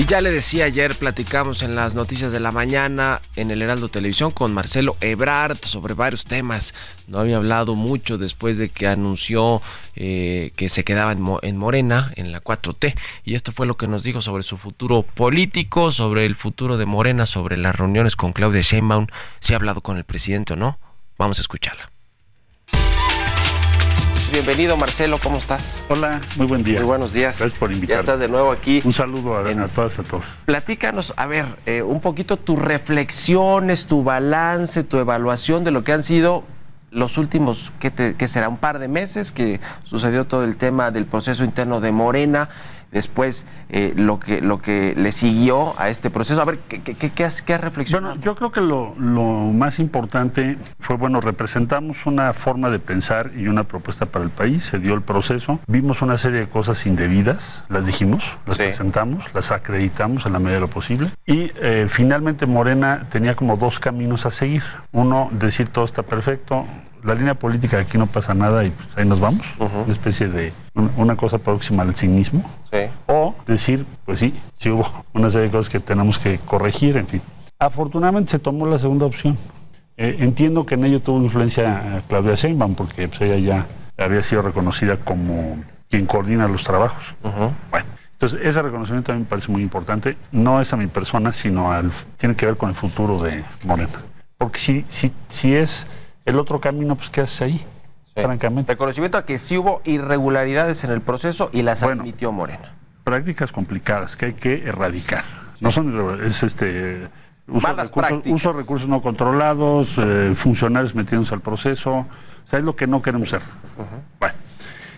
Y 0.00 0.06
ya 0.06 0.22
le 0.22 0.30
decía 0.30 0.64
ayer, 0.64 0.96
platicamos 0.96 1.60
en 1.60 1.74
las 1.74 1.94
noticias 1.94 2.32
de 2.32 2.40
la 2.40 2.52
mañana 2.52 3.20
en 3.36 3.50
el 3.50 3.60
Heraldo 3.60 3.90
Televisión 3.90 4.30
con 4.30 4.54
Marcelo 4.54 4.96
Ebrard 5.02 5.58
sobre 5.60 5.92
varios 5.92 6.24
temas. 6.24 6.72
No 7.06 7.18
había 7.18 7.36
hablado 7.36 7.74
mucho 7.74 8.16
después 8.16 8.56
de 8.56 8.70
que 8.70 8.86
anunció 8.86 9.60
eh, 9.96 10.52
que 10.56 10.70
se 10.70 10.84
quedaba 10.84 11.12
en, 11.12 11.22
en 11.42 11.58
Morena, 11.58 12.12
en 12.16 12.32
la 12.32 12.42
4T. 12.42 12.94
Y 13.24 13.34
esto 13.34 13.52
fue 13.52 13.66
lo 13.66 13.76
que 13.76 13.88
nos 13.88 14.02
dijo 14.02 14.22
sobre 14.22 14.42
su 14.42 14.56
futuro 14.56 15.02
político, 15.02 15.92
sobre 15.92 16.24
el 16.24 16.34
futuro 16.34 16.78
de 16.78 16.86
Morena, 16.86 17.26
sobre 17.26 17.58
las 17.58 17.76
reuniones 17.76 18.16
con 18.16 18.32
Claudia 18.32 18.62
Sheinbaum. 18.62 19.06
Si 19.40 19.52
ha 19.52 19.56
hablado 19.56 19.82
con 19.82 19.98
el 19.98 20.04
presidente 20.04 20.54
o 20.54 20.56
no. 20.56 20.78
Vamos 21.18 21.36
a 21.36 21.42
escucharla. 21.42 21.90
Bienvenido 24.32 24.76
Marcelo, 24.76 25.18
¿cómo 25.22 25.38
estás? 25.38 25.82
Hola, 25.88 26.20
muy 26.36 26.46
buen 26.46 26.62
día. 26.62 26.78
Muy 26.78 26.86
buenos 26.86 27.12
días. 27.12 27.38
Gracias 27.40 27.58
por 27.58 27.70
Ya 27.70 27.74
invitarme. 27.74 28.00
estás 28.00 28.20
de 28.20 28.28
nuevo 28.28 28.52
aquí. 28.52 28.80
Un 28.84 28.92
saludo 28.92 29.34
a, 29.36 29.40
a 29.40 29.68
todas 29.68 29.98
y 29.98 30.00
a 30.00 30.04
todos. 30.04 30.24
Platícanos, 30.46 31.12
a 31.16 31.26
ver, 31.26 31.46
eh, 31.66 31.82
un 31.82 32.00
poquito 32.00 32.36
tus 32.36 32.58
reflexiones, 32.58 33.86
tu 33.86 34.04
balance, 34.04 34.84
tu 34.84 34.98
evaluación 34.98 35.64
de 35.64 35.72
lo 35.72 35.82
que 35.82 35.92
han 35.92 36.02
sido 36.04 36.44
los 36.92 37.18
últimos, 37.18 37.72
¿qué, 37.80 37.90
te- 37.90 38.14
qué 38.14 38.28
será? 38.28 38.48
Un 38.48 38.56
par 38.56 38.78
de 38.78 38.88
meses 38.88 39.32
que 39.32 39.60
sucedió 39.84 40.26
todo 40.26 40.44
el 40.44 40.56
tema 40.56 40.90
del 40.90 41.06
proceso 41.06 41.42
interno 41.44 41.80
de 41.80 41.90
Morena, 41.92 42.48
después 42.92 43.46
eh, 43.68 43.92
lo, 43.96 44.18
que, 44.20 44.40
lo 44.40 44.60
que 44.60 44.94
le 44.96 45.12
siguió 45.12 45.78
a 45.80 45.88
este 45.88 46.10
proceso. 46.10 46.40
A 46.40 46.44
ver, 46.44 46.58
¿qué, 46.68 46.80
qué, 46.82 46.94
qué, 47.10 47.24
has, 47.24 47.42
qué 47.42 47.54
has 47.54 47.60
reflexionado? 47.60 48.14
Bueno, 48.14 48.24
yo 48.24 48.34
creo 48.34 48.52
que 48.52 48.60
lo, 48.60 48.94
lo 48.98 49.22
más 49.52 49.78
importante 49.78 50.58
fue, 50.78 50.96
bueno, 50.96 51.20
representamos 51.20 52.06
una 52.06 52.32
forma 52.32 52.70
de 52.70 52.78
pensar 52.78 53.30
y 53.36 53.46
una 53.48 53.64
propuesta 53.64 54.06
para 54.06 54.24
el 54.24 54.30
país, 54.30 54.64
se 54.64 54.78
dio 54.78 54.94
el 54.94 55.02
proceso, 55.02 55.58
vimos 55.66 56.02
una 56.02 56.18
serie 56.18 56.40
de 56.40 56.46
cosas 56.48 56.86
indebidas, 56.86 57.64
las 57.68 57.86
dijimos, 57.86 58.24
las 58.46 58.56
Sí. 58.56 58.64
presentamos, 58.64 59.24
las 59.34 59.50
acreditamos 59.52 60.26
en 60.26 60.32
la 60.32 60.38
medida 60.38 60.54
de 60.54 60.60
lo 60.60 60.68
posible 60.68 61.10
y 61.26 61.50
eh, 61.56 61.86
finalmente 61.88 62.46
Morena 62.46 63.06
tenía 63.10 63.34
como 63.34 63.56
dos 63.56 63.78
caminos 63.80 64.26
a 64.26 64.30
seguir. 64.30 64.62
Uno, 64.92 65.28
decir 65.32 65.68
todo 65.68 65.84
está 65.84 66.02
perfecto, 66.02 66.66
la 67.04 67.14
línea 67.14 67.34
política 67.34 67.78
aquí 67.78 67.98
no 67.98 68.06
pasa 68.06 68.34
nada 68.34 68.64
y 68.64 68.70
pues, 68.70 68.88
ahí 68.96 69.04
nos 69.04 69.20
vamos, 69.20 69.46
una 69.58 69.92
especie 69.92 70.28
de 70.28 70.52
un- 70.74 70.90
una 70.96 71.16
cosa 71.16 71.38
próxima 71.38 71.82
al 71.82 71.94
cinismo. 71.94 72.42
Sí. 72.72 72.78
O 73.06 73.34
decir, 73.46 73.86
pues 74.04 74.20
sí, 74.20 74.38
sí 74.56 74.70
hubo 74.70 74.86
una 75.12 75.30
serie 75.30 75.46
de 75.48 75.52
cosas 75.52 75.70
que 75.70 75.80
tenemos 75.80 76.18
que 76.18 76.38
corregir, 76.38 76.96
en 76.96 77.06
fin. 77.06 77.22
Afortunadamente 77.58 78.30
se 78.32 78.38
tomó 78.38 78.66
la 78.66 78.78
segunda 78.78 79.06
opción. 79.06 79.36
Eh, 79.96 80.16
entiendo 80.20 80.64
que 80.64 80.74
en 80.76 80.84
ello 80.84 81.00
tuvo 81.00 81.18
influencia 81.22 81.98
eh, 81.98 82.02
Claudia 82.08 82.34
Sheinbaum, 82.34 82.74
porque 82.74 83.06
pues, 83.08 83.20
ella 83.20 83.36
ya 83.96 84.04
había 84.04 84.22
sido 84.22 84.40
reconocida 84.42 84.96
como 84.96 85.58
quien 85.90 86.06
coordina 86.06 86.48
los 86.48 86.64
trabajos. 86.64 87.02
Bueno, 87.70 87.86
entonces 88.12 88.40
ese 88.42 88.62
reconocimiento 88.62 89.12
a 89.12 89.14
mí 89.14 89.20
me 89.22 89.26
parece 89.26 89.50
muy 89.52 89.60
importante. 89.62 90.16
No 90.32 90.60
es 90.60 90.72
a 90.72 90.76
mi 90.76 90.86
persona, 90.86 91.32
sino 91.32 91.70
al, 91.72 91.90
tiene 92.16 92.34
que 92.34 92.46
ver 92.46 92.56
con 92.56 92.70
el 92.70 92.74
futuro 92.76 93.22
de 93.22 93.44
Morena. 93.66 93.90
Porque 94.38 94.58
si, 94.58 94.86
si, 94.88 95.12
si 95.28 95.54
es 95.54 95.86
el 96.24 96.38
otro 96.38 96.60
camino, 96.60 96.94
pues 96.96 97.10
¿qué 97.10 97.20
haces 97.22 97.40
ahí? 97.42 97.64
Francamente. 98.14 98.72
Reconocimiento 98.72 99.18
a 99.18 99.24
que 99.24 99.38
sí 99.38 99.56
hubo 99.56 99.80
irregularidades 99.84 100.84
en 100.84 100.90
el 100.90 101.00
proceso 101.00 101.48
y 101.52 101.62
las 101.62 101.82
Bueno. 101.82 102.02
admitió 102.02 102.32
Morena. 102.32 102.74
prácticas 103.04 103.50
complicadas 103.50 104.16
que 104.16 104.26
hay 104.26 104.32
que 104.34 104.68
erradicar. 104.68 105.24
No 105.60 105.70
son 105.70 105.88
irregulares, 105.88 106.26
es 106.36 106.42
este 106.42 107.08
uso 107.48 107.66
Malas 107.66 107.88
recursos, 107.88 108.10
prácticas. 108.10 108.36
uso 108.36 108.52
de 108.52 108.58
recursos 108.60 108.88
no 108.88 109.00
controlados, 109.02 109.88
eh, 109.96 110.32
funcionarios 110.36 110.94
metiéndose 110.94 111.34
al 111.34 111.40
proceso. 111.40 111.90
O 111.92 112.06
sea, 112.46 112.58
es 112.58 112.64
lo 112.64 112.76
que 112.76 112.86
no 112.86 113.00
queremos 113.02 113.30
ser. 113.30 113.40
Bueno, 114.20 114.34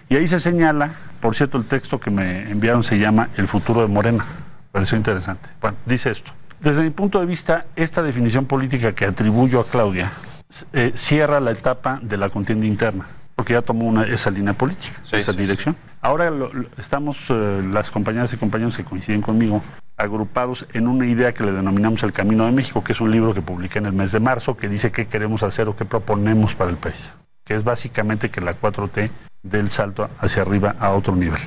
y 0.09 0.17
ahí 0.17 0.27
se 0.29 0.41
señala, 0.41 0.91
por 1.21 1.35
cierto, 1.37 1.57
el 1.59 1.65
texto 1.65 1.99
que 2.01 2.11
me 2.11 2.51
enviaron 2.51 2.83
se 2.83 2.99
llama 2.99 3.29
El 3.37 3.47
futuro 3.49 3.81
de 3.83 3.87
Morena. 3.89 4.25
Pareció 4.73 4.97
interesante. 4.99 5.49
Bueno, 5.61 5.77
dice 5.87 6.11
esto. 6.11 6.33
Desde 6.61 6.83
mi 6.83 6.91
punto 6.91 7.19
de 7.21 7.27
vista, 7.27 7.67
esta 7.77 8.03
definición 8.03 8.47
política 8.47 8.93
que 8.93 9.05
atribuyo 9.07 9.61
a 9.61 9.67
Claudia 9.67 10.11
eh, 10.73 10.93
cierra 10.95 11.41
la 11.41 11.51
etapa 11.53 11.99
de 12.03 12.17
la 12.17 12.29
contienda 12.29 12.67
interna, 12.67 13.07
porque 13.37 13.53
ya 13.55 13.63
tomó 13.63 13.87
una, 13.87 14.05
esa 14.07 14.31
línea 14.31 14.53
política, 14.55 15.01
esa 15.19 15.33
dirección. 15.33 15.77
Ahora 16.01 16.31
lo- 16.31 16.53
lo- 16.53 16.69
estamos 16.79 17.27
eh, 17.31 17.63
las 17.73 17.91
compañeras 17.91 18.33
y 18.33 18.37
compañeros 18.37 18.77
que 18.77 18.85
coinciden 18.85 19.23
conmigo 19.23 19.63
agrupados 19.97 20.67
en 20.73 20.89
una 20.89 21.07
idea 21.07 21.33
que 21.33 21.45
le 21.45 21.53
denominamos 21.53 22.03
el 22.03 22.13
Camino 22.13 22.45
de 22.47 22.53
México, 22.53 22.83
que 22.83 22.93
es 22.93 23.01
un 23.01 23.11
libro 23.11 23.35
que 23.35 23.43
publiqué 23.43 23.79
en 23.79 23.87
el 23.87 23.93
mes 23.93 24.11
de 24.13 24.21
marzo, 24.21 24.57
que 24.57 24.69
dice 24.69 24.91
qué 24.91 25.07
queremos 25.07 25.43
hacer 25.43 25.69
o 25.69 25.77
qué 25.77 25.85
proponemos 25.85 26.55
para 26.55 26.71
el 26.71 26.77
país, 26.77 27.11
que 27.45 27.55
es 27.55 27.63
básicamente 27.63 28.31
que 28.31 28.41
la 28.41 28.55
4T 28.59 29.11
dé 29.43 29.61
el 29.61 29.71
salto 29.71 30.09
hacia 30.21 30.43
arriba 30.43 30.75
a 30.81 30.91
otro 30.91 31.15
nivel. 31.15 31.41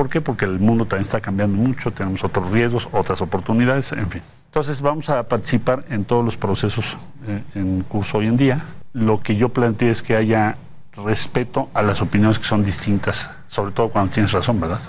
¿Por 0.00 0.08
qué? 0.08 0.22
Porque 0.22 0.46
el 0.46 0.58
mundo 0.58 0.86
también 0.86 1.04
está 1.04 1.20
cambiando 1.20 1.58
mucho, 1.58 1.90
tenemos 1.90 2.24
otros 2.24 2.50
riesgos, 2.50 2.88
otras 2.90 3.20
oportunidades, 3.20 3.92
en 3.92 4.08
fin. 4.08 4.22
Entonces 4.46 4.80
vamos 4.80 5.10
a 5.10 5.24
participar 5.24 5.84
en 5.90 6.06
todos 6.06 6.24
los 6.24 6.38
procesos 6.38 6.96
eh, 7.26 7.42
en 7.54 7.82
curso 7.82 8.16
hoy 8.16 8.26
en 8.26 8.38
día. 8.38 8.64
Lo 8.94 9.20
que 9.20 9.36
yo 9.36 9.50
planteé 9.50 9.90
es 9.90 10.02
que 10.02 10.16
haya 10.16 10.56
respeto 11.04 11.68
a 11.74 11.82
las 11.82 12.00
opiniones 12.00 12.38
que 12.38 12.46
son 12.46 12.64
distintas, 12.64 13.30
sobre 13.48 13.72
todo 13.72 13.90
cuando 13.90 14.10
tienes 14.10 14.32
razón, 14.32 14.58
¿verdad? 14.58 14.80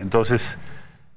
Entonces, 0.00 0.56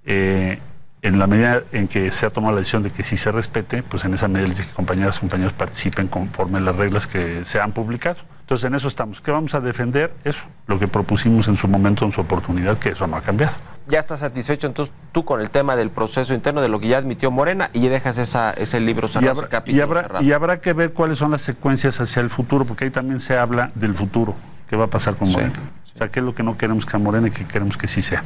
eh, 0.06 0.60
en 1.02 1.18
la 1.18 1.28
medida 1.28 1.64
en 1.72 1.88
que 1.88 2.12
se 2.12 2.26
ha 2.26 2.30
tomado 2.30 2.56
la 2.56 2.60
decisión 2.60 2.84
de 2.84 2.90
que 2.90 3.06
sí 3.06 3.16
se 3.16 3.32
respete, 3.32 3.84
pues 3.84 4.04
en 4.04 4.16
esa 4.16 4.28
medida 4.28 4.50
les 4.50 4.58
dije 4.58 4.70
que 4.70 4.76
compañeras 4.76 5.16
y 5.16 5.20
compañeros 5.22 5.54
participen 5.54 6.10
conforme 6.10 6.60
las 6.60 6.76
reglas 6.76 7.08
que 7.08 7.46
se 7.46 7.58
han 7.62 7.72
publicado. 7.72 8.18
Entonces 8.46 8.66
en 8.66 8.76
eso 8.76 8.88
estamos. 8.88 9.22
¿Qué 9.22 9.32
vamos 9.32 9.56
a 9.56 9.60
defender? 9.60 10.14
Eso, 10.24 10.44
lo 10.68 10.78
que 10.78 10.88
propusimos 10.88 11.48
en 11.48 11.58
su 11.58 11.68
momento, 11.68 12.06
en 12.06 12.12
su 12.12 12.22
oportunidad, 12.22 12.78
que 12.78 12.90
eso 12.90 13.08
no 13.08 13.18
ha 13.18 13.22
cambiado. 13.22 13.56
Ya 13.88 13.98
estás 13.98 14.20
satisfecho 14.20 14.68
entonces 14.68 14.94
tú 15.12 15.26
con 15.26 15.42
el 15.42 15.50
tema 15.50 15.76
del 15.76 15.90
proceso 15.90 16.32
interno 16.32 16.62
de 16.62 16.70
lo 16.70 16.80
que 16.80 16.88
ya 16.88 17.00
admitió 17.00 17.32
Morena 17.32 17.72
y 17.74 17.88
dejas 17.88 18.20
esa, 18.20 18.52
ese 18.52 18.80
libro 18.80 19.08
Y 19.08 19.12
cerrado, 19.14 19.32
habrá, 19.32 19.48
ese 19.48 19.50
capítulo 19.52 19.78
y 19.80 19.82
habrá- 19.82 20.02
cerrado. 20.04 20.24
y 20.24 20.32
habrá 20.32 20.62
que 20.62 20.74
ver 20.74 20.94
cuáles 20.94 21.18
son 21.18 21.32
las 21.32 21.42
secuencias 21.42 22.00
hacia 22.00 22.22
el 22.22 22.30
futuro, 22.30 22.66
porque 22.66 22.84
ahí 22.86 22.92
también 22.92 23.20
se 23.20 23.36
habla 23.36 23.72
del 23.74 23.96
futuro, 23.96 24.36
qué 24.70 24.76
va 24.76 24.86
a 24.86 24.90
pasar 24.90 25.16
con 25.16 25.32
Morena. 25.32 25.54
O 25.96 25.98
sea, 25.98 26.10
qué 26.10 26.20
es 26.20 26.26
lo 26.26 26.36
que 26.36 26.44
no 26.44 26.56
queremos 26.56 26.86
que 26.86 26.92
sea 26.92 27.00
Morena 27.00 27.30
y 27.30 27.32
qué 27.32 27.46
queremos 27.46 27.78
que 27.78 27.88
sí 27.88 28.04
sea. 28.04 28.22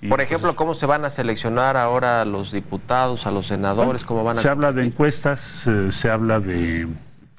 Por 0.00 0.10
pues, 0.10 0.20
ejemplo, 0.20 0.54
¿cómo 0.54 0.74
se 0.74 0.86
van 0.86 1.04
a 1.04 1.10
seleccionar 1.10 1.76
ahora 1.76 2.20
a 2.20 2.24
los 2.24 2.52
diputados, 2.52 3.26
a 3.26 3.32
los 3.32 3.48
senadores? 3.48 4.04
¿Cómo 4.04 4.22
van 4.22 4.38
a 4.38 4.40
Se 4.40 4.48
habla 4.48 4.70
de 4.70 4.84
encuestas, 4.84 5.66
eh, 5.66 5.90
se 5.90 6.08
habla 6.10 6.38
de 6.40 6.86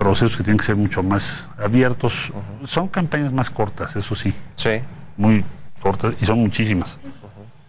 procesos 0.05 0.37
que 0.37 0.43
tienen 0.43 0.59
que 0.59 0.65
ser 0.65 0.75
mucho 0.75 1.01
más 1.01 1.47
abiertos. 1.57 2.31
Son 2.65 2.87
campañas 2.87 3.33
más 3.33 3.49
cortas, 3.49 3.95
eso 3.95 4.13
sí. 4.13 4.35
Sí. 4.55 4.79
Muy 5.17 5.43
cortas 5.81 6.13
y 6.21 6.25
son 6.25 6.39
muchísimas. 6.41 6.99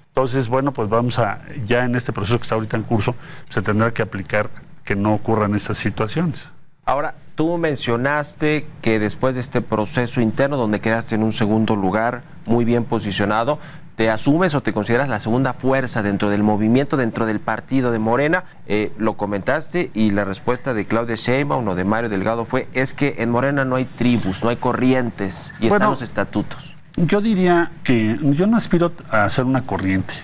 Entonces, 0.08 0.46
bueno, 0.46 0.70
pues 0.70 0.86
vamos 0.90 1.18
a, 1.18 1.40
ya 1.64 1.86
en 1.86 1.94
este 1.94 2.12
proceso 2.12 2.36
que 2.36 2.42
está 2.42 2.56
ahorita 2.56 2.76
en 2.76 2.82
curso, 2.82 3.14
se 3.48 3.62
tendrá 3.62 3.90
que 3.90 4.02
aplicar 4.02 4.50
que 4.84 4.94
no 4.94 5.14
ocurran 5.14 5.54
estas 5.54 5.78
situaciones. 5.78 6.50
Ahora, 6.84 7.14
tú 7.36 7.56
mencionaste 7.56 8.66
que 8.82 8.98
después 8.98 9.34
de 9.34 9.40
este 9.40 9.62
proceso 9.62 10.20
interno 10.20 10.58
donde 10.58 10.80
quedaste 10.80 11.14
en 11.14 11.22
un 11.22 11.32
segundo 11.32 11.74
lugar, 11.74 12.22
muy 12.44 12.66
bien 12.66 12.84
posicionado, 12.84 13.58
¿te 13.96 14.10
asumes 14.10 14.54
o 14.54 14.60
te 14.60 14.72
consideras 14.72 15.08
la 15.08 15.18
segunda 15.18 15.54
fuerza 15.54 16.02
dentro 16.02 16.30
del 16.30 16.42
movimiento, 16.42 16.96
dentro 16.96 17.26
del 17.26 17.40
partido 17.40 17.90
de 17.90 17.98
Morena? 17.98 18.44
Eh, 18.68 18.92
lo 18.98 19.14
comentaste 19.14 19.90
y 19.94 20.10
la 20.10 20.24
respuesta 20.24 20.74
de 20.74 20.84
Claudia 20.84 21.16
Sheinbaum 21.16 21.66
o 21.66 21.74
de 21.74 21.84
Mario 21.84 22.10
Delgado 22.10 22.44
fue, 22.44 22.68
es 22.74 22.92
que 22.92 23.16
en 23.18 23.30
Morena 23.30 23.64
no 23.64 23.76
hay 23.76 23.86
tribus, 23.86 24.44
no 24.44 24.50
hay 24.50 24.56
corrientes 24.56 25.52
y 25.58 25.66
están 25.66 25.78
Bueno, 25.78 25.90
los 25.90 26.02
estatutos. 26.02 26.74
Yo 26.96 27.20
diría 27.20 27.72
que 27.84 28.18
yo 28.22 28.46
no 28.46 28.56
aspiro 28.56 28.92
a 29.10 29.28
ser 29.28 29.44
una 29.44 29.62
corriente. 29.62 30.14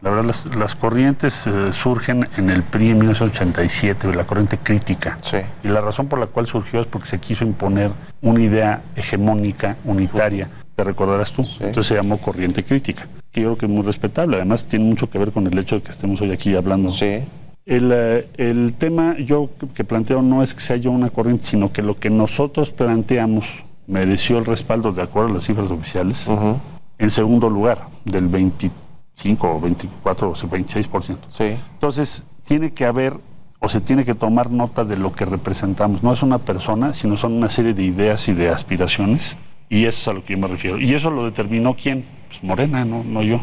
La 0.00 0.10
verdad, 0.10 0.26
las, 0.26 0.46
las 0.56 0.74
corrientes 0.76 1.46
eh, 1.48 1.72
surgen 1.72 2.28
en 2.36 2.50
el 2.50 2.62
PRI 2.62 2.90
en 2.90 2.98
1987, 2.98 4.14
la 4.14 4.24
corriente 4.24 4.56
crítica. 4.56 5.18
Y 5.64 5.68
la 5.68 5.80
razón 5.80 6.06
por 6.06 6.20
la 6.20 6.26
cual 6.26 6.46
surgió 6.46 6.80
es 6.80 6.86
porque 6.86 7.08
se 7.08 7.18
quiso 7.18 7.44
imponer 7.44 7.90
una 8.22 8.40
idea 8.40 8.80
hegemónica, 8.94 9.76
unitaria. 9.84 10.48
Te 10.78 10.84
recordarás 10.84 11.32
tú. 11.32 11.42
Entonces 11.58 11.86
se 11.88 11.96
llamó 11.96 12.18
corriente 12.18 12.62
crítica. 12.64 13.08
Que 13.32 13.40
yo 13.40 13.48
creo 13.48 13.58
que 13.58 13.66
es 13.66 13.72
muy 13.72 13.82
respetable. 13.82 14.36
Además, 14.36 14.64
tiene 14.66 14.84
mucho 14.84 15.10
que 15.10 15.18
ver 15.18 15.32
con 15.32 15.44
el 15.48 15.58
hecho 15.58 15.74
de 15.74 15.82
que 15.82 15.90
estemos 15.90 16.20
hoy 16.20 16.30
aquí 16.30 16.54
hablando. 16.54 16.92
El, 17.66 17.90
eh, 17.92 18.28
el 18.36 18.74
tema 18.74 19.16
yo 19.18 19.50
que- 19.74 19.82
planteo 19.82 20.22
no 20.22 20.40
es 20.40 20.54
que 20.54 20.60
sea 20.60 20.76
yo 20.76 20.92
una 20.92 21.10
corriente, 21.10 21.42
sino 21.46 21.72
que 21.72 21.82
lo 21.82 21.98
que 21.98 22.10
nosotros 22.10 22.70
planteamos 22.70 23.48
mereció 23.88 24.38
el 24.38 24.44
respaldo 24.44 24.92
de 24.92 25.02
acuerdo 25.02 25.30
a 25.30 25.34
las 25.34 25.46
cifras 25.46 25.68
oficiales. 25.72 26.28
En 26.96 27.10
segundo 27.10 27.50
lugar, 27.50 27.88
del 28.04 28.28
25 28.28 29.50
o 29.56 29.60
24 29.60 30.30
o 30.30 30.34
26%. 30.36 31.16
Entonces, 31.74 32.24
tiene 32.44 32.72
que 32.72 32.84
haber 32.84 33.14
o 33.58 33.68
se 33.68 33.80
tiene 33.80 34.04
que 34.04 34.14
tomar 34.14 34.48
nota 34.52 34.84
de 34.84 34.96
lo 34.96 35.12
que 35.12 35.24
representamos. 35.24 36.04
No 36.04 36.12
es 36.12 36.22
una 36.22 36.38
persona, 36.38 36.92
sino 36.94 37.16
son 37.16 37.32
una 37.32 37.48
serie 37.48 37.74
de 37.74 37.82
ideas 37.82 38.28
y 38.28 38.32
de 38.32 38.48
aspiraciones. 38.50 39.36
Y 39.68 39.84
eso 39.84 40.00
es 40.00 40.08
a 40.08 40.12
lo 40.12 40.24
que 40.24 40.34
yo 40.34 40.38
me 40.38 40.48
refiero. 40.48 40.78
Y 40.78 40.94
eso 40.94 41.10
lo 41.10 41.24
determinó 41.24 41.74
quién? 41.74 42.04
Pues 42.28 42.42
Morena, 42.42 42.84
no, 42.84 43.04
no 43.04 43.22
yo. 43.22 43.40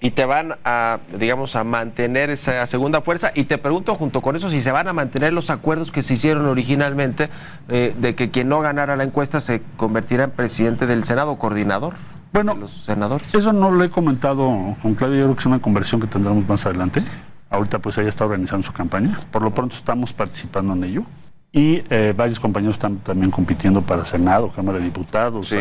y 0.00 0.10
te 0.10 0.24
van 0.24 0.56
a, 0.64 0.98
digamos, 1.18 1.54
a 1.54 1.62
mantener 1.64 2.28
esa 2.28 2.66
segunda 2.66 3.00
fuerza. 3.02 3.30
Y 3.34 3.44
te 3.44 3.56
pregunto 3.56 3.94
junto 3.94 4.20
con 4.20 4.34
eso 4.34 4.50
si 4.50 4.60
se 4.60 4.72
van 4.72 4.88
a 4.88 4.92
mantener 4.92 5.32
los 5.32 5.48
acuerdos 5.48 5.92
que 5.92 6.02
se 6.02 6.14
hicieron 6.14 6.46
originalmente 6.46 7.30
eh, 7.68 7.94
de 7.96 8.14
que 8.14 8.30
quien 8.30 8.48
no 8.48 8.60
ganara 8.60 8.96
la 8.96 9.04
encuesta 9.04 9.40
se 9.40 9.62
convertirá 9.76 10.24
en 10.24 10.30
presidente 10.32 10.86
del 10.86 11.04
Senado, 11.04 11.38
coordinador. 11.38 11.94
Bueno, 12.32 12.54
de 12.54 12.60
los 12.60 12.72
senadores. 12.72 13.34
Eso 13.34 13.52
no 13.52 13.70
lo 13.70 13.84
he 13.84 13.90
comentado 13.90 14.74
con 14.82 14.94
Claudia, 14.94 15.18
yo 15.20 15.24
creo 15.26 15.36
que 15.36 15.40
es 15.40 15.46
una 15.46 15.60
conversión 15.60 16.00
que 16.00 16.06
tendremos 16.06 16.48
más 16.48 16.66
adelante. 16.66 17.02
Ahorita 17.50 17.78
pues 17.78 17.96
ella 17.98 18.08
está 18.08 18.24
organizando 18.24 18.66
su 18.66 18.72
campaña. 18.72 19.20
Por 19.30 19.42
lo 19.42 19.50
pronto 19.50 19.76
estamos 19.76 20.12
participando 20.12 20.72
en 20.72 20.84
ello. 20.84 21.04
Y 21.52 21.82
eh, 21.90 22.14
varios 22.16 22.40
compañeros 22.40 22.76
están 22.76 22.96
también 22.98 23.30
compitiendo 23.30 23.82
para 23.82 24.04
Senado, 24.06 24.48
Cámara 24.48 24.78
de 24.78 24.84
Diputados, 24.84 25.48
Sí, 25.48 25.56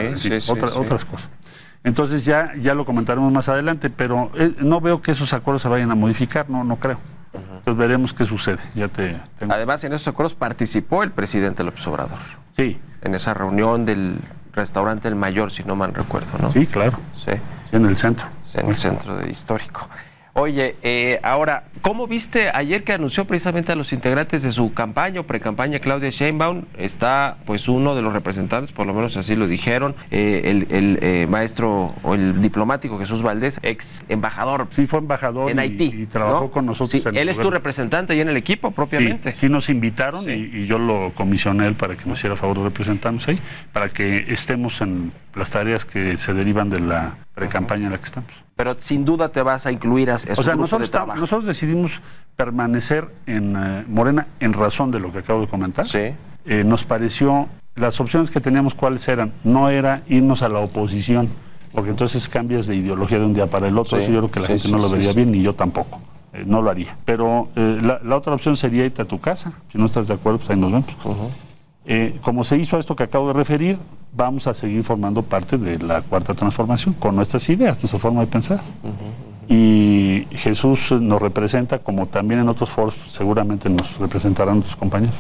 otra- 0.50 0.70
otras 0.76 1.04
cosas. 1.04 1.30
Entonces 1.84 2.24
ya, 2.24 2.54
ya 2.62 2.74
lo 2.76 2.86
comentaremos 2.86 3.32
más 3.34 3.50
adelante, 3.50 3.90
pero 3.90 4.32
eh, 4.36 4.54
no 4.60 4.80
veo 4.80 5.02
que 5.02 5.12
esos 5.12 5.34
acuerdos 5.34 5.64
se 5.64 5.68
vayan 5.68 5.92
a 5.92 5.96
modificar, 5.96 6.50
no, 6.50 6.64
no 6.64 6.78
creo. 6.78 6.98
Entonces 7.34 7.76
veremos 7.78 8.14
qué 8.14 8.26
sucede. 8.26 8.60
Ya 8.76 8.88
te 8.88 9.20
tengo. 9.40 9.54
Además, 9.54 9.84
en 9.84 9.94
esos 9.94 10.08
acuerdos 10.08 10.34
participó 10.36 11.04
el 11.04 11.12
presidente 11.12 11.64
López 11.64 11.86
Obrador. 11.88 12.20
Sí. 12.56 12.78
En 13.02 13.16
esa 13.16 13.34
reunión 13.34 13.86
del 13.86 14.20
restaurante 14.54 15.08
El 15.08 15.16
Mayor, 15.16 15.52
si 15.52 15.64
no 15.64 15.76
mal 15.76 15.94
recuerdo, 15.94 16.38
¿no? 16.40 16.52
Sí, 16.52 16.66
claro. 16.68 16.98
Sí. 17.16 17.32
En 17.72 17.86
el 17.86 17.96
centro. 17.96 18.28
Sí, 18.46 18.60
en 18.60 18.70
el 18.70 18.76
centro 18.78 19.18
de 19.18 19.30
histórico. 19.30 19.88
Oye, 20.34 20.78
eh, 20.82 21.20
ahora, 21.24 21.66
¿cómo 21.82 22.08
viste 22.08 22.50
ayer 22.54 22.86
que 22.86 22.94
anunció 22.94 23.26
precisamente 23.26 23.74
a 23.74 23.76
los 23.76 23.92
integrantes 23.92 24.44
de 24.44 24.52
su 24.52 24.74
campaña 24.74 25.20
o 25.20 25.24
pre-campaña 25.24 25.80
Claudia 25.80 26.10
Sheinbaum? 26.10 26.64
Está 26.78 27.36
pues 27.46 27.68
uno 27.68 27.96
de 27.96 28.02
los 28.02 28.14
representantes, 28.14 28.72
por 28.72 28.88
lo 28.88 28.94
menos 28.94 29.18
así 29.18 29.36
lo 29.36 29.46
dijeron, 29.48 29.94
eh, 30.10 30.44
el, 30.46 30.68
el, 30.74 31.00
eh, 31.02 31.28
maestro 31.30 31.94
o 32.04 32.16
el 32.16 32.42
diplomático 32.42 32.98
Jesús 32.98 33.22
Valdés, 33.24 33.60
ex 33.62 34.06
embajador. 34.08 34.68
Sí, 34.70 34.88
fue 34.88 35.00
embajador 35.00 35.52
en 35.52 35.58
y- 35.58 35.62
Haití. 35.62 35.92
y 35.94 36.06
trabajó 36.06 36.46
¿no? 36.46 36.52
con 36.52 36.66
nosotros 36.66 36.92
Sí, 36.92 37.02
en 37.10 37.16
el 37.16 37.22
él 37.24 37.30
es 37.30 37.38
tu 37.38 37.50
representante 37.52 38.14
ahí 38.14 38.22
en 38.22 38.30
el 38.30 38.38
equipo 38.38 38.72
propiamente. 38.72 39.32
Sí, 39.34 39.38
sí 39.42 39.50
nos 39.50 39.70
invitaron 39.70 40.30
Y, 40.30 40.34
y 40.34 40.66
yo 40.66 40.80
lo 40.80 41.12
comisioné 41.14 41.68
él 41.68 41.76
para 41.76 41.98
que 41.98 42.06
nos 42.06 42.20
hiciera 42.20 42.38
favor 42.38 42.58
de 42.60 42.64
representarnos 42.64 43.28
ahí, 43.28 43.38
para 43.74 43.90
que 43.90 44.26
estemos 44.30 44.80
en 44.80 45.12
las 45.36 45.50
tareas 45.52 45.84
que 45.84 46.16
se 46.16 46.34
derivan 46.34 46.70
de 46.70 46.80
la 46.80 47.16
pre-campaña 47.36 47.88
en 47.88 47.92
la 47.92 47.98
que 47.98 48.06
estamos. 48.06 48.32
Pero 48.62 48.76
sin 48.78 49.06
duda 49.06 49.30
te 49.30 49.42
vas 49.42 49.66
a 49.66 49.72
incluir 49.72 50.12
a, 50.12 50.16
a 50.18 50.20
su 50.20 50.32
o 50.34 50.36
sea, 50.36 50.44
grupo 50.54 50.62
nosotros, 50.62 50.88
de 50.90 50.92
trabajo. 50.92 51.20
nosotros 51.20 51.48
decidimos 51.48 52.00
permanecer 52.36 53.08
en 53.26 53.56
eh, 53.58 53.84
Morena 53.88 54.28
en 54.40 54.54
razón 54.54 54.92
de 54.92 55.00
lo 55.00 55.12
que 55.12 55.18
acabo 55.18 55.42
de 55.42 55.48
comentar. 55.48 55.88
Sí. 55.88 56.14
Eh, 56.46 56.64
nos 56.64 56.84
pareció, 56.84 57.48
las 57.76 58.00
opciones 58.00 58.30
que 58.30 58.40
teníamos, 58.40 58.76
¿cuáles 58.76 59.08
eran? 59.08 59.32
No 59.44 59.70
era 59.70 60.04
irnos 60.08 60.44
a 60.44 60.48
la 60.50 60.60
oposición, 60.60 61.28
porque 61.72 61.90
entonces 61.90 62.30
cambias 62.30 62.68
de 62.68 62.76
ideología 62.76 63.18
de 63.18 63.26
un 63.26 63.34
día 63.34 63.48
para 63.48 63.68
el 63.68 63.76
otro, 63.80 63.98
Sí, 63.98 64.04
eso 64.04 64.14
yo 64.14 64.20
creo 64.20 64.32
que 64.32 64.40
la 64.42 64.46
sí, 64.46 64.54
gente 64.54 64.68
sí, 64.68 64.72
no 64.72 64.78
lo 64.78 64.90
vería 64.92 65.12
bien, 65.14 65.32
ni 65.32 65.42
yo 65.42 65.56
tampoco. 65.56 66.00
eh, 66.34 66.44
no 66.46 66.62
lo 66.62 66.70
haría. 66.70 66.96
Pero 67.04 67.50
eh, 67.56 67.80
la, 67.82 68.00
la 68.04 68.16
otra 68.16 68.36
opción 68.36 68.56
sería 68.56 68.86
irte 68.86 69.02
a 69.02 69.06
tu 69.06 69.20
casa. 69.20 69.54
Si 69.72 69.80
no 69.80 69.86
estás 69.88 70.08
de 70.08 70.14
acuerdo, 70.14 70.38
pues 70.38 70.52
ahí 70.52 70.58
nos 70.58 70.72
vemos. 70.72 71.36
Eh, 71.86 72.20
como 72.22 72.44
se 72.44 72.58
hizo 72.58 72.78
esto 72.78 72.96
que 72.96 73.04
acabo 73.04 73.28
de 73.28 73.34
referir, 73.34 73.78
vamos 74.16 74.48
a 74.48 74.54
seguir 74.54 74.84
formando 74.84 75.24
parte 75.24 75.58
de 75.58 75.80
la 75.80 76.02
cuarta 76.02 76.34
transformación 76.34 76.94
con 76.94 77.16
nuestras 77.16 77.48
ideas, 77.50 77.80
nuestra 77.82 78.00
forma 78.00 78.22
de 78.22 78.28
pensar. 78.28 78.62
Y 79.50 80.28
Jesús 80.32 80.92
nos 80.92 81.22
representa, 81.22 81.80
como 81.80 82.08
también 82.08 82.42
en 82.42 82.50
otros 82.50 82.70
foros 82.70 82.96
seguramente 83.08 83.70
nos 83.70 83.98
representarán 83.98 84.56
nuestros 84.56 84.78
compañeros. 84.78 85.16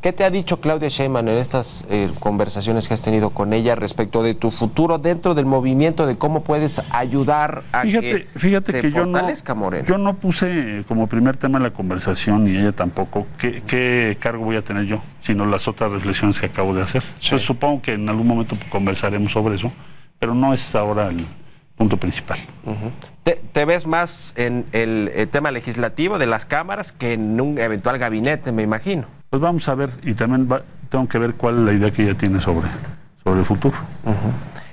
¿Qué 0.00 0.12
te 0.12 0.22
ha 0.22 0.30
dicho 0.30 0.60
Claudia 0.60 0.88
Sheinbaum 0.88 1.26
en 1.26 1.38
estas 1.38 1.84
eh, 1.90 2.08
conversaciones 2.20 2.86
que 2.86 2.94
has 2.94 3.02
tenido 3.02 3.30
con 3.30 3.52
ella 3.52 3.74
respecto 3.74 4.22
de 4.22 4.34
tu 4.34 4.52
futuro 4.52 4.98
dentro 4.98 5.34
del 5.34 5.44
movimiento, 5.44 6.06
de 6.06 6.16
cómo 6.16 6.44
puedes 6.44 6.80
ayudar 6.90 7.64
a 7.72 7.82
Fíjate, 7.82 8.26
que 8.26 8.38
fíjate 8.38 8.72
se 8.72 8.80
que 8.80 8.90
yo 8.92 9.04
no, 9.04 9.18
fortalezca 9.18 9.54
Morena? 9.56 9.88
yo 9.88 9.98
no 9.98 10.14
puse 10.14 10.84
como 10.86 11.08
primer 11.08 11.36
tema 11.36 11.58
en 11.58 11.64
la 11.64 11.70
conversación, 11.70 12.46
y 12.46 12.56
ella 12.56 12.70
tampoco, 12.70 13.26
qué, 13.38 13.60
qué 13.66 14.16
cargo 14.20 14.44
voy 14.44 14.54
a 14.54 14.62
tener 14.62 14.84
yo, 14.84 15.00
sino 15.22 15.44
las 15.46 15.66
otras 15.66 15.90
reflexiones 15.90 16.38
que 16.38 16.46
acabo 16.46 16.74
de 16.74 16.82
hacer. 16.82 17.02
Yo 17.20 17.36
supongo 17.40 17.82
que 17.82 17.94
en 17.94 18.08
algún 18.08 18.28
momento 18.28 18.56
conversaremos 18.70 19.32
sobre 19.32 19.56
eso, 19.56 19.72
pero 20.20 20.32
no 20.32 20.54
es 20.54 20.76
ahora 20.76 21.08
el 21.08 21.26
punto 21.78 21.96
principal. 21.96 22.38
¿Te, 23.22 23.40
te 23.52 23.64
ves 23.64 23.86
más 23.86 24.34
en 24.36 24.66
el 24.72 25.10
eh, 25.14 25.26
tema 25.26 25.50
legislativo 25.50 26.18
de 26.18 26.26
las 26.26 26.44
cámaras 26.44 26.92
que 26.92 27.14
en 27.14 27.40
un 27.40 27.58
eventual 27.58 27.98
gabinete, 27.98 28.52
me 28.52 28.62
imagino? 28.64 29.04
Pues 29.30 29.40
vamos 29.40 29.66
a 29.68 29.74
ver, 29.74 29.90
y 30.02 30.14
también 30.14 30.48
va- 30.50 30.62
tengo 30.88 31.06
que 31.08 31.18
ver 31.18 31.34
cuál 31.34 31.58
es 31.58 31.60
la 31.64 31.72
idea 31.72 31.90
que 31.90 32.02
ella 32.02 32.14
tiene 32.14 32.40
sobre, 32.40 32.68
sobre 33.24 33.40
el 33.40 33.46
futuro. 33.46 33.76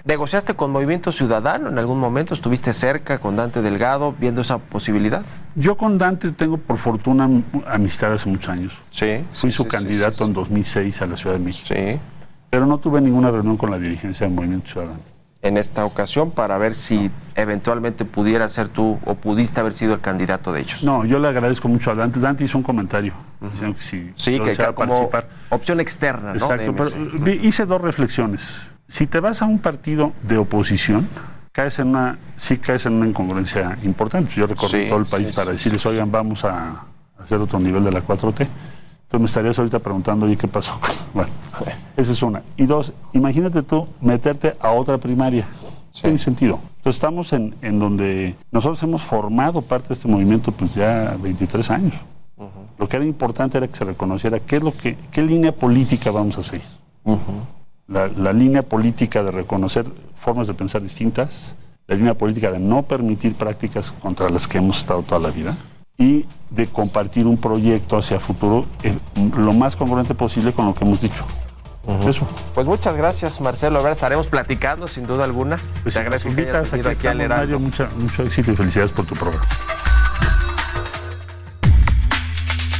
¿Negociaste 0.05 0.53
con 0.53 0.71
Movimiento 0.71 1.11
Ciudadano 1.11 1.67
en 1.69 1.79
algún 1.79 1.99
momento? 1.99 2.33
¿Estuviste 2.35 2.73
cerca 2.73 3.17
con 3.17 3.35
Dante 3.35 3.61
Delgado 3.63 4.13
viendo 4.19 4.41
esa 4.41 4.59
posibilidad? 4.59 5.23
Yo 5.55 5.77
con 5.77 5.97
Dante 5.97 6.31
tengo 6.31 6.57
por 6.57 6.77
fortuna 6.77 7.27
amistad 7.67 8.13
hace 8.13 8.29
muchos 8.29 8.49
años. 8.49 8.73
Sí. 8.91 9.23
Fui 9.33 9.51
su 9.51 9.63
sí, 9.63 9.69
candidato 9.69 10.17
sí, 10.17 10.23
en 10.25 10.33
2006 10.33 11.01
a 11.01 11.07
la 11.07 11.15
Ciudad 11.17 11.35
de 11.37 11.43
México. 11.43 11.65
Sí. 11.67 11.99
Pero 12.51 12.67
no 12.67 12.77
tuve 12.77 13.01
ninguna 13.01 13.31
reunión 13.31 13.57
con 13.57 13.71
la 13.71 13.79
dirigencia 13.79 14.27
del 14.27 14.35
Movimiento 14.35 14.69
Ciudadano. 14.71 14.99
En 15.45 15.57
esta 15.57 15.85
ocasión 15.85 16.31
para 16.31 16.57
ver 16.57 16.73
si 16.73 17.11
eventualmente 17.35 18.03
pudiera 18.03 18.49
ser 18.49 18.67
tú 18.67 18.97
o 19.05 19.13
pudiste 19.13 19.59
haber 19.59 19.73
sido 19.73 19.93
el 19.93 20.01
candidato 20.01 20.51
de 20.51 20.61
ellos. 20.61 20.81
No, 20.83 21.05
yo 21.05 21.19
le 21.19 21.27
agradezco 21.27 21.67
mucho 21.67 21.91
a 21.91 21.95
Dante. 21.95 22.19
Dante 22.19 22.43
hizo 22.45 22.57
un 22.57 22.63
comentario 22.63 23.13
diciendo 23.39 23.77
que 23.77 23.83
si 23.83 24.11
Sí, 24.15 24.39
que 24.39 24.57
como 24.73 25.07
opción 25.49 25.79
externa, 25.79 26.29
¿no? 26.33 26.51
Exacto, 26.51 26.73
pero 26.73 26.89
vi- 27.23 27.39
hice 27.43 27.67
dos 27.67 27.79
reflexiones. 27.79 28.63
Si 28.87 29.05
te 29.05 29.19
vas 29.19 29.43
a 29.43 29.45
un 29.45 29.59
partido 29.59 30.13
de 30.23 30.37
oposición, 30.37 31.07
caes 31.51 31.77
en 31.77 31.89
una, 31.89 32.17
sí 32.37 32.57
caes 32.57 32.87
en 32.87 32.93
una 32.93 33.05
incongruencia 33.07 33.77
importante. 33.83 34.33
Yo 34.35 34.47
recorrí 34.47 34.83
Sí, 34.85 34.89
todo 34.89 34.97
el 34.97 35.05
país 35.05 35.27
sí, 35.27 35.33
para 35.35 35.51
decirles, 35.51 35.85
oigan, 35.85 36.11
vamos 36.11 36.43
a 36.43 36.85
hacer 37.21 37.37
otro 37.39 37.59
nivel 37.59 37.83
de 37.83 37.91
la 37.91 38.01
4T. 38.01 38.47
Me 39.19 39.25
estarías 39.25 39.57
ahorita 39.57 39.79
preguntando, 39.79 40.25
oye, 40.25 40.37
¿qué 40.37 40.47
pasó? 40.47 40.79
Bueno, 41.13 41.31
esa 41.95 42.11
es 42.11 42.21
una. 42.21 42.43
Y 42.57 42.65
dos, 42.65 42.91
imagínate 43.13 43.63
tú 43.63 43.87
meterte 44.01 44.55
a 44.59 44.71
otra 44.71 44.97
primaria. 44.97 45.47
Tiene 46.01 46.17
sentido. 46.17 46.59
Entonces 46.77 46.97
estamos 46.97 47.31
en, 47.31 47.55
en 47.61 47.79
donde 47.79 48.35
nosotros 48.51 48.83
hemos 48.83 49.01
formado 49.01 49.61
parte 49.61 49.89
de 49.89 49.93
este 49.93 50.09
movimiento 50.09 50.51
pues 50.51 50.75
ya 50.75 51.15
23 51.21 51.71
años. 51.71 51.93
Lo 52.77 52.89
que 52.89 52.97
era 52.97 53.05
importante 53.05 53.57
era 53.57 53.67
que 53.69 53.75
se 53.77 53.85
reconociera 53.85 54.41
qué 54.41 54.57
es 54.57 54.63
lo 54.63 54.75
que, 54.75 54.97
qué 55.09 55.21
línea 55.21 55.53
política 55.53 56.11
vamos 56.11 56.37
a 56.37 56.43
seguir. 56.43 56.67
La, 57.87 58.09
la 58.09 58.33
línea 58.33 58.61
política 58.61 59.23
de 59.23 59.31
reconocer 59.31 59.85
formas 60.17 60.47
de 60.47 60.53
pensar 60.53 60.81
distintas, 60.81 61.55
la 61.87 61.95
línea 61.95 62.13
política 62.13 62.51
de 62.51 62.59
no 62.59 62.81
permitir 62.81 63.35
prácticas 63.35 63.91
contra 63.91 64.29
las 64.29 64.49
que 64.49 64.57
hemos 64.57 64.79
estado 64.79 65.01
toda 65.01 65.21
la 65.21 65.29
vida 65.29 65.55
y 65.97 66.25
de 66.49 66.67
compartir 66.67 67.25
un 67.25 67.37
proyecto 67.37 67.97
hacia 67.97 68.19
futuro 68.19 68.65
eh, 68.83 68.97
lo 69.37 69.53
más 69.53 69.75
congruente 69.75 70.13
posible 70.13 70.51
con 70.53 70.65
lo 70.65 70.73
que 70.73 70.83
hemos 70.83 70.99
dicho. 71.01 71.25
Eso. 72.07 72.27
Pues 72.55 72.65
muchas 72.65 72.97
gracias, 72.97 73.39
Marcelo. 73.41 73.79
A 73.79 73.83
ver, 73.83 73.91
estaremos 73.91 74.25
platicando 74.25 74.87
sin 74.87 75.05
duda 75.05 75.23
alguna. 75.23 75.57
Pues 75.83 75.93
Te 75.93 75.99
agradezco 75.99 76.29
que 76.29 76.41
hayas 76.41 76.47
invitas, 76.55 76.73
aquí 76.73 76.81
venido 76.81 76.89
aquí 76.89 77.07
Heraldo. 77.07 77.35
Mario, 77.35 77.59
mucha- 77.59 77.89
mucho 77.97 78.23
éxito 78.23 78.51
y 78.51 78.55
felicidades 78.55 78.91
por 78.91 79.05
tu 79.05 79.13
programa. 79.15 79.45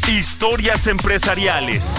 Historias 0.07 0.87
empresariales. 0.87 1.91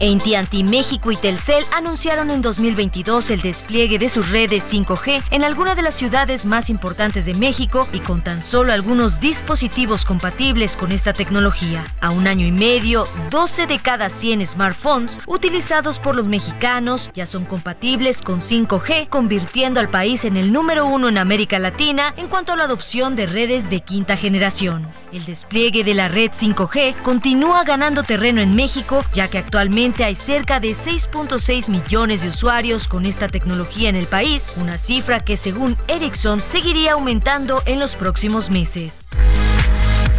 AT&T 0.00 0.62
México 0.64 1.10
y 1.10 1.16
Telcel 1.16 1.64
anunciaron 1.72 2.30
en 2.30 2.40
2022 2.40 3.30
el 3.30 3.42
despliegue 3.42 3.98
de 3.98 4.08
sus 4.08 4.30
redes 4.30 4.72
5G 4.72 5.22
en 5.30 5.42
algunas 5.42 5.76
de 5.76 5.82
las 5.82 5.94
ciudades 5.94 6.46
más 6.46 6.70
importantes 6.70 7.24
de 7.24 7.34
México 7.34 7.88
y 7.92 7.98
con 7.98 8.22
tan 8.22 8.42
solo 8.42 8.72
algunos 8.72 9.18
dispositivos 9.18 10.04
compatibles 10.04 10.76
con 10.76 10.92
esta 10.92 11.12
tecnología. 11.12 11.84
A 12.00 12.10
un 12.10 12.28
año 12.28 12.46
y 12.46 12.52
medio, 12.52 13.06
12 13.30 13.66
de 13.66 13.78
cada 13.80 14.08
100 14.08 14.46
smartphones 14.46 15.20
utilizados 15.26 15.98
por 15.98 16.14
los 16.14 16.26
mexicanos 16.26 17.10
ya 17.14 17.26
son 17.26 17.44
compatibles 17.44 18.22
con 18.22 18.40
5G, 18.40 19.08
convirtiendo 19.08 19.80
al 19.80 19.88
país 19.88 20.24
en 20.24 20.36
el 20.36 20.52
número 20.52 20.86
uno 20.86 21.08
en 21.08 21.18
América 21.18 21.58
Latina 21.58 22.14
en 22.16 22.28
cuanto 22.28 22.52
a 22.52 22.56
la 22.56 22.64
adopción 22.64 23.16
de 23.16 23.26
redes 23.26 23.68
de 23.68 23.80
quinta 23.80 24.16
generación. 24.16 24.86
El 25.12 25.24
despliegue 25.24 25.84
de 25.84 25.94
la 25.94 26.08
red 26.08 26.30
5G 26.30 27.02
continúa 27.02 27.64
ganando 27.64 28.02
terreno 28.02 28.42
en 28.42 28.54
México, 28.54 29.02
ya 29.14 29.28
que 29.28 29.38
actualmente 29.38 29.87
hay 30.04 30.14
cerca 30.14 30.60
de 30.60 30.70
6.6 30.70 31.68
millones 31.68 32.22
de 32.22 32.28
usuarios 32.28 32.88
con 32.88 33.06
esta 33.06 33.28
tecnología 33.28 33.88
en 33.88 33.96
el 33.96 34.06
país, 34.06 34.52
una 34.56 34.78
cifra 34.78 35.20
que 35.20 35.36
según 35.36 35.76
Ericsson 35.88 36.40
seguiría 36.40 36.92
aumentando 36.92 37.62
en 37.66 37.78
los 37.78 37.96
próximos 37.96 38.50
meses. 38.50 39.08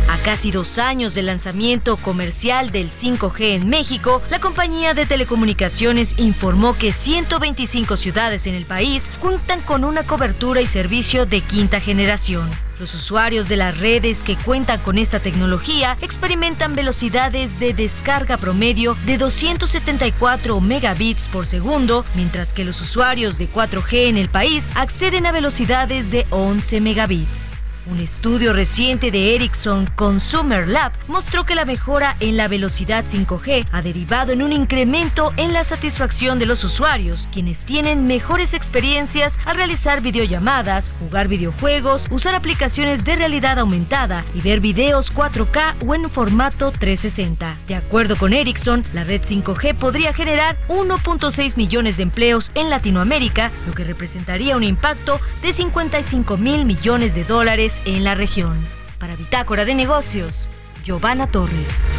A 0.09 0.17
casi 0.17 0.51
dos 0.51 0.79
años 0.79 1.13
del 1.13 1.27
lanzamiento 1.27 1.95
comercial 1.97 2.71
del 2.71 2.91
5G 2.91 3.55
en 3.55 3.69
México, 3.69 4.21
la 4.29 4.39
compañía 4.39 4.93
de 4.93 5.05
telecomunicaciones 5.05 6.15
informó 6.17 6.75
que 6.77 6.91
125 6.91 7.95
ciudades 7.95 8.47
en 8.47 8.55
el 8.55 8.65
país 8.65 9.11
cuentan 9.19 9.61
con 9.61 9.83
una 9.83 10.03
cobertura 10.03 10.61
y 10.61 10.67
servicio 10.67 11.25
de 11.25 11.41
quinta 11.41 11.79
generación. 11.79 12.49
Los 12.79 12.93
usuarios 12.93 13.49
de 13.49 13.57
las 13.57 13.77
redes 13.77 14.23
que 14.23 14.37
cuentan 14.37 14.79
con 14.79 14.97
esta 14.97 15.19
tecnología 15.19 15.97
experimentan 16.01 16.75
velocidades 16.75 17.59
de 17.59 17.73
descarga 17.73 18.37
promedio 18.37 18.95
de 19.05 19.17
274 19.17 20.61
megabits 20.61 21.27
por 21.27 21.45
segundo, 21.45 22.05
mientras 22.15 22.53
que 22.53 22.63
los 22.63 22.79
usuarios 22.79 23.37
de 23.37 23.49
4G 23.51 24.07
en 24.07 24.15
el 24.15 24.29
país 24.29 24.71
acceden 24.75 25.25
a 25.25 25.33
velocidades 25.33 26.09
de 26.09 26.25
11 26.29 26.79
megabits. 26.79 27.58
Un 27.91 28.01
estudio 28.01 28.53
reciente 28.53 29.09
de 29.09 29.33
Ericsson 29.33 29.87
Consumer 29.95 30.67
Lab 30.67 30.91
mostró 31.07 31.43
que 31.43 31.55
la 31.55 31.65
mejora 31.65 32.15
en 32.19 32.37
la 32.37 32.47
velocidad 32.47 33.03
5G 33.03 33.67
ha 33.71 33.81
derivado 33.81 34.31
en 34.31 34.43
un 34.43 34.53
incremento 34.53 35.33
en 35.37 35.53
la 35.53 35.63
satisfacción 35.63 36.37
de 36.37 36.45
los 36.45 36.63
usuarios, 36.63 37.27
quienes 37.33 37.65
tienen 37.65 38.05
mejores 38.05 38.53
experiencias 38.53 39.39
al 39.45 39.55
realizar 39.55 40.01
videollamadas, 40.01 40.91
jugar 40.99 41.27
videojuegos, 41.27 42.05
usar 42.11 42.35
aplicaciones 42.35 43.03
de 43.03 43.15
realidad 43.15 43.57
aumentada 43.57 44.23
y 44.35 44.41
ver 44.41 44.59
videos 44.59 45.11
4K 45.11 45.73
o 45.87 45.95
en 45.95 46.07
formato 46.11 46.71
360. 46.71 47.57
De 47.67 47.73
acuerdo 47.73 48.17
con 48.17 48.33
Ericsson, 48.33 48.83
la 48.93 49.03
red 49.03 49.23
5G 49.23 49.73
podría 49.73 50.13
generar 50.13 50.59
1.6 50.67 51.57
millones 51.57 51.97
de 51.97 52.03
empleos 52.03 52.51
en 52.53 52.69
Latinoamérica, 52.69 53.51
lo 53.65 53.73
que 53.73 53.83
representaría 53.83 54.55
un 54.55 54.63
impacto 54.63 55.19
de 55.41 55.53
55 55.53 56.37
mil 56.37 56.65
millones 56.65 57.15
de 57.15 57.23
dólares 57.23 57.78
en 57.85 58.03
la 58.03 58.15
región. 58.15 58.57
Para 58.99 59.15
Bitácora 59.15 59.65
de 59.65 59.75
Negocios, 59.75 60.49
Giovanna 60.83 61.27
Torres. 61.27 61.91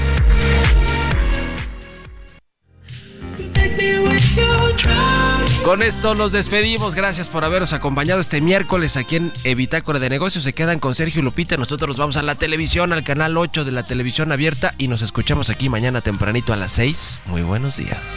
Con 5.65 5.83
esto 5.83 6.15
los 6.15 6.33
despedimos. 6.33 6.95
Gracias 6.95 7.29
por 7.29 7.45
habernos 7.45 7.73
acompañado 7.73 8.21
este 8.21 8.41
miércoles 8.41 8.97
aquí 8.97 9.17
en 9.17 9.33
Bitácora 9.57 9.99
de 9.99 10.09
Negocios. 10.09 10.45
Se 10.45 10.53
quedan 10.53 10.81
con 10.81 10.95
Sergio 10.95 11.21
y 11.21 11.25
Lupita. 11.25 11.57
Nosotros 11.57 11.89
nos 11.89 11.97
vamos 11.99 12.17
a 12.17 12.23
la 12.23 12.35
televisión, 12.35 12.93
al 12.93 13.05
canal 13.05 13.37
8 13.37 13.65
de 13.65 13.73
la 13.73 13.85
televisión 13.85 14.33
abierta 14.33 14.75
y 14.79 14.89
nos 14.89 15.03
escuchamos 15.03 15.51
aquí 15.51 15.69
mañana 15.69 16.01
tempranito 16.01 16.53
a 16.53 16.57
las 16.57 16.73
6. 16.73 17.21
Muy 17.27 17.43
buenos 17.43 17.77
días. 17.77 18.17